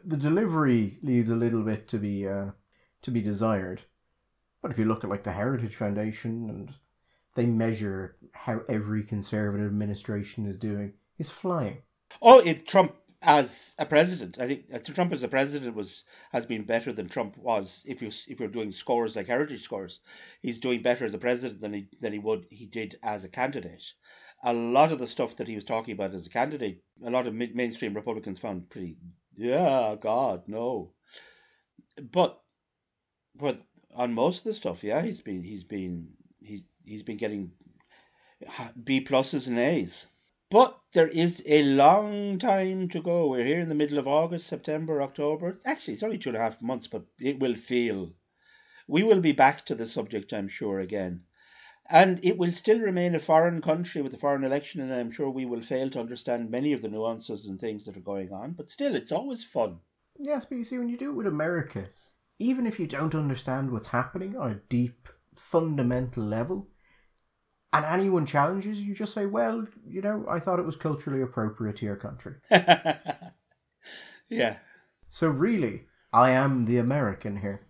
The 0.05 0.16
delivery 0.16 0.99
leaves 1.03 1.31
a 1.31 1.37
little 1.37 1.62
bit 1.62 1.87
to 1.89 1.99
be 1.99 2.27
uh, 2.27 2.51
to 3.03 3.11
be 3.11 3.20
desired. 3.20 3.83
But 4.62 4.70
if 4.70 4.79
you 4.79 4.85
look 4.85 5.05
at 5.05 5.11
like 5.11 5.22
the 5.22 5.33
Heritage 5.33 5.77
Foundation 5.77 6.49
and 6.51 6.72
they 7.35 7.47
measure 7.47 8.16
how 8.33 8.62
every 8.68 9.05
conservative 9.05 9.66
administration 9.66 10.47
is 10.47 10.59
doing, 10.59 10.95
he's 11.14 11.31
flying. 11.31 11.83
Oh, 12.20 12.41
it 12.41 12.66
Trump 12.66 12.97
as 13.27 13.74
a 13.79 13.85
president, 13.85 14.39
I 14.41 14.47
think 14.47 14.66
uh, 14.72 14.79
Trump 14.79 15.12
as 15.12 15.22
a 15.22 15.29
president 15.29 15.74
was 15.74 16.05
has 16.33 16.47
been 16.47 16.64
better 16.64 16.93
than 16.93 17.09
Trump 17.09 17.37
was. 17.37 17.83
If 17.87 18.01
you 18.01 18.09
if 18.29 18.41
you're 18.41 18.49
doing 18.49 18.72
scores 18.72 19.16
like 19.16 19.27
heritage 19.27 19.62
scores, 19.62 20.01
he's 20.41 20.59
doing 20.59 20.81
better 20.81 21.05
as 21.05 21.12
a 21.14 21.18
president 21.18 21.61
than 21.61 21.74
he 21.74 21.89
than 22.01 22.12
he 22.12 22.20
would 22.20 22.47
he 22.51 22.66
did 22.66 22.99
as 23.03 23.24
a 23.24 23.29
candidate. 23.29 23.93
A 24.45 24.55
lot 24.55 24.93
of 24.93 24.99
the 24.99 25.07
stuff 25.09 25.37
that 25.37 25.49
he 25.49 25.57
was 25.57 25.64
talking 25.64 25.93
about 25.93 26.14
as 26.14 26.27
a 26.27 26.31
candidate, 26.31 26.85
a 27.05 27.11
lot 27.11 27.27
of 27.27 27.35
mainstream 27.35 27.95
Republicans 27.95 28.39
found 28.39 28.70
pretty. 28.70 28.97
Yeah, 29.37 29.97
God, 30.01 30.47
no. 30.47 30.93
But, 32.11 32.41
but 33.35 33.61
on 33.95 34.14
most 34.14 34.39
of 34.39 34.45
the 34.45 34.55
stuff, 34.55 34.85
yeah, 34.85 35.03
he's 35.03 35.20
been 35.20 35.43
he's 35.43 35.64
been 35.64 36.14
he's 36.41 36.62
he's 36.85 37.03
been 37.03 37.16
getting 37.16 37.53
B 38.83 39.05
pluses 39.05 39.49
and 39.49 39.59
A's. 39.59 40.09
But 40.49 40.79
there 40.93 41.09
is 41.09 41.43
a 41.45 41.65
long 41.65 42.39
time 42.39 42.89
to 42.91 43.03
go. 43.03 43.29
We're 43.29 43.45
here 43.45 43.61
in 43.61 43.69
the 43.69 43.75
middle 43.75 43.99
of 43.99 44.07
August, 44.07 44.47
September, 44.47 45.03
October. 45.03 45.59
Actually, 45.65 45.95
it's 45.95 46.05
only 46.05 46.19
two 46.19 46.29
and 46.29 46.39
a 46.39 46.41
half 46.41 46.63
months, 46.63 46.87
but 46.87 47.05
it 47.19 47.41
will 47.41 47.57
feel. 47.57 48.13
We 48.87 49.03
will 49.03 49.21
be 49.21 49.33
back 49.33 49.67
to 49.67 49.75
the 49.75 49.89
subject, 49.89 50.33
I'm 50.33 50.47
sure, 50.47 50.79
again. 50.79 51.25
And 51.91 52.21
it 52.25 52.39
will 52.39 52.53
still 52.53 52.81
remain 52.81 53.17
a 53.17 53.19
foreign 53.19 53.61
country 53.61 54.03
with 54.03 54.15
a 54.15 54.19
foreign 54.19 54.45
election, 54.45 54.81
and 54.81 54.93
I'm 54.93 55.11
sure 55.11 55.31
we 55.31 55.47
will 55.47 55.63
fail 55.63 55.91
to 55.91 56.01
understand 56.01 56.49
many 56.51 56.73
of 56.73 56.83
the 56.83 56.89
nuances 56.89 57.47
and 57.47 57.59
things 57.59 57.85
that 57.85 57.97
are 57.97 58.01
going 58.01 58.33
on. 58.33 58.53
But 58.53 58.71
still, 58.71 58.95
it's 58.95 59.13
always 59.13 59.45
fun. 59.45 59.81
Yes, 60.17 60.45
but 60.45 60.59
you 60.59 60.65
see, 60.65 60.79
when 60.79 60.89
you 60.89 60.97
do 60.97 61.11
it 61.11 61.17
with 61.17 61.27
America, 61.27 61.89
even 62.39 62.67
if 62.69 62.79
you 62.79 62.87
don't 62.87 63.15
understand 63.17 63.73
what's 63.73 63.89
happening 63.89 64.37
on 64.37 64.51
a 64.53 64.61
deep, 64.69 65.09
fundamental 65.37 66.23
level, 66.23 66.69
and 67.77 67.85
anyone 67.85 68.27
challenges, 68.27 68.81
you 68.81 68.95
just 68.95 69.12
say, 69.12 69.27
well, 69.27 69.66
you 69.87 70.03
know, 70.03 70.27
I 70.29 70.39
thought 70.39 70.59
it 70.59 70.66
was 70.66 70.77
culturally 70.77 71.22
appropriate 71.22 71.77
to 71.77 71.85
your 71.85 71.97
country. 71.97 72.35
yeah. 74.29 74.57
So 75.09 75.29
really, 75.29 75.87
I 76.12 76.31
am 76.31 76.64
the 76.64 76.79
American 76.79 77.41
here. 77.41 77.66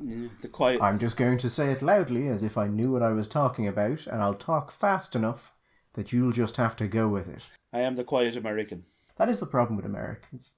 Mm, 0.00 0.30
the 0.40 0.48
quiet. 0.48 0.80
I'm 0.82 0.98
just 0.98 1.16
going 1.16 1.38
to 1.38 1.50
say 1.50 1.70
it 1.72 1.82
loudly 1.82 2.28
as 2.28 2.42
if 2.42 2.56
I 2.56 2.68
knew 2.68 2.92
what 2.92 3.02
I 3.02 3.10
was 3.10 3.28
talking 3.28 3.66
about, 3.66 4.06
and 4.06 4.22
I'll 4.22 4.34
talk 4.34 4.70
fast 4.70 5.16
enough 5.16 5.52
that 5.94 6.12
you'll 6.12 6.32
just 6.32 6.56
have 6.56 6.76
to 6.76 6.86
go 6.86 7.08
with 7.08 7.28
it. 7.28 7.50
I 7.72 7.80
am 7.80 7.96
the 7.96 8.04
quiet 8.04 8.36
American. 8.36 8.84
That 9.16 9.28
is 9.28 9.40
the 9.40 9.46
problem 9.46 9.76
with 9.76 9.86
Americans. 9.86 10.54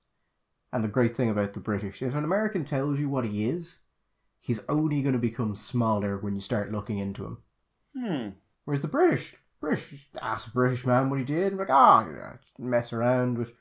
And 0.72 0.84
the 0.84 0.88
great 0.88 1.16
thing 1.16 1.30
about 1.30 1.54
the 1.54 1.60
British 1.60 2.02
if 2.02 2.14
an 2.14 2.24
American 2.24 2.64
tells 2.64 3.00
you 3.00 3.08
what 3.08 3.24
he 3.24 3.48
is, 3.48 3.78
he's 4.38 4.60
only 4.68 5.00
going 5.00 5.14
to 5.14 5.18
become 5.18 5.56
smaller 5.56 6.18
when 6.18 6.34
you 6.34 6.40
start 6.40 6.72
looking 6.72 6.98
into 6.98 7.24
him. 7.24 7.38
Hmm. 7.96 8.28
Whereas 8.68 8.82
the 8.82 8.88
British, 8.88 9.34
British, 9.62 10.10
ask 10.20 10.48
a 10.48 10.50
British 10.50 10.84
man 10.84 11.08
what 11.08 11.18
he 11.18 11.24
did, 11.24 11.56
like, 11.56 11.70
ah, 11.70 12.04
oh, 12.04 12.06
you 12.06 12.14
know, 12.14 12.32
mess 12.58 12.92
around 12.92 13.38
with 13.38 13.54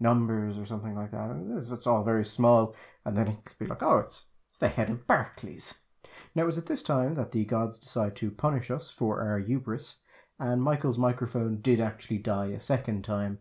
numbers 0.00 0.56
or 0.56 0.64
something 0.64 0.94
like 0.94 1.10
that. 1.10 1.36
It's, 1.58 1.70
it's 1.70 1.86
all 1.86 2.02
very 2.02 2.24
small, 2.24 2.74
and 3.04 3.14
then 3.14 3.28
it 3.28 3.44
could 3.44 3.58
be 3.58 3.66
like, 3.66 3.82
oh, 3.82 3.98
it's 3.98 4.24
it's 4.48 4.56
the 4.56 4.68
head 4.68 4.88
of 4.88 5.06
Barclays. 5.06 5.82
Now 6.34 6.44
it 6.44 6.46
was 6.46 6.56
at 6.56 6.64
this 6.64 6.82
time 6.82 7.16
that 7.16 7.32
the 7.32 7.44
gods 7.44 7.78
decided 7.78 8.16
to 8.16 8.30
punish 8.30 8.70
us 8.70 8.88
for 8.88 9.20
our 9.20 9.40
hubris, 9.40 9.96
and 10.38 10.62
Michael's 10.62 10.96
microphone 10.96 11.60
did 11.60 11.78
actually 11.78 12.16
die 12.16 12.46
a 12.46 12.58
second 12.58 13.04
time. 13.04 13.40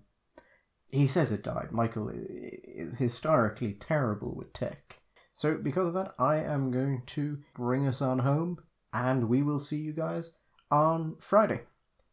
He 0.90 1.08
says 1.08 1.32
it 1.32 1.44
died. 1.44 1.72
Michael 1.72 2.12
is 2.14 2.98
historically 2.98 3.72
terrible 3.72 4.36
with 4.36 4.52
tech. 4.52 5.00
So, 5.32 5.56
because 5.56 5.88
of 5.88 5.94
that, 5.94 6.14
I 6.20 6.40
am 6.40 6.72
going 6.72 7.04
to 7.06 7.40
bring 7.54 7.88
us 7.88 8.02
on 8.02 8.20
home, 8.20 8.58
and 8.92 9.30
we 9.30 9.44
will 9.44 9.62
see 9.62 9.78
you 9.78 9.94
guys 9.94 10.34
on 10.76 11.16
Friday. 11.20 11.62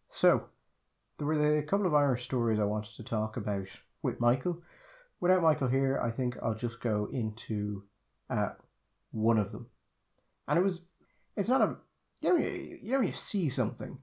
So, 0.09 0.45
there 1.19 1.27
were 1.27 1.59
a 1.59 1.65
couple 1.65 1.87
of 1.87 1.95
Irish 1.95 2.23
stories 2.23 2.61
I 2.61 2.65
wanted 2.65 2.95
to 2.95 3.03
talk 3.03 3.37
about 3.37 3.67
with 4.03 4.21
Michael. 4.21 4.63
Without 5.21 5.43
Michael 5.43 5.67
here, 5.67 6.01
I 6.01 6.11
think 6.13 6.37
I'll 6.41 6.55
just 6.55 6.81
go 6.81 7.09
into 7.13 7.83
uh, 8.31 8.51
one 9.11 9.39
of 9.39 9.51
them. 9.51 9.67
And 10.47 10.61
it 10.61 10.63
was, 10.63 10.87
it's 11.37 11.49
not 11.49 11.61
a, 11.61 11.77
you 12.21 12.29
know, 12.29 12.37
you, 12.37 12.79
know, 12.83 13.01
you 13.01 13.13
see 13.13 13.49
something 13.49 13.99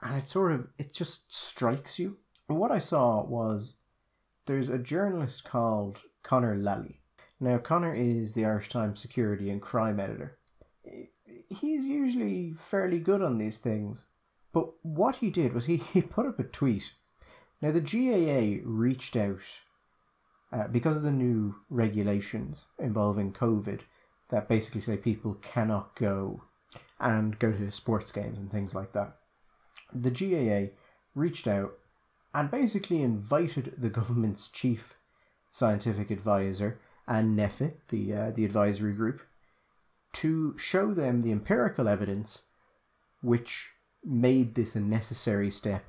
and 0.00 0.16
it 0.16 0.24
sort 0.24 0.52
of, 0.52 0.68
it 0.78 0.92
just 0.92 1.34
strikes 1.34 1.98
you. 1.98 2.16
And 2.48 2.58
what 2.58 2.70
I 2.70 2.78
saw 2.78 3.22
was 3.22 3.76
there's 4.46 4.70
a 4.70 4.78
journalist 4.78 5.44
called 5.44 6.00
Conor 6.22 6.56
Lally. 6.56 7.00
Now, 7.38 7.58
Conor 7.58 7.94
is 7.94 8.32
the 8.32 8.46
Irish 8.46 8.70
Times 8.70 9.00
security 9.00 9.50
and 9.50 9.60
crime 9.60 10.00
editor 10.00 10.38
he's 11.56 11.84
usually 11.84 12.52
fairly 12.52 12.98
good 12.98 13.22
on 13.22 13.38
these 13.38 13.58
things. 13.58 14.06
But 14.52 14.68
what 14.82 15.16
he 15.16 15.30
did 15.30 15.52
was 15.52 15.66
he, 15.66 15.76
he 15.92 16.02
put 16.02 16.26
up 16.26 16.38
a 16.38 16.44
tweet. 16.44 16.94
Now, 17.60 17.70
the 17.70 17.80
GAA 17.80 18.62
reached 18.64 19.16
out 19.16 19.60
uh, 20.52 20.68
because 20.68 20.96
of 20.96 21.02
the 21.02 21.10
new 21.10 21.56
regulations 21.70 22.66
involving 22.78 23.32
COVID 23.32 23.80
that 24.28 24.48
basically 24.48 24.80
say 24.80 24.96
people 24.96 25.34
cannot 25.34 25.96
go 25.96 26.42
and 27.00 27.38
go 27.38 27.52
to 27.52 27.70
sports 27.70 28.12
games 28.12 28.38
and 28.38 28.50
things 28.50 28.74
like 28.74 28.92
that. 28.92 29.16
The 29.92 30.10
GAA 30.10 30.74
reached 31.14 31.46
out 31.46 31.74
and 32.32 32.50
basically 32.50 33.02
invited 33.02 33.74
the 33.78 33.90
government's 34.00 34.48
chief 34.48 34.94
scientific 35.50 36.10
advisor 36.10 36.80
and 37.06 37.38
NPHET, 37.38 37.74
the 37.88 38.14
uh, 38.14 38.30
the 38.30 38.44
advisory 38.44 38.92
group, 38.92 39.22
to 40.14 40.56
show 40.58 40.92
them 40.92 41.22
the 41.22 41.32
empirical 41.32 41.88
evidence 41.88 42.42
which 43.22 43.70
made 44.04 44.54
this 44.54 44.74
a 44.74 44.80
necessary 44.80 45.50
step 45.50 45.84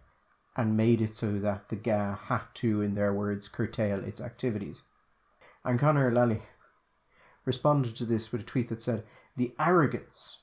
and 0.56 0.78
made 0.78 1.02
it 1.02 1.16
so 1.16 1.38
that 1.40 1.70
the 1.70 1.76
GAA 1.76 2.16
had 2.16 2.44
to, 2.56 2.82
in 2.82 2.94
their 2.94 3.14
words, 3.14 3.50
curtail 3.50 4.04
its 4.04 4.22
activities. 4.22 4.84
And 5.66 5.80
Conor 5.80 6.12
Lally 6.12 6.42
responded 7.44 7.96
to 7.98 8.06
this 8.06 8.32
with 8.32 8.42
a 8.42 8.46
tweet 8.46 8.70
that 8.70 8.82
said, 8.82 9.04
The 9.36 9.54
arrogance 9.60 10.40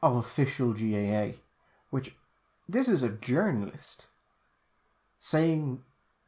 of 0.00 0.14
official 0.14 0.72
GAA 0.72 1.38
which 1.90 2.14
this 2.68 2.88
is 2.88 3.02
a 3.02 3.08
journalist 3.08 4.08
saying 5.18 5.82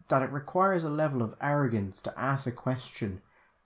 that 0.09 0.23
it 0.23 0.33
requires 0.33 0.85
a 0.85 0.89
level 0.89 1.23
of 1.23 1.35
arrogance 1.41 2.01
to 2.03 2.19
ask 2.19 2.47
a 2.47 2.53
question 2.53 3.21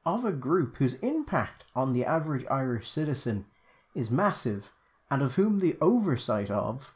of 0.05 0.25
a 0.25 0.33
group 0.33 0.77
whose 0.77 0.95
impact 0.95 1.65
on 1.75 1.93
the 1.93 2.05
average 2.05 2.45
Irish 2.51 2.89
citizen 2.89 3.47
is 3.95 4.11
massive 4.11 4.73
and 5.11 5.23
of 5.23 5.35
whom 5.35 5.59
the 5.59 5.77
oversight 5.81 6.51
of, 6.51 6.95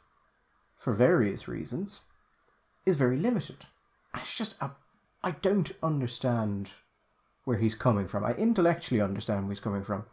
for 0.77 0.93
various 0.93 1.47
reasons, 1.47 2.01
is 2.85 2.95
very 2.95 3.17
limited. 3.17 3.65
It's 4.15 4.35
just, 4.35 4.55
I 5.23 5.31
don't 5.31 5.71
understand 5.83 6.71
where 7.43 7.57
he's 7.57 7.75
coming 7.75 8.07
from. 8.07 8.25
I 8.25 8.31
intellectually 8.33 9.01
understand 9.01 9.43
where 9.43 9.51
he's 9.51 9.59
coming 9.59 9.83
from, 9.83 10.05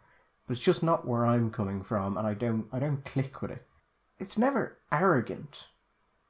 but 0.47 0.53
it's 0.55 0.65
just 0.65 0.83
not 0.83 1.07
where 1.07 1.25
I'm 1.25 1.49
coming 1.49 1.83
from, 1.83 2.17
and 2.17 2.27
I 2.27 2.33
don't, 2.33 2.67
I 2.71 2.79
don't 2.79 3.03
click 3.03 3.41
with 3.41 3.51
it. 3.51 3.65
It's 4.19 4.37
never 4.37 4.77
arrogant 4.91 5.67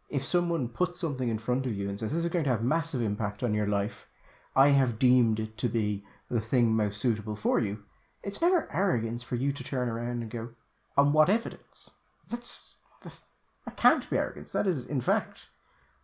if 0.09 0.24
someone 0.24 0.70
puts 0.70 0.99
something 0.99 1.30
in 1.30 1.38
front 1.38 1.66
of 1.66 1.76
you 1.76 1.89
and 1.89 1.99
says 1.99 2.13
this 2.13 2.24
is 2.24 2.30
going 2.30 2.45
to 2.45 2.51
have 2.51 2.63
massive 2.63 3.01
impact 3.01 3.43
on 3.43 3.53
your 3.53 3.68
life. 3.68 4.07
I 4.55 4.70
have 4.70 4.97
deemed 4.97 5.39
it 5.39 5.57
to 5.57 5.68
be 5.68 6.03
the 6.30 6.42
thing 6.42 6.76
most 6.76 7.00
suitable 7.00 7.36
for 7.36 7.60
you. 7.60 7.84
It's 8.24 8.42
never 8.42 8.70
arrogance 8.74 9.24
for 9.24 9.36
you 9.36 9.52
to 9.52 9.64
turn 9.64 9.88
around 9.88 10.22
and 10.22 10.30
go, 10.30 10.50
on 10.98 11.14
what 11.14 11.30
evidence? 11.30 11.92
That's, 12.30 12.76
that's 13.04 13.24
that 13.66 13.78
can't 13.78 14.10
be 14.10 14.18
arrogance. 14.18 14.52
That 14.52 14.68
is, 14.68 14.86
in 14.86 15.02
fact, 15.02 15.50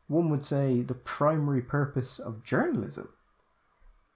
one 0.07 0.29
would 0.29 0.43
say 0.43 0.81
the 0.81 0.93
primary 0.93 1.61
purpose 1.61 2.19
of 2.19 2.43
journalism 2.43 3.09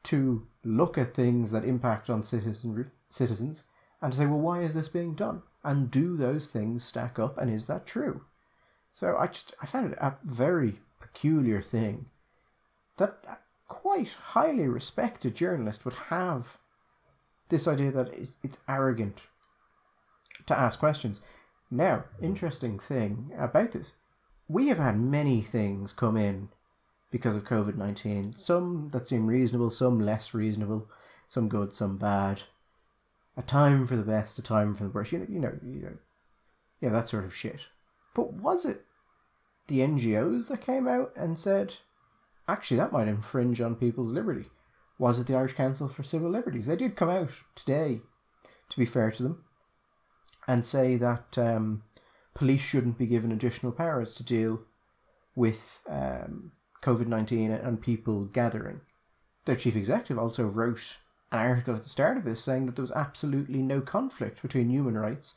to 0.04 0.48
look 0.64 0.98
at 0.98 1.14
things 1.14 1.52
that 1.52 1.66
impact 1.66 2.10
on 2.10 2.22
citizen, 2.22 2.92
citizens 3.10 3.64
and 4.02 4.14
say, 4.14 4.26
well, 4.26 4.40
why 4.40 4.62
is 4.62 4.74
this 4.74 4.90
being 4.90 5.16
done? 5.16 5.42
And 5.64 5.90
do 5.90 6.16
those 6.16 6.48
things 6.48 6.84
stack 6.84 7.18
up? 7.18 7.38
And 7.38 7.52
is 7.52 7.66
that 7.68 7.86
true? 7.86 8.22
So 8.92 9.18
I 9.18 9.28
just 9.28 9.54
I 9.62 9.66
found 9.66 9.94
it 9.94 9.98
a 10.00 10.16
very 10.24 10.80
peculiar 11.00 11.62
thing 11.62 12.08
that 12.98 13.42
quite 13.68 14.12
highly 14.12 14.68
respected 14.68 15.36
journalist 15.36 15.86
would 15.86 15.96
have 16.10 16.58
this 17.50 17.68
idea 17.68 17.92
that 17.92 18.10
it's 18.44 18.58
arrogant 18.68 19.24
to 20.46 20.58
ask 20.58 20.80
questions. 20.80 21.22
Now, 21.72 22.06
interesting 22.22 22.80
thing 22.80 23.32
about 23.38 23.72
this, 23.72 23.94
we 24.48 24.68
have 24.68 24.78
had 24.78 25.00
many 25.00 25.42
things 25.42 25.94
come 25.94 26.16
in 26.16 26.50
because 27.12 27.36
of 27.36 27.46
COVID 27.46 27.76
19. 27.76 28.34
Some 28.34 28.90
that 28.90 29.08
seem 29.08 29.28
reasonable, 29.28 29.70
some 29.70 30.00
less 30.00 30.34
reasonable, 30.34 30.90
some 31.28 31.50
good, 31.50 31.74
some 31.74 31.98
bad. 31.98 32.44
A 33.38 33.42
time 33.42 33.86
for 33.86 33.96
the 33.96 34.04
best, 34.04 34.40
a 34.40 34.42
time 34.42 34.76
for 34.76 34.84
the 34.84 34.90
worst. 34.90 35.12
You 35.12 35.20
know, 35.20 35.26
you 35.30 35.40
know, 35.40 35.60
you 35.66 35.82
know, 35.82 35.98
yeah, 36.80 36.90
that 36.90 37.10
sort 37.10 37.26
of 37.26 37.36
shit. 37.36 37.68
But 38.14 38.34
was 38.34 38.66
it 38.66 38.86
the 39.68 39.80
NGOs 39.80 40.48
that 40.48 40.62
came 40.62 40.88
out 40.88 41.12
and 41.16 41.38
said, 41.38 41.76
actually, 42.48 42.78
that 42.78 42.92
might 42.92 43.08
infringe 43.08 43.62
on 43.62 43.76
people's 43.76 44.12
liberty? 44.12 44.46
Was 44.98 45.20
it 45.20 45.28
the 45.28 45.36
Irish 45.36 45.54
Council 45.54 45.88
for 45.88 46.04
Civil 46.04 46.30
Liberties? 46.30 46.68
They 46.68 46.76
did 46.76 46.96
come 46.96 47.10
out 47.10 47.32
today, 47.54 48.02
to 48.70 48.78
be 48.78 48.86
fair 48.86 49.12
to 49.12 49.24
them, 49.24 49.44
and 50.48 50.66
say 50.66 50.96
that 50.96 51.38
um, 51.38 51.84
police 52.34 52.62
shouldn't 52.62 52.98
be 52.98 53.08
given 53.08 53.32
additional 53.32 53.72
powers 53.72 54.14
to 54.16 54.24
deal 54.24 54.62
with 55.36 55.82
um, 55.90 56.52
COVID 56.82 57.08
19 57.08 57.52
and 57.52 57.82
people 57.82 58.26
gathering. 58.26 58.82
Their 59.46 59.56
chief 59.56 59.76
executive 59.76 60.18
also 60.18 60.46
wrote 60.46 60.98
an 61.32 61.40
article 61.40 61.76
at 61.76 61.84
the 61.84 61.90
start 61.90 62.18
of 62.18 62.24
this 62.24 62.44
saying 62.44 62.66
that 62.66 62.76
there 62.76 62.84
was 62.84 62.92
absolutely 62.92 63.62
no 63.62 63.82
conflict 63.82 64.42
between 64.42 64.70
human 64.70 64.98
rights 64.98 65.36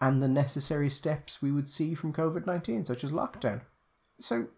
and 0.00 0.22
the 0.22 0.28
necessary 0.28 0.88
steps 0.88 1.42
we 1.42 1.50
would 1.50 1.68
see 1.68 1.94
from 1.94 2.12
COVID 2.12 2.46
19, 2.46 2.84
such 2.84 3.04
as 3.04 3.12
lockdown. 3.12 3.62
So, 4.18 4.48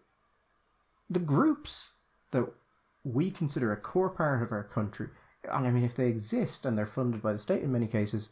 the 1.09 1.19
groups 1.19 1.91
that 2.33 2.51
we 3.03 3.31
consider 3.31 3.71
a 3.71 3.77
core 3.77 4.09
part 4.09 4.43
of 4.43 4.51
our 4.51 4.63
country, 4.63 5.07
and 5.51 5.65
I 5.65 5.71
mean, 5.71 5.83
if 5.83 5.95
they 5.95 6.07
exist 6.07 6.65
and 6.65 6.77
they're 6.77 6.85
funded 6.85 7.21
by 7.21 7.33
the 7.33 7.39
state 7.39 7.63
in 7.63 7.71
many 7.71 7.87
cases, 7.87 8.29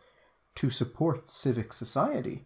to 0.56 0.70
support 0.70 1.30
civic 1.30 1.74
society, 1.74 2.45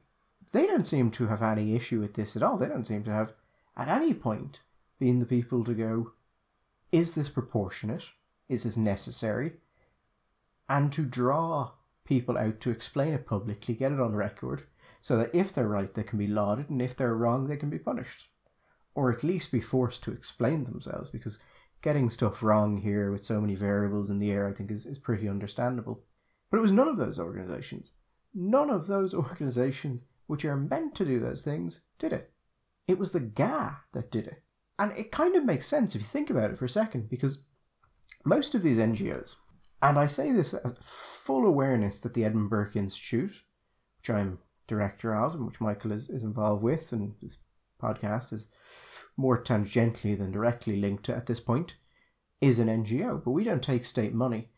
they 0.51 0.65
don't 0.67 0.87
seem 0.87 1.11
to 1.11 1.27
have 1.27 1.41
any 1.41 1.75
issue 1.75 1.99
with 1.99 2.13
this 2.13 2.35
at 2.35 2.43
all. 2.43 2.57
They 2.57 2.67
don't 2.67 2.85
seem 2.85 3.03
to 3.03 3.11
have, 3.11 3.33
at 3.75 3.87
any 3.87 4.13
point, 4.13 4.61
been 4.99 5.19
the 5.19 5.25
people 5.25 5.63
to 5.63 5.73
go, 5.73 6.13
is 6.91 7.15
this 7.15 7.29
proportionate? 7.29 8.11
Is 8.47 8.63
this 8.63 8.77
necessary? 8.77 9.53
And 10.69 10.91
to 10.93 11.03
draw 11.03 11.71
people 12.05 12.37
out 12.37 12.61
to 12.61 12.69
explain 12.69 13.13
it 13.13 13.25
publicly, 13.27 13.73
get 13.73 13.91
it 13.91 13.99
on 13.99 14.15
record, 14.15 14.63
so 15.01 15.17
that 15.17 15.33
if 15.33 15.51
they're 15.51 15.67
right, 15.67 15.93
they 15.93 16.03
can 16.03 16.17
be 16.19 16.27
lauded, 16.27 16.69
and 16.69 16.81
if 16.81 16.95
they're 16.95 17.15
wrong, 17.15 17.47
they 17.47 17.57
can 17.57 17.69
be 17.69 17.79
punished. 17.79 18.29
Or 18.95 19.11
at 19.11 19.23
least 19.23 19.51
be 19.51 19.59
forced 19.59 20.03
to 20.03 20.11
explain 20.11 20.63
themselves, 20.63 21.09
because 21.09 21.37
getting 21.81 22.09
stuff 22.09 22.41
wrong 22.41 22.81
here 22.81 23.11
with 23.11 23.23
so 23.23 23.39
many 23.39 23.53
variables 23.53 24.09
in 24.09 24.17
the 24.19 24.31
air, 24.31 24.47
I 24.47 24.53
think, 24.53 24.71
is, 24.71 24.85
is 24.85 24.97
pretty 24.97 25.29
understandable. 25.29 26.03
But 26.49 26.57
it 26.57 26.61
was 26.61 26.71
none 26.71 26.87
of 26.87 26.97
those 26.97 27.19
organizations, 27.19 27.91
none 28.33 28.69
of 28.69 28.87
those 28.87 29.13
organizations 29.13 30.05
which 30.27 30.43
are 30.45 30.55
meant 30.55 30.95
to 30.95 31.05
do 31.05 31.19
those 31.19 31.41
things, 31.41 31.81
did 31.99 32.11
it. 32.11 32.31
It 32.87 32.97
was 32.97 33.11
the 33.11 33.19
GAA 33.19 33.75
that 33.93 34.11
did 34.11 34.27
it. 34.27 34.41
And 34.77 34.97
it 34.97 35.11
kind 35.11 35.35
of 35.35 35.45
makes 35.45 35.67
sense 35.67 35.95
if 35.95 36.01
you 36.01 36.07
think 36.07 36.29
about 36.29 36.51
it 36.51 36.57
for 36.57 36.65
a 36.65 36.69
second, 36.69 37.09
because 37.09 37.43
most 38.25 38.55
of 38.55 38.61
these 38.61 38.77
NGOs, 38.77 39.35
and 39.81 39.99
I 39.99 40.07
say 40.07 40.31
this 40.31 40.53
as 40.53 40.73
full 40.81 41.45
awareness 41.45 41.99
that 41.99 42.13
the 42.13 42.25
Edmund 42.25 42.49
Burke 42.49 42.75
Institute, 42.75 43.43
which 43.99 44.09
I'm 44.09 44.39
director 44.67 45.15
of 45.15 45.35
and 45.35 45.45
which 45.45 45.61
Michael 45.61 45.91
is, 45.91 46.09
is 46.09 46.23
involved 46.23 46.63
with, 46.63 46.91
and 46.91 47.13
this 47.21 47.37
podcast 47.81 48.33
is 48.33 48.47
more 49.17 49.41
tangentially 49.41 50.17
than 50.17 50.31
directly 50.31 50.75
linked 50.75 51.05
to 51.05 51.15
at 51.15 51.25
this 51.25 51.39
point, 51.39 51.77
is 52.41 52.59
an 52.59 52.67
NGO, 52.67 53.23
but 53.23 53.31
we 53.31 53.43
don't 53.43 53.63
take 53.63 53.85
state 53.85 54.13
money. 54.13 54.49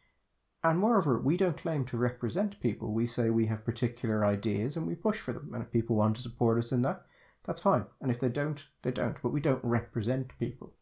And 0.63 0.79
moreover, 0.79 1.19
we 1.19 1.37
don't 1.37 1.55
claim 1.55 1.85
to 1.85 1.97
represent 1.97 2.59
people. 2.59 2.91
We 2.91 3.05
say 3.05 3.29
we 3.29 3.45
have 3.45 3.63
particular 3.63 4.25
ideas 4.25 4.75
and 4.75 4.87
we 4.87 4.95
push 4.95 5.19
for 5.19 5.31
them. 5.31 5.51
And 5.53 5.63
if 5.63 5.71
people 5.71 5.95
want 5.95 6.15
to 6.15 6.21
support 6.21 6.57
us 6.57 6.71
in 6.71 6.81
that, 6.81 7.03
that's 7.45 7.61
fine. 7.61 7.85
And 8.01 8.11
if 8.11 8.19
they 8.19 8.29
don't, 8.29 8.65
they 8.81 8.91
don't. 8.91 9.21
But 9.21 9.31
we 9.31 9.39
don't 9.39 9.63
represent 9.63 10.37
people. 10.39 10.73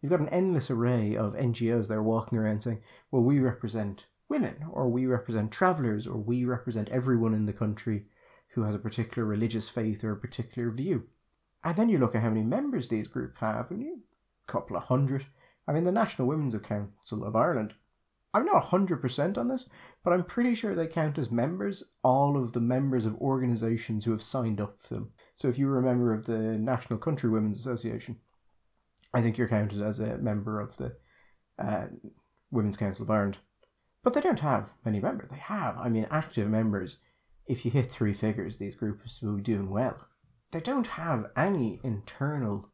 You've 0.00 0.10
got 0.10 0.20
an 0.20 0.28
endless 0.30 0.70
array 0.70 1.16
of 1.16 1.34
NGOs 1.34 1.88
that 1.88 1.94
are 1.94 2.02
walking 2.02 2.38
around 2.38 2.62
saying, 2.62 2.80
well, 3.10 3.22
we 3.22 3.38
represent 3.38 4.06
women, 4.28 4.64
or 4.70 4.88
we 4.88 5.06
represent 5.06 5.52
travellers, 5.52 6.06
or 6.06 6.16
we 6.16 6.44
represent 6.44 6.88
everyone 6.88 7.34
in 7.34 7.46
the 7.46 7.52
country 7.52 8.06
who 8.54 8.62
has 8.62 8.74
a 8.74 8.78
particular 8.78 9.26
religious 9.26 9.68
faith 9.68 10.02
or 10.02 10.12
a 10.12 10.16
particular 10.16 10.70
view. 10.70 11.06
And 11.64 11.76
then 11.76 11.88
you 11.88 11.98
look 11.98 12.14
at 12.14 12.22
how 12.22 12.28
many 12.28 12.44
members 12.44 12.88
these 12.88 13.08
groups 13.08 13.40
have, 13.40 13.70
and 13.70 13.82
you 13.82 14.02
a 14.48 14.52
couple 14.52 14.76
of 14.76 14.84
hundred. 14.84 15.26
I 15.66 15.72
mean, 15.72 15.84
the 15.84 15.92
National 15.92 16.28
Women's 16.28 16.56
Council 16.56 17.24
of 17.24 17.36
Ireland. 17.36 17.74
I'm 18.34 18.44
not 18.44 18.64
hundred 18.64 19.00
percent 19.00 19.38
on 19.38 19.48
this, 19.48 19.68
but 20.04 20.12
I'm 20.12 20.24
pretty 20.24 20.54
sure 20.54 20.74
they 20.74 20.86
count 20.86 21.18
as 21.18 21.30
members 21.30 21.82
all 22.02 22.36
of 22.36 22.52
the 22.52 22.60
members 22.60 23.06
of 23.06 23.16
organisations 23.16 24.04
who 24.04 24.10
have 24.12 24.22
signed 24.22 24.60
up 24.60 24.80
for 24.80 24.94
them. 24.94 25.12
So 25.34 25.48
if 25.48 25.58
you 25.58 25.66
were 25.66 25.78
a 25.78 25.82
member 25.82 26.12
of 26.12 26.26
the 26.26 26.38
National 26.38 26.98
Country 26.98 27.30
Women's 27.30 27.58
Association, 27.58 28.18
I 29.12 29.22
think 29.22 29.38
you're 29.38 29.48
counted 29.48 29.82
as 29.82 29.98
a 29.98 30.18
member 30.18 30.60
of 30.60 30.76
the 30.76 30.96
uh, 31.58 31.86
Women's 32.50 32.76
Council 32.76 33.04
of 33.04 33.10
Ireland. 33.10 33.38
But 34.04 34.12
they 34.14 34.20
don't 34.20 34.40
have 34.40 34.74
many 34.84 35.00
members. 35.00 35.30
They 35.30 35.36
have, 35.36 35.76
I 35.76 35.88
mean, 35.88 36.06
active 36.10 36.48
members. 36.48 36.98
If 37.46 37.64
you 37.64 37.70
hit 37.70 37.90
three 37.90 38.12
figures, 38.12 38.58
these 38.58 38.76
groups 38.76 39.20
will 39.22 39.36
be 39.36 39.42
doing 39.42 39.70
well. 39.70 40.06
They 40.50 40.60
don't 40.60 40.86
have 40.88 41.30
any 41.36 41.80
internal 41.82 42.70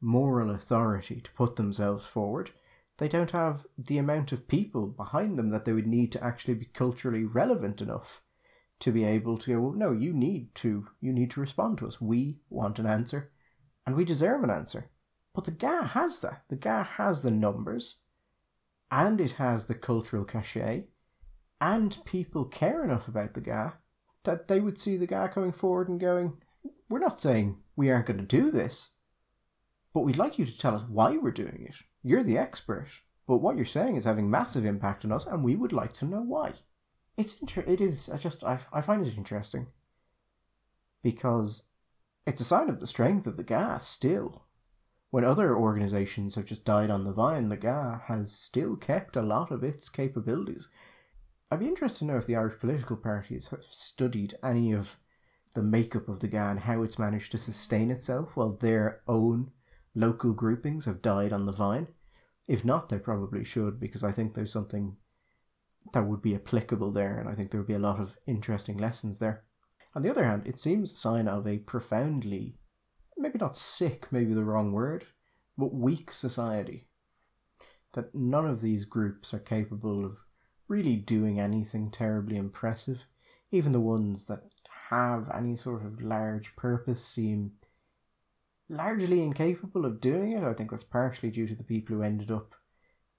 moral 0.00 0.50
authority 0.50 1.20
to 1.20 1.32
put 1.32 1.56
themselves 1.56 2.06
forward. 2.06 2.52
They 2.98 3.08
don't 3.08 3.32
have 3.32 3.66
the 3.76 3.98
amount 3.98 4.32
of 4.32 4.48
people 4.48 4.88
behind 4.88 5.38
them 5.38 5.50
that 5.50 5.64
they 5.64 5.72
would 5.72 5.86
need 5.86 6.10
to 6.12 6.24
actually 6.24 6.54
be 6.54 6.66
culturally 6.66 7.24
relevant 7.24 7.80
enough 7.80 8.22
to 8.80 8.92
be 8.92 9.04
able 9.04 9.38
to 9.38 9.50
go, 9.52 9.60
well, 9.60 9.72
no, 9.72 9.92
you 9.92 10.12
need 10.12 10.54
to 10.56 10.88
you 11.00 11.12
need 11.12 11.30
to 11.32 11.40
respond 11.40 11.78
to 11.78 11.86
us. 11.86 12.00
We 12.00 12.38
want 12.48 12.78
an 12.78 12.86
answer 12.86 13.30
and 13.88 13.96
we 13.96 14.04
deserve 14.04 14.42
an 14.44 14.50
answer. 14.50 14.90
But 15.34 15.44
the 15.44 15.52
GAA 15.52 15.82
has 15.82 16.20
that. 16.20 16.42
The 16.48 16.56
GAA 16.56 16.82
has 16.82 17.22
the 17.22 17.30
numbers, 17.30 17.96
and 18.90 19.20
it 19.20 19.32
has 19.32 19.66
the 19.66 19.74
cultural 19.74 20.24
cachet, 20.24 20.88
and 21.60 21.98
people 22.04 22.44
care 22.44 22.84
enough 22.84 23.08
about 23.08 23.34
the 23.34 23.40
GAA 23.40 23.72
that 24.24 24.48
they 24.48 24.60
would 24.60 24.78
see 24.78 24.96
the 24.96 25.06
GAA 25.06 25.28
coming 25.28 25.52
forward 25.52 25.88
and 25.88 26.00
going, 26.00 26.38
We're 26.88 26.98
not 26.98 27.20
saying 27.20 27.58
we 27.76 27.90
aren't 27.90 28.06
going 28.06 28.18
to 28.18 28.24
do 28.24 28.50
this, 28.50 28.90
but 29.92 30.00
we'd 30.00 30.16
like 30.16 30.38
you 30.38 30.44
to 30.44 30.58
tell 30.58 30.74
us 30.74 30.84
why 30.88 31.16
we're 31.16 31.30
doing 31.30 31.66
it. 31.68 31.76
You're 32.02 32.22
the 32.22 32.38
expert, 32.38 32.88
but 33.26 33.38
what 33.38 33.56
you're 33.56 33.64
saying 33.64 33.96
is 33.96 34.04
having 34.04 34.30
massive 34.30 34.64
impact 34.64 35.04
on 35.04 35.12
us, 35.12 35.26
and 35.26 35.44
we 35.44 35.56
would 35.56 35.72
like 35.72 35.92
to 35.94 36.06
know 36.06 36.22
why. 36.22 36.52
It's 37.16 37.40
inter- 37.40 37.64
it 37.66 37.80
is 37.80 38.08
I 38.08 38.16
just 38.16 38.44
I, 38.44 38.60
I 38.72 38.80
find 38.80 39.06
it 39.06 39.16
interesting 39.16 39.66
because 41.02 41.64
it's 42.26 42.40
a 42.40 42.44
sign 42.44 42.68
of 42.68 42.80
the 42.80 42.86
strength 42.86 43.26
of 43.26 43.36
the 43.36 43.42
GAA 43.42 43.78
still 43.78 44.46
when 45.10 45.24
other 45.24 45.56
organisations 45.56 46.34
have 46.34 46.44
just 46.44 46.64
died 46.64 46.90
on 46.90 47.04
the 47.04 47.12
vine, 47.12 47.48
the 47.48 47.56
GAA 47.56 48.00
has 48.06 48.30
still 48.30 48.76
kept 48.76 49.16
a 49.16 49.22
lot 49.22 49.50
of 49.50 49.64
its 49.64 49.88
capabilities. 49.88 50.68
I'd 51.50 51.60
be 51.60 51.68
interested 51.68 52.00
to 52.00 52.04
know 52.04 52.18
if 52.18 52.26
the 52.26 52.36
Irish 52.36 52.58
political 52.60 52.96
parties 52.96 53.48
have 53.48 53.64
studied 53.64 54.34
any 54.42 54.72
of 54.72 54.98
the 55.58 55.64
makeup 55.64 56.08
of 56.08 56.20
the 56.20 56.28
GAA, 56.28 56.54
how 56.54 56.84
it's 56.84 57.00
managed 57.00 57.32
to 57.32 57.36
sustain 57.36 57.90
itself 57.90 58.36
while 58.36 58.52
their 58.52 59.00
own 59.08 59.50
local 59.92 60.32
groupings 60.32 60.84
have 60.84 61.02
died 61.02 61.32
on 61.32 61.46
the 61.46 61.52
vine. 61.52 61.88
If 62.46 62.64
not, 62.64 62.88
they 62.88 63.00
probably 63.00 63.42
should, 63.42 63.80
because 63.80 64.04
I 64.04 64.12
think 64.12 64.34
there's 64.34 64.52
something 64.52 64.98
that 65.92 66.06
would 66.06 66.22
be 66.22 66.36
applicable 66.36 66.92
there, 66.92 67.18
and 67.18 67.28
I 67.28 67.34
think 67.34 67.50
there 67.50 67.58
would 67.58 67.66
be 67.66 67.74
a 67.74 67.80
lot 67.80 67.98
of 67.98 68.18
interesting 68.24 68.78
lessons 68.78 69.18
there. 69.18 69.42
On 69.96 70.02
the 70.02 70.10
other 70.10 70.24
hand, 70.24 70.46
it 70.46 70.60
seems 70.60 70.92
a 70.92 70.96
sign 70.96 71.26
of 71.26 71.44
a 71.44 71.58
profoundly, 71.58 72.54
maybe 73.16 73.40
not 73.40 73.56
sick, 73.56 74.12
maybe 74.12 74.34
the 74.34 74.44
wrong 74.44 74.70
word, 74.70 75.06
but 75.56 75.74
weak 75.74 76.12
society. 76.12 76.86
That 77.94 78.14
none 78.14 78.46
of 78.46 78.60
these 78.60 78.84
groups 78.84 79.34
are 79.34 79.40
capable 79.40 80.04
of 80.04 80.24
really 80.68 80.94
doing 80.94 81.40
anything 81.40 81.90
terribly 81.90 82.36
impressive. 82.36 83.06
Even 83.50 83.72
the 83.72 83.80
ones 83.80 84.26
that 84.26 84.44
have 84.90 85.30
any 85.34 85.56
sort 85.56 85.84
of 85.84 86.02
large 86.02 86.56
purpose 86.56 87.04
seem 87.04 87.52
largely 88.68 89.22
incapable 89.22 89.84
of 89.84 90.00
doing 90.00 90.32
it. 90.32 90.42
I 90.42 90.52
think 90.54 90.70
that's 90.70 90.84
partially 90.84 91.30
due 91.30 91.46
to 91.46 91.54
the 91.54 91.64
people 91.64 91.96
who 91.96 92.02
ended 92.02 92.30
up 92.30 92.54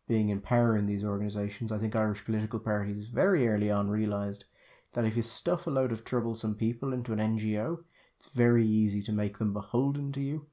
being 0.07 0.30
in 0.30 0.41
power 0.41 0.76
in 0.76 0.88
these 0.88 1.03
organisations. 1.03 1.72
I 1.72 1.78
think 1.78 1.95
Irish 1.95 2.26
political 2.26 2.59
parties 2.59 3.09
very 3.09 3.47
early 3.47 3.70
on 3.70 3.89
realised 3.89 4.45
that 4.93 5.05
if 5.05 5.15
you 5.15 5.22
stuff 5.22 5.67
a 5.67 5.70
load 5.70 5.91
of 5.91 6.03
troublesome 6.03 6.55
people 6.55 6.93
into 6.93 7.13
an 7.13 7.20
NGO, 7.20 7.84
it's 8.17 8.34
very 8.34 8.65
easy 8.65 9.01
to 9.03 9.11
make 9.11 9.38
them 9.38 9.53
beholden 9.53 10.11
to 10.13 10.22
you 10.22 10.47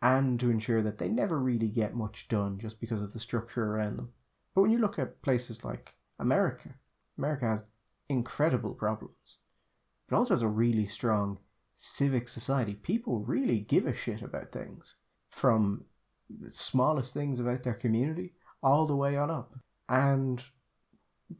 and 0.00 0.38
to 0.38 0.50
ensure 0.50 0.82
that 0.82 0.98
they 0.98 1.08
never 1.08 1.38
really 1.38 1.68
get 1.68 1.94
much 1.94 2.28
done 2.28 2.58
just 2.58 2.80
because 2.80 3.02
of 3.02 3.12
the 3.12 3.18
structure 3.18 3.64
around 3.64 3.96
them. 3.96 4.12
But 4.54 4.62
when 4.62 4.70
you 4.70 4.78
look 4.78 4.98
at 4.98 5.22
places 5.22 5.64
like 5.64 5.94
America, 6.18 6.74
America 7.18 7.46
has 7.46 7.64
incredible 8.08 8.74
problems, 8.74 9.38
but 10.08 10.16
also 10.16 10.34
has 10.34 10.42
a 10.42 10.48
really 10.48 10.86
strong 10.86 11.38
civic 11.74 12.28
society. 12.28 12.74
People 12.74 13.20
really 13.20 13.58
give 13.60 13.86
a 13.86 13.92
shit 13.92 14.22
about 14.22 14.52
things, 14.52 14.96
from 15.30 15.84
the 16.28 16.50
smallest 16.50 17.14
things 17.14 17.38
about 17.38 17.62
their 17.62 17.74
community 17.74 18.32
all 18.62 18.86
the 18.86 18.96
way 18.96 19.16
on 19.16 19.30
up. 19.30 19.54
And 19.88 20.42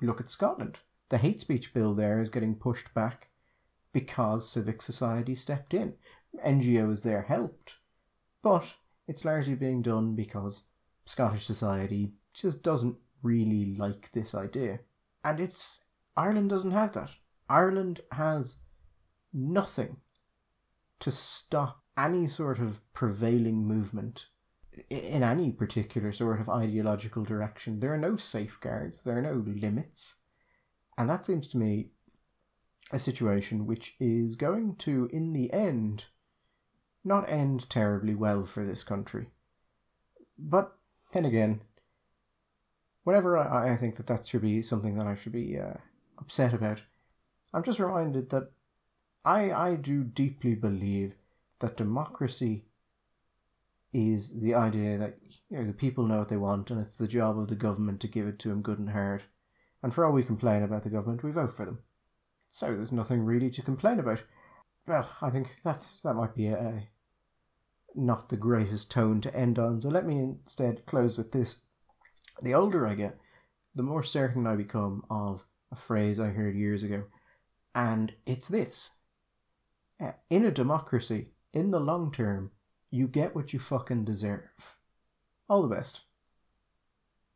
look 0.03 0.21
at 0.21 0.31
Scotland. 0.31 0.81
The 1.09 1.19
hate 1.19 1.41
speech 1.41 1.73
bill 1.73 1.95
there 1.95 2.21
is 2.21 2.31
getting 2.31 2.55
pushed 2.55 2.93
back 2.95 3.31
because 3.93 4.51
civic 4.51 4.83
society 4.83 5.35
stepped 5.35 5.73
in. 5.73 5.95
NGOs 6.45 7.03
there 7.03 7.23
helped, 7.23 7.77
but 8.43 8.75
it's 9.07 9.25
largely 9.25 9.55
being 9.55 9.83
done 9.83 10.15
because 10.15 10.65
Scottish 11.07 11.47
society 11.47 12.15
just 12.33 12.62
doesn't 12.62 12.97
really 13.23 13.77
like 13.77 14.11
this 14.12 14.35
idea. 14.35 14.81
And 15.23 15.39
it's 15.39 15.85
Ireland 16.17 16.51
doesn't 16.51 16.73
have 16.73 16.93
that. 16.93 17.11
Ireland 17.49 18.01
has 18.12 18.59
nothing 19.32 19.99
to 21.01 21.11
stop 21.11 21.82
any 21.97 22.26
sort 22.26 22.59
of 22.59 22.80
prevailing 22.92 23.66
movement 23.66 24.26
in 24.90 25.22
any 25.22 25.53
particular 25.53 26.12
sort 26.12 26.40
of 26.40 26.49
ideological 26.49 27.24
direction. 27.24 27.80
There 27.80 27.92
are 27.92 27.99
no 27.99 28.16
safeguards, 28.16 29.05
there 29.05 29.18
are 29.18 29.22
no 29.22 29.45
limits. 29.47 30.16
And 30.97 31.09
that 31.09 31.26
seems 31.26 31.47
to 31.49 31.59
me 31.59 31.90
a 32.92 32.99
situation 32.99 33.66
which 33.66 33.95
is 34.01 34.36
going 34.36 34.76
to, 34.76 35.09
in 35.12 35.32
the 35.32 35.53
end, 35.53 36.07
not 37.05 37.28
end 37.28 37.68
terribly 37.68 38.14
well 38.14 38.45
for 38.45 38.64
this 38.64 38.82
country. 38.82 39.28
But 40.38 40.76
then 41.12 41.24
again, 41.24 41.61
whenever 43.05 43.36
I, 43.38 43.72
I 43.72 43.76
think 43.76 43.97
that 43.97 44.07
that 44.07 44.26
should 44.26 44.42
be 44.42 44.62
something 44.62 44.97
that 44.99 45.07
I 45.07 45.14
should 45.14 45.32
be 45.32 45.59
uh, 45.59 45.74
upset 46.18 46.53
about, 46.53 46.82
I'm 47.55 47.63
just 47.63 47.79
reminded 47.79 48.31
that 48.31 48.51
I, 49.25 49.53
I 49.53 49.75
do 49.77 50.03
deeply 50.03 50.55
believe 50.55 51.15
that 51.61 51.77
democracy 51.77 52.65
is 53.93 54.41
the 54.41 54.55
idea 54.55 54.99
that 54.99 55.19
you 55.49 55.59
know, 55.59 55.65
the 55.65 55.73
people 55.73 56.07
know 56.07 56.19
what 56.19 56.29
they 56.29 56.37
want 56.37 56.71
and 56.73 56.81
it's 56.81 56.97
the 56.97 57.07
job 57.07 57.39
of 57.39 57.47
the 57.47 57.55
government 57.55 58.01
to 58.01 58.09
give 58.09 58.27
it 58.27 58.41
to 58.41 58.49
them 58.49 58.61
good 58.61 58.81
and 58.81 58.91
hard. 58.91 59.23
And 59.83 59.95
for 59.95 60.05
all 60.05 60.13
we 60.13 60.25
complain 60.25 60.65
about 60.65 60.83
the 60.83 60.91
government, 60.91 61.23
we 61.23 61.31
vote 61.31 61.57
for 61.57 61.65
them. 61.65 61.79
So 62.51 62.67
there's 62.67 62.93
nothing 62.93 63.25
really 63.25 63.51
to 63.51 63.63
complain 63.63 64.01
about. 64.01 64.25
Well, 64.87 65.09
I 65.23 65.31
think 65.31 65.59
that's 65.65 66.03
that 66.03 66.15
might 66.15 66.35
be 66.35 66.49
a, 66.49 66.59
a 66.59 66.89
not 67.95 68.31
the 68.31 68.37
greatest 68.37 68.91
tone 68.91 69.21
to 69.21 69.35
end 69.35 69.59
on. 69.59 69.81
So 69.81 69.89
let 69.89 70.07
me 70.07 70.19
instead 70.19 70.87
close 70.87 71.17
with 71.17 71.31
this. 71.31 71.59
The 72.43 72.55
older 72.55 72.87
I 72.87 72.95
get, 72.95 73.17
the 73.77 73.85
more 73.85 74.03
certain 74.03 74.47
I 74.47 74.57
become 74.57 75.05
of 75.09 75.47
a 75.71 75.77
phrase 75.77 76.19
I 76.19 76.29
heard 76.29 76.57
years 76.57 76.83
ago. 76.83 77.05
And 77.75 78.14
it's 78.27 78.49
this 78.49 78.93
in 80.31 80.45
a 80.45 80.51
democracy, 80.51 81.33
in 81.53 81.70
the 81.70 81.81
long 81.81 82.12
term, 82.12 82.51
you 82.91 83.07
get 83.09 83.35
what 83.35 83.53
you 83.53 83.59
fucking 83.59 84.05
deserve. 84.05 84.77
All 85.49 85.62
the 85.62 85.75
best. 85.75 86.03